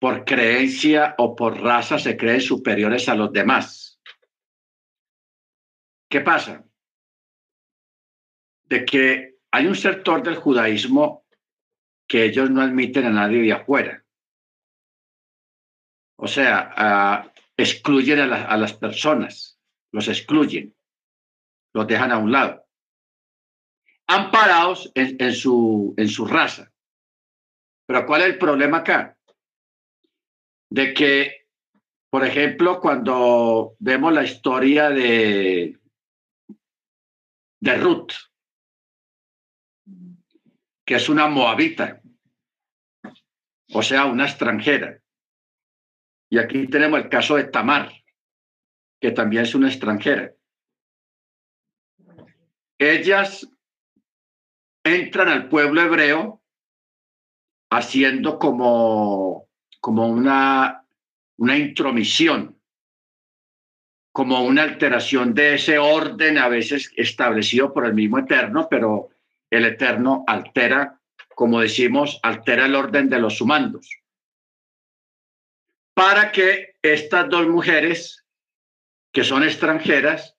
[0.00, 4.00] por creencia o por raza se creen superiores a los demás.
[6.08, 6.64] ¿Qué pasa?
[8.70, 11.26] De que hay un sector del judaísmo
[12.08, 14.04] que ellos no admiten a nadie de afuera.
[16.16, 19.58] O sea, excluyen a, las personas,
[19.92, 20.74] los excluyen,
[21.72, 22.66] los dejan a un lado,
[24.06, 26.70] amparados en, su, en su raza.
[27.86, 29.16] Pero ¿cuál es el problema acá?
[30.70, 31.46] De que,
[32.10, 35.78] por ejemplo, cuando vemos la historia de,
[37.60, 38.12] de Ruth,
[40.90, 42.02] que es una moabita,
[43.72, 45.00] o sea, una extranjera.
[46.28, 47.92] Y aquí tenemos el caso de Tamar,
[49.00, 50.34] que también es una extranjera.
[52.76, 53.48] Ellas
[54.82, 56.42] entran al pueblo hebreo
[57.70, 59.48] haciendo como,
[59.78, 60.84] como una,
[61.36, 62.60] una intromisión,
[64.10, 69.10] como una alteración de ese orden a veces establecido por el mismo Eterno, pero
[69.50, 71.00] el Eterno altera,
[71.34, 73.88] como decimos, altera el orden de los sumandos.
[75.94, 78.24] Para que estas dos mujeres,
[79.12, 80.36] que son extranjeras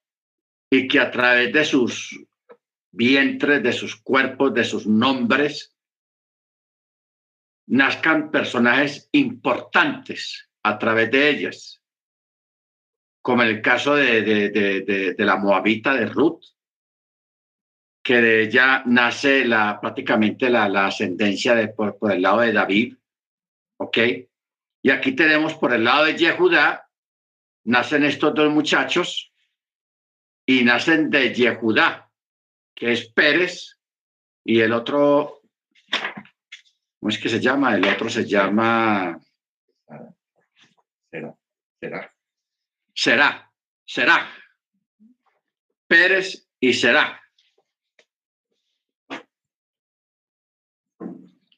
[0.70, 2.26] y que a través de sus
[2.92, 5.76] vientres, de sus cuerpos, de sus nombres,
[7.68, 11.82] nazcan personajes importantes a través de ellas,
[13.22, 16.42] como en el caso de, de la Moabita de Ruth,
[18.04, 22.98] que de ella nace la, prácticamente la, la ascendencia de, por, el lado de David,
[23.78, 23.98] ¿ok?
[24.84, 26.90] Y aquí tenemos por el lado de Yehudá,
[27.66, 29.32] nacen estos dos muchachos
[30.46, 32.10] y nacen de Yehudá,
[32.74, 33.78] que es Pérez,
[34.44, 35.42] y el otro,
[37.00, 37.76] ¿cómo es que se llama?
[37.76, 39.20] El otro se llama...
[41.12, 41.36] Será.
[41.80, 42.16] Será.
[42.96, 43.52] Será.
[43.86, 44.32] Será.
[45.86, 47.21] Pérez y Será.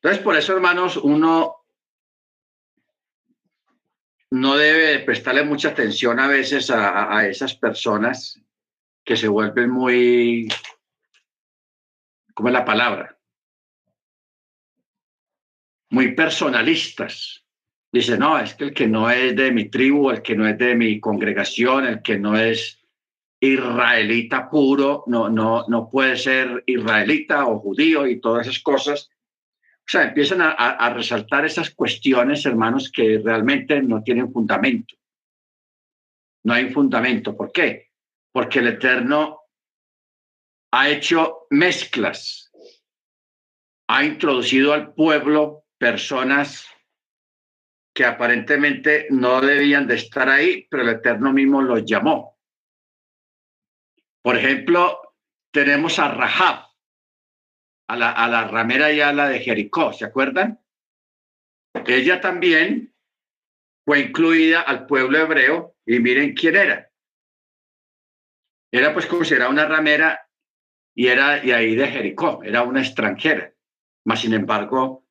[0.04, 1.64] Entonces, por eso, hermanos, uno
[4.32, 8.38] no debe prestarle mucha atención a veces a, esas personas
[9.06, 10.50] que se vuelven muy,
[12.34, 13.18] ¿cómo es la palabra?
[15.92, 17.46] Muy personalistas.
[17.90, 20.58] Dice, no, es que el que no es de mi tribu, el que no es
[20.58, 22.84] de mi congregación, el que no es
[23.40, 29.10] israelita puro, no, no, no puede ser israelita o judío y todas esas cosas.
[29.86, 34.96] O sea, empiezan a, resaltar esas cuestiones, hermanos, que realmente no tienen fundamento.
[36.46, 37.36] No hay fundamento.
[37.36, 37.92] ¿Por qué?
[38.32, 39.42] Porque el Eterno
[40.72, 42.52] ha hecho mezclas,
[43.90, 46.66] ha introducido al pueblo personas
[47.94, 52.40] que aparentemente no debían de estar ahí, pero el Eterno mismo los llamó.
[54.24, 55.14] Por ejemplo,
[55.52, 56.73] tenemos a Rahab
[57.88, 60.60] a la, a la ramera y a la de Jericó, ¿se acuerdan?
[61.86, 62.94] Ella también
[63.86, 66.90] fue incluida al pueblo hebreo y miren quién era.
[68.72, 70.28] Era pues considerada una ramera
[70.96, 73.54] y era y ahí de Jericó, era una extranjera.
[74.06, 75.06] Mas sin embargo,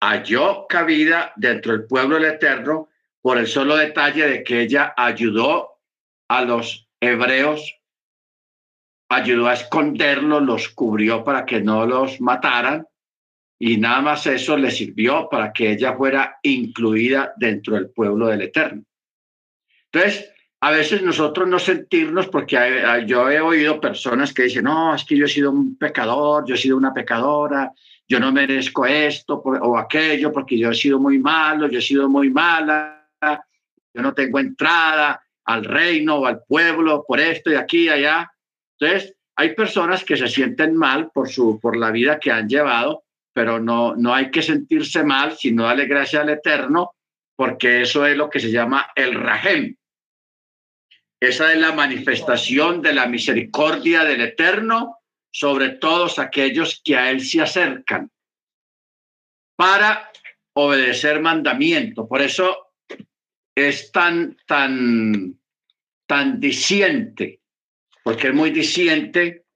[0.00, 2.88] halló cabida dentro del pueblo del Eterno
[3.20, 5.80] por el solo detalle de que ella ayudó
[6.28, 7.79] a los hebreos
[9.10, 12.86] ayudó a esconderlos, los cubrió para que no los mataran
[13.58, 18.42] y nada más eso le sirvió para que ella fuera incluida dentro del pueblo del
[18.42, 18.82] Eterno.
[19.92, 22.56] Entonces, a veces nosotros no sentirnos, porque
[23.06, 26.54] yo he oído personas que dicen, no, es que yo he sido un pecador, yo
[26.54, 27.72] he sido una pecadora,
[28.08, 32.08] yo no merezco esto o aquello, porque yo he sido muy malo, yo he sido
[32.08, 33.08] muy mala,
[33.92, 38.30] yo no tengo entrada al reino o al pueblo por esto y aquí y allá.
[38.80, 43.04] Entonces, hay personas que se sienten mal por, su, por la vida que han llevado,
[43.32, 46.92] pero no, no hay que sentirse mal, sino darle gracias al Eterno,
[47.36, 49.76] porque eso es lo que se llama el Rahem.
[51.20, 54.96] Esa es la manifestación de la misericordia del Eterno
[55.30, 58.10] sobre todos aquellos que a Él se acercan
[59.56, 60.10] para
[60.54, 62.08] obedecer mandamiento.
[62.08, 62.72] Por eso
[63.54, 65.38] es tan, tan,
[66.06, 66.40] tan
[68.02, 69.46] porque es muy disiente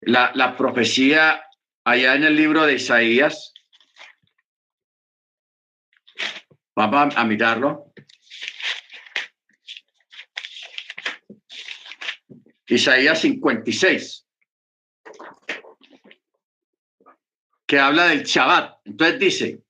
[0.00, 1.42] la, la profecía
[1.84, 3.52] allá en el libro de Isaías.
[6.76, 7.92] Vamos a, mirarlo.
[12.66, 14.26] Isaías 56,
[17.66, 18.80] que habla del Shabbat.
[18.84, 19.64] Entonces dice,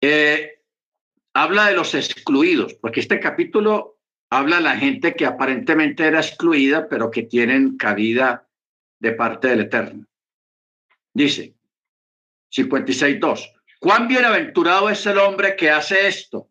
[0.00, 0.62] Eh,
[1.34, 3.97] habla de los excluidos, porque este capítulo
[4.30, 8.46] habla la gente que aparentemente era excluida, pero que tienen cabida
[9.00, 10.06] de parte del Eterno.
[11.14, 11.54] Dice
[12.54, 13.52] 56.2.
[13.80, 16.50] Cuán bienaventurado es el hombre que hace esto.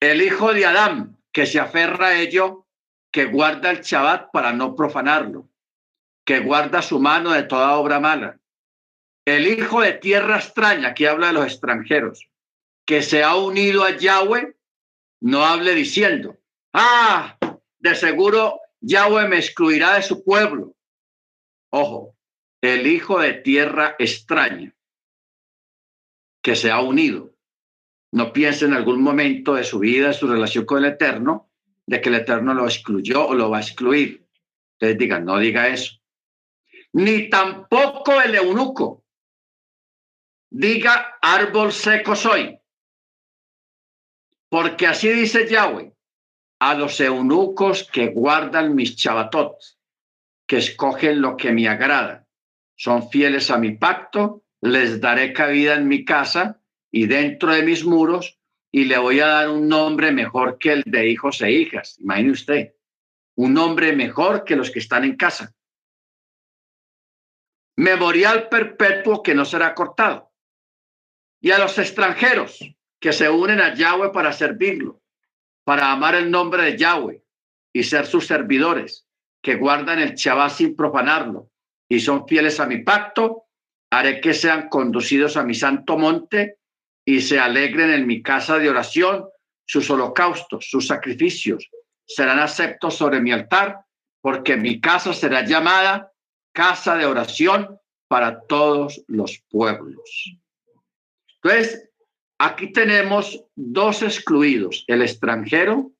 [0.00, 2.66] El hijo de Adán, que se aferra a ello,
[3.10, 5.48] que guarda el Shabbat para no profanarlo,
[6.24, 8.38] que guarda su mano de toda obra mala.
[9.24, 12.28] El hijo de tierra extraña, que habla de los extranjeros,
[12.86, 14.56] que se ha unido a Yahweh,
[15.20, 16.37] no hable diciendo,
[16.72, 17.38] ah,
[17.78, 20.74] de seguro Yahweh me excluirá de su pueblo.
[21.70, 22.16] Ojo,
[22.60, 24.74] el hijo de tierra extraña
[26.42, 27.34] que se ha unido.
[28.12, 31.50] No piense en algún momento de su vida, su relación con el Eterno,
[31.86, 34.26] de que el Eterno lo excluyó o lo va a excluir.
[34.72, 36.00] Ustedes digan, no diga eso.
[36.92, 39.04] Ni tampoco el eunuco.
[40.50, 42.58] Diga, árbol seco soy.
[44.48, 45.92] Porque así dice Yahweh,
[46.60, 49.56] a los eunucos que guardan mis chabatot,
[50.46, 52.26] que escogen lo que me agrada,
[52.76, 56.60] son fieles a mi pacto les daré cabida en mi casa
[56.90, 58.38] y dentro de mis muros
[58.70, 61.98] y le voy a dar un nombre mejor que el de hijos e hijas.
[62.00, 62.74] Imagine usted,
[63.36, 65.54] un nombre mejor que los que están en casa.
[67.76, 70.32] Memorial perpetuo que no será cortado.
[71.40, 72.58] Y a los extranjeros
[73.00, 75.00] que se unen a Yahweh para servirlo,
[75.68, 77.22] para amar el nombre de Yahweh
[77.74, 79.06] y ser sus servidores,
[79.42, 81.50] que guardan el Shabbat sin profanarlo
[81.86, 83.48] y son fieles a mi pacto,
[83.90, 86.56] haré que sean conducidos a mi santo monte
[87.04, 89.28] y se alegren en mi casa de oración.
[89.66, 91.68] Sus holocaustos, sus sacrificios
[92.06, 93.84] serán aceptos sobre mi altar,
[94.22, 96.14] porque mi casa será llamada
[96.54, 97.78] casa de oración
[98.08, 100.34] para todos los pueblos.
[101.42, 101.90] Entonces,
[102.38, 105.92] aquí tenemos dos excluidos, el extranjero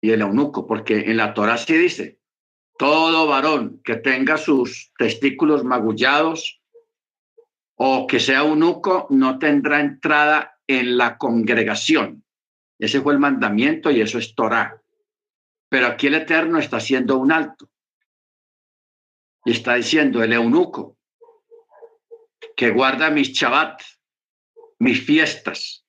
[0.00, 2.18] y el eunuco, porque en la Torah sí dice,
[2.78, 6.60] todo varón que tenga sus testículos magullados
[7.76, 12.24] o que sea eunuco no tendrá entrada en la congregación.
[12.78, 14.80] Ese fue el mandamiento y eso es Torah.
[15.68, 17.70] Pero aquí el Eterno está haciendo un alto.
[19.44, 20.96] Y está diciendo el eunuco
[22.56, 23.82] que guarda mis Shabbat,
[24.82, 25.86] mis fiestas,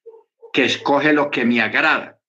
[0.54, 2.20] que escoge lo que me agrada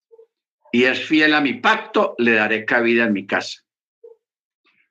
[0.72, 3.60] y es fiel a mi pacto, le daré cabida en mi casa.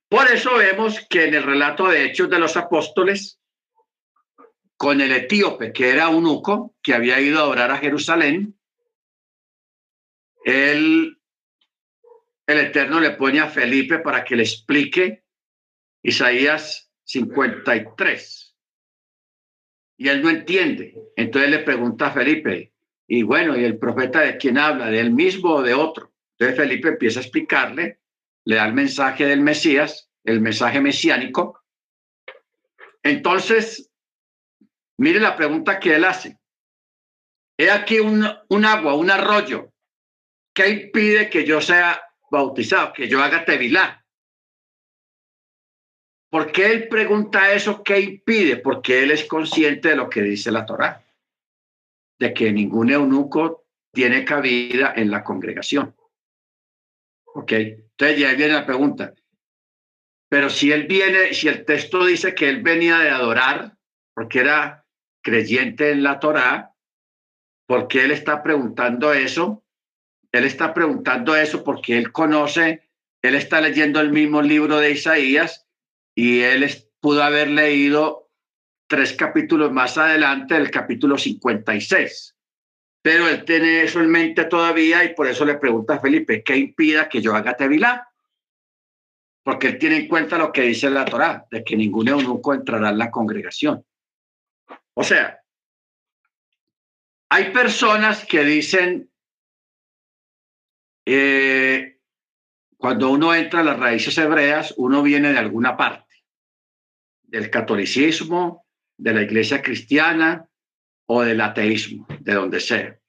[0.07, 3.39] Por eso vemos que en el relato de Hechos de los Apóstoles,
[4.77, 8.55] con el etíope, que era eunuco, que había ido a orar a Jerusalén,
[10.45, 11.19] él,
[12.45, 15.23] el Eterno le pone a Felipe para que le explique
[16.03, 18.42] Isaías 53.
[20.03, 20.93] Y él no entiende.
[21.15, 22.73] Entonces le pregunta a Felipe,
[23.07, 24.87] y bueno, ¿y el profeta de quién habla?
[24.87, 26.11] ¿De él mismo o de otro?
[26.37, 27.99] Entonces Felipe empieza a explicarle
[28.43, 31.63] le da el mensaje del Mesías, el mensaje mesiánico.
[33.01, 33.89] Entonces,
[34.97, 36.37] mire la pregunta que él hace.
[37.57, 39.71] He aquí un, un agua, un arroyo.
[40.53, 44.02] ¿Qué impide que yo sea bautizado, que yo haga tevilá?
[46.33, 47.83] ¿Por qué él pregunta eso?
[47.83, 48.57] ¿Qué impide?
[48.57, 51.05] Porque él es consciente de lo que dice la Torá,
[52.17, 55.95] de que ningún eunuco tiene cabida en la congregación.
[57.35, 57.51] ¿Ok?
[57.51, 59.13] Entonces ya viene la pregunta.
[60.27, 63.77] Pero si él viene, si el texto dice que él venía de adorar,
[64.15, 64.87] porque era
[65.21, 66.73] creyente en la Torá,
[67.67, 69.63] ¿por qué él está preguntando eso?
[70.31, 72.89] Él está preguntando eso porque él conoce,
[73.21, 75.62] él está leyendo el mismo libro de Isaías
[76.15, 76.69] y él
[76.99, 78.29] pudo haber leído
[78.87, 82.33] tres capítulos más adelante, el capítulo 56
[83.03, 86.55] pero él tiene eso en mente todavía y por eso le pregunta a Felipe, ¿qué
[86.55, 88.07] impida que yo haga tevilá?
[89.43, 92.91] Porque él tiene en cuenta lo que dice la Torá, de que ningún eunuco entrará
[92.91, 93.85] en la congregación.
[94.93, 95.37] O sea,
[97.29, 99.11] hay personas que dicen,
[101.05, 101.92] eh,
[102.83, 106.25] cuando uno entra a las raíces hebreas, uno viene de alguna parte,
[107.21, 108.65] del catolicismo,
[108.97, 110.49] de la iglesia cristiana,
[111.05, 112.99] o del ateísmo, de donde sea.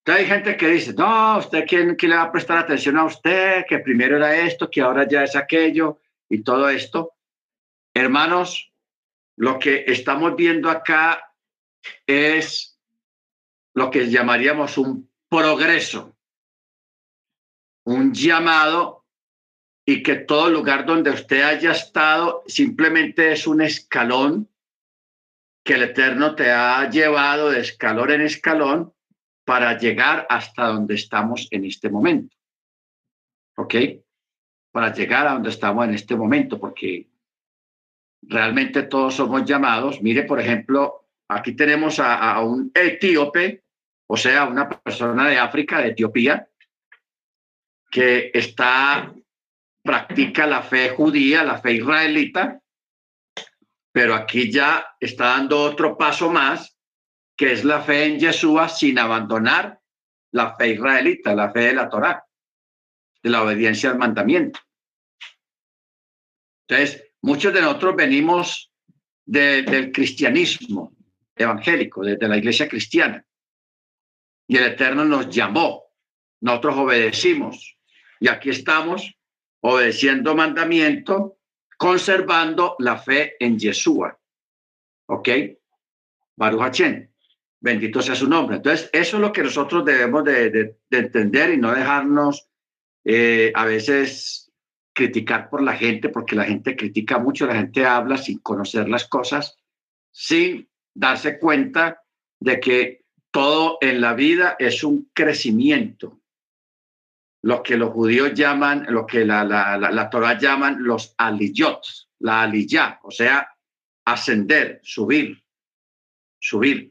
[0.00, 3.06] Entonces hay gente que dice, no, usted quién, quién le va a prestar atención a
[3.06, 7.14] usted, que primero era esto, que ahora ya es aquello y todo esto.
[7.94, 8.70] Hermanos,
[9.36, 11.32] lo que estamos viendo acá
[12.06, 12.78] es
[13.72, 16.13] lo que llamaríamos un progreso,
[17.84, 19.04] un llamado
[19.86, 24.48] y que todo lugar donde usted haya estado simplemente es un escalón
[25.64, 28.92] que el Eterno te ha llevado de escalón en escalón
[29.44, 32.36] para llegar hasta donde estamos en este momento.
[33.56, 33.74] ¿Ok?
[34.72, 37.08] Para llegar a donde estamos en este momento, porque
[38.22, 40.02] realmente todos somos llamados.
[40.02, 43.64] Mire, por ejemplo, aquí tenemos a, un etíope,
[44.06, 46.48] o sea, una persona de África, de Etiopía,
[47.94, 49.14] que está,
[49.84, 52.60] practica la fe judía, la fe israelita,
[53.92, 56.76] pero aquí ya está dando otro paso más,
[57.36, 59.78] que es la fe en Yeshua sin abandonar
[60.32, 62.26] la fe israelita, la fe de la Torá,
[63.22, 64.58] de la obediencia al mandamiento.
[66.66, 68.72] Entonces, muchos de nosotros venimos
[69.24, 70.96] del cristianismo
[71.36, 73.24] evangélico, desde la iglesia cristiana.
[74.48, 75.84] Y el Eterno nos llamó,
[76.40, 77.74] nosotros obedecimos.
[78.20, 79.14] Y aquí estamos
[79.60, 81.38] obedeciendo mandamiento
[81.76, 84.18] conservando la fe en Yeshua.
[85.06, 85.28] ¿Ok?
[86.36, 87.08] Baruch Hachem.
[87.60, 88.56] Bendito sea su nombre.
[88.56, 92.48] Entonces, eso es lo que nosotros debemos de, entender y no dejarnos
[93.04, 94.52] eh, a veces
[94.92, 99.08] criticar por la gente, porque la gente critica mucho, la gente habla sin conocer las
[99.08, 99.56] cosas,
[100.10, 102.02] sin darse cuenta
[102.38, 106.20] de que todo en la vida es un crecimiento
[107.44, 111.82] lo que los judíos llaman, lo que la, la, la, Torah llaman los aliyot,
[112.20, 113.46] la aliyah, o sea,
[114.06, 115.44] ascender, subir,
[116.40, 116.90] subir.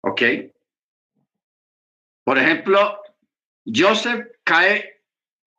[0.00, 0.22] ¿Ok?
[2.24, 3.02] Por ejemplo,
[3.66, 5.02] Joseph cae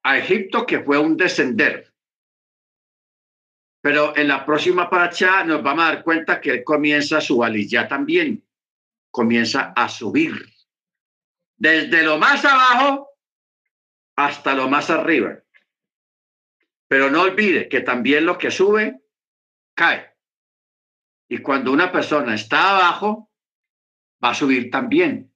[0.01, 1.93] a Egipto, que fue un descender.
[3.79, 7.87] Pero en la próxima paracha nos vamos a dar cuenta que él comienza su aliyah
[7.87, 8.43] también,
[9.11, 10.33] comienza a subir.
[11.57, 13.12] Desde lo más abajo
[14.15, 15.39] hasta lo más arriba.
[16.87, 19.01] Pero no olvide que también lo que sube
[19.73, 20.13] cae.
[21.27, 23.31] Y cuando una persona está abajo,
[24.23, 25.33] va a subir también,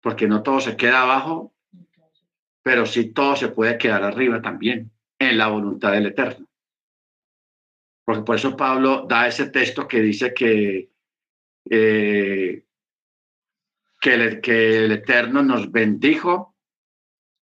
[0.00, 1.54] porque no todo se queda abajo,
[2.62, 6.46] pero sí todo se puede quedar arriba también, en la voluntad del Eterno.
[8.04, 10.90] Porque por eso Pablo da ese texto que dice que,
[11.70, 12.64] eh,
[14.00, 16.55] que, el, que el Eterno nos bendijo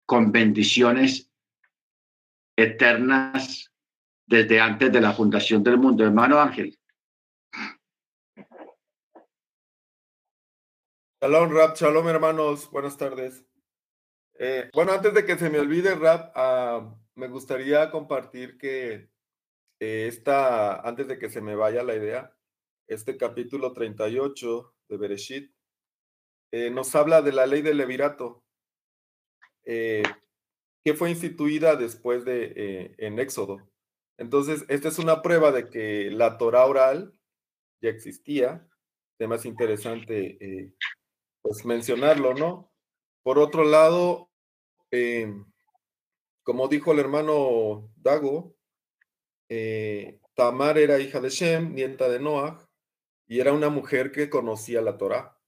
[0.07, 1.31] con bendiciones
[2.57, 3.73] eternas
[4.27, 6.05] desde antes de la fundación del mundo.
[6.05, 6.79] Hermano Ángel.
[11.21, 12.71] Shalom, Rap, shalom, hermanos.
[12.71, 13.45] Buenas tardes.
[14.39, 19.09] Eh, bueno, antes de que se me olvide, Rap, ah, me gustaría compartir que
[19.79, 22.37] eh, esta, antes de que se me vaya la idea,
[22.89, 25.55] este capítulo 38 de Bereshit
[26.53, 28.45] eh, nos habla de la ley del levirato.
[29.65, 30.03] Eh,
[30.85, 33.59] que fue instituida después de eh, en Éxodo.
[34.19, 37.15] Entonces, esta es una prueba de que la Torah oral
[37.81, 38.69] ya existía.
[39.19, 40.73] Temas interesante eh,
[41.43, 42.73] pues mencionarlo, ¿no?
[43.23, 44.31] Por otro lado,
[46.43, 48.57] como dijo el hermano Dago,
[50.35, 52.69] Tamar era hija de Shem, nieta de Noah,
[53.29, 55.39] y era una mujer que conocía la Torah.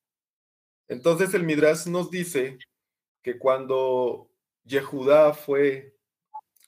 [0.89, 2.59] Entonces el Midrash nos dice
[3.25, 4.31] que cuando
[4.65, 5.97] Yehudá fue,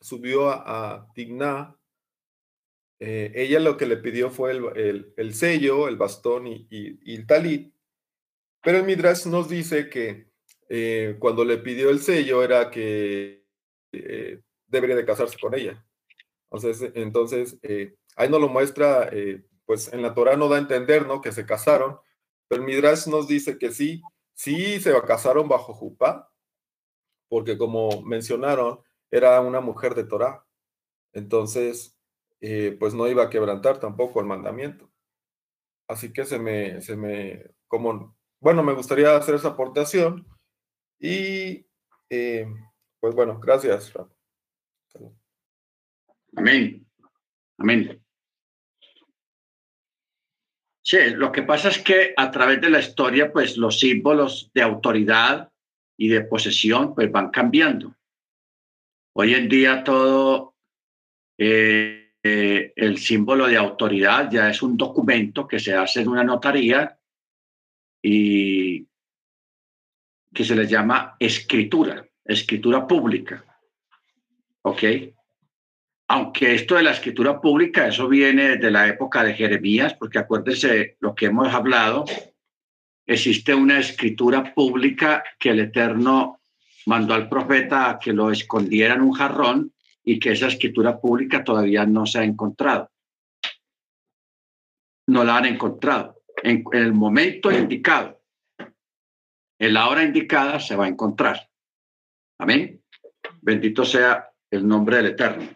[0.00, 1.76] subió a, Tigná,
[2.98, 6.66] eh, ella lo que le pidió fue el, sello, el bastón y,
[7.04, 7.74] el talit,
[8.62, 10.30] pero el Midrash nos dice que
[10.70, 13.44] eh, cuando le pidió el sello era que
[13.92, 15.84] eh, debería de casarse con ella.
[16.50, 17.58] Entonces, entonces
[18.16, 19.10] ahí nos lo muestra,
[19.66, 21.20] pues en la Torah no da a entender, ¿no?
[21.20, 21.98] Que se casaron,
[22.48, 24.00] pero el Midrash nos dice que sí,
[24.32, 26.30] sí se casaron bajo Jupá,
[27.28, 28.80] porque como mencionaron,
[29.10, 30.44] era una mujer de Torah.
[31.12, 31.98] Entonces,
[32.40, 34.90] eh, pues no iba a quebrantar tampoco el mandamiento.
[35.88, 40.26] Así que se me, se me, como, bueno, me gustaría hacer esa aportación
[40.98, 41.66] y,
[42.10, 42.46] eh,
[43.00, 43.92] pues bueno, gracias.
[46.36, 46.86] Amén.
[47.58, 48.02] Amén.
[50.82, 54.62] Sí, lo que pasa es que a través de la historia, pues los símbolos de
[54.62, 55.50] autoridad
[55.96, 57.94] y de posesión, pues van cambiando.
[59.14, 60.54] Hoy en día todo
[61.38, 66.24] eh, eh, el símbolo de autoridad ya es un documento que se hace en una
[66.24, 66.98] notaría
[68.02, 68.86] y
[70.34, 73.44] que se le llama escritura, escritura pública.
[74.62, 74.82] ¿Ok?
[76.08, 80.96] Aunque esto de la escritura pública, eso viene de la época de Jeremías, porque acuérdense
[81.00, 82.04] lo que hemos hablado,
[83.06, 86.40] existe una escritura pública que el Eterno
[86.86, 89.72] mandó al profeta a que lo escondiera en un jarrón
[90.04, 92.90] y que esa escritura pública todavía no se ha encontrado.
[95.08, 96.22] No la han encontrado.
[96.42, 98.20] en, en el momento indicado,
[99.58, 101.48] en la hora indicada, se va a encontrar.
[102.38, 102.82] Amén.
[103.40, 105.48] Bendito sea el nombre del Eterno.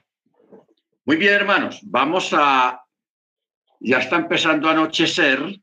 [1.04, 2.82] Muy bien, hermanos, vamos a,
[3.80, 5.60] ya está empezando a anochecer,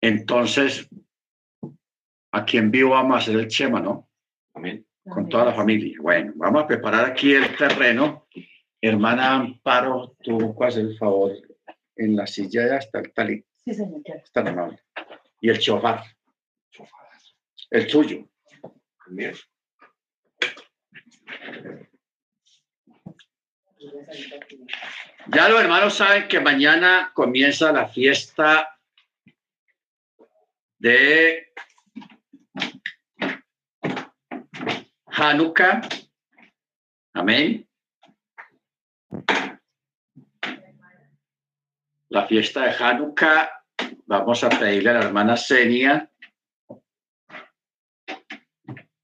[0.00, 0.88] entonces,
[2.32, 4.08] aquí en vivo vamos a hacer el Chema, ¿no?
[4.54, 4.86] Amén.
[5.04, 5.96] Con toda la familia.
[6.00, 8.26] Bueno, vamos a preparar aquí el terreno.
[8.80, 11.32] Hermana Amparo, tú hacer el favor.
[11.96, 14.00] En la silla ya está el talí, Sí, señor.
[14.06, 14.80] está amable.
[15.40, 16.02] Y el chofar,
[17.70, 18.26] el tuyo.
[19.06, 19.34] Amén.
[25.28, 28.78] Ya los hermanos saben que mañana comienza la fiesta
[30.80, 31.52] de
[35.06, 35.82] Hanukkah.
[37.12, 37.68] Amén.
[42.08, 43.50] La fiesta de Hanukkah.
[44.06, 46.10] Vamos a pedirle a la hermana Senia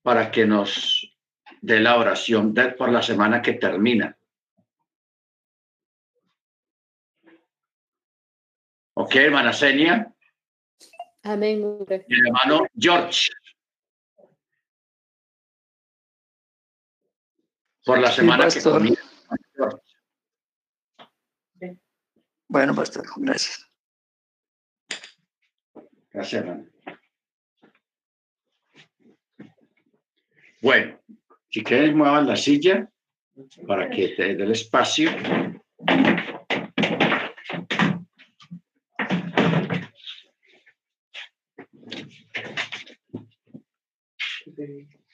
[0.03, 1.15] para que nos
[1.61, 4.16] dé la oración de- por la semana que termina.
[8.94, 10.15] Ok, hermana Senia
[11.28, 11.85] Amén.
[12.07, 13.31] y el hermano George.
[17.85, 18.61] Por la semana que.
[18.61, 18.97] George.
[22.48, 23.69] Bueno, pastor, gracias.
[26.12, 26.66] Gracias, hermano.
[30.62, 31.01] Bueno,
[31.48, 32.89] si quieres muevan la silla
[33.66, 35.11] para que te dé el espacio.
[44.66, 45.06] the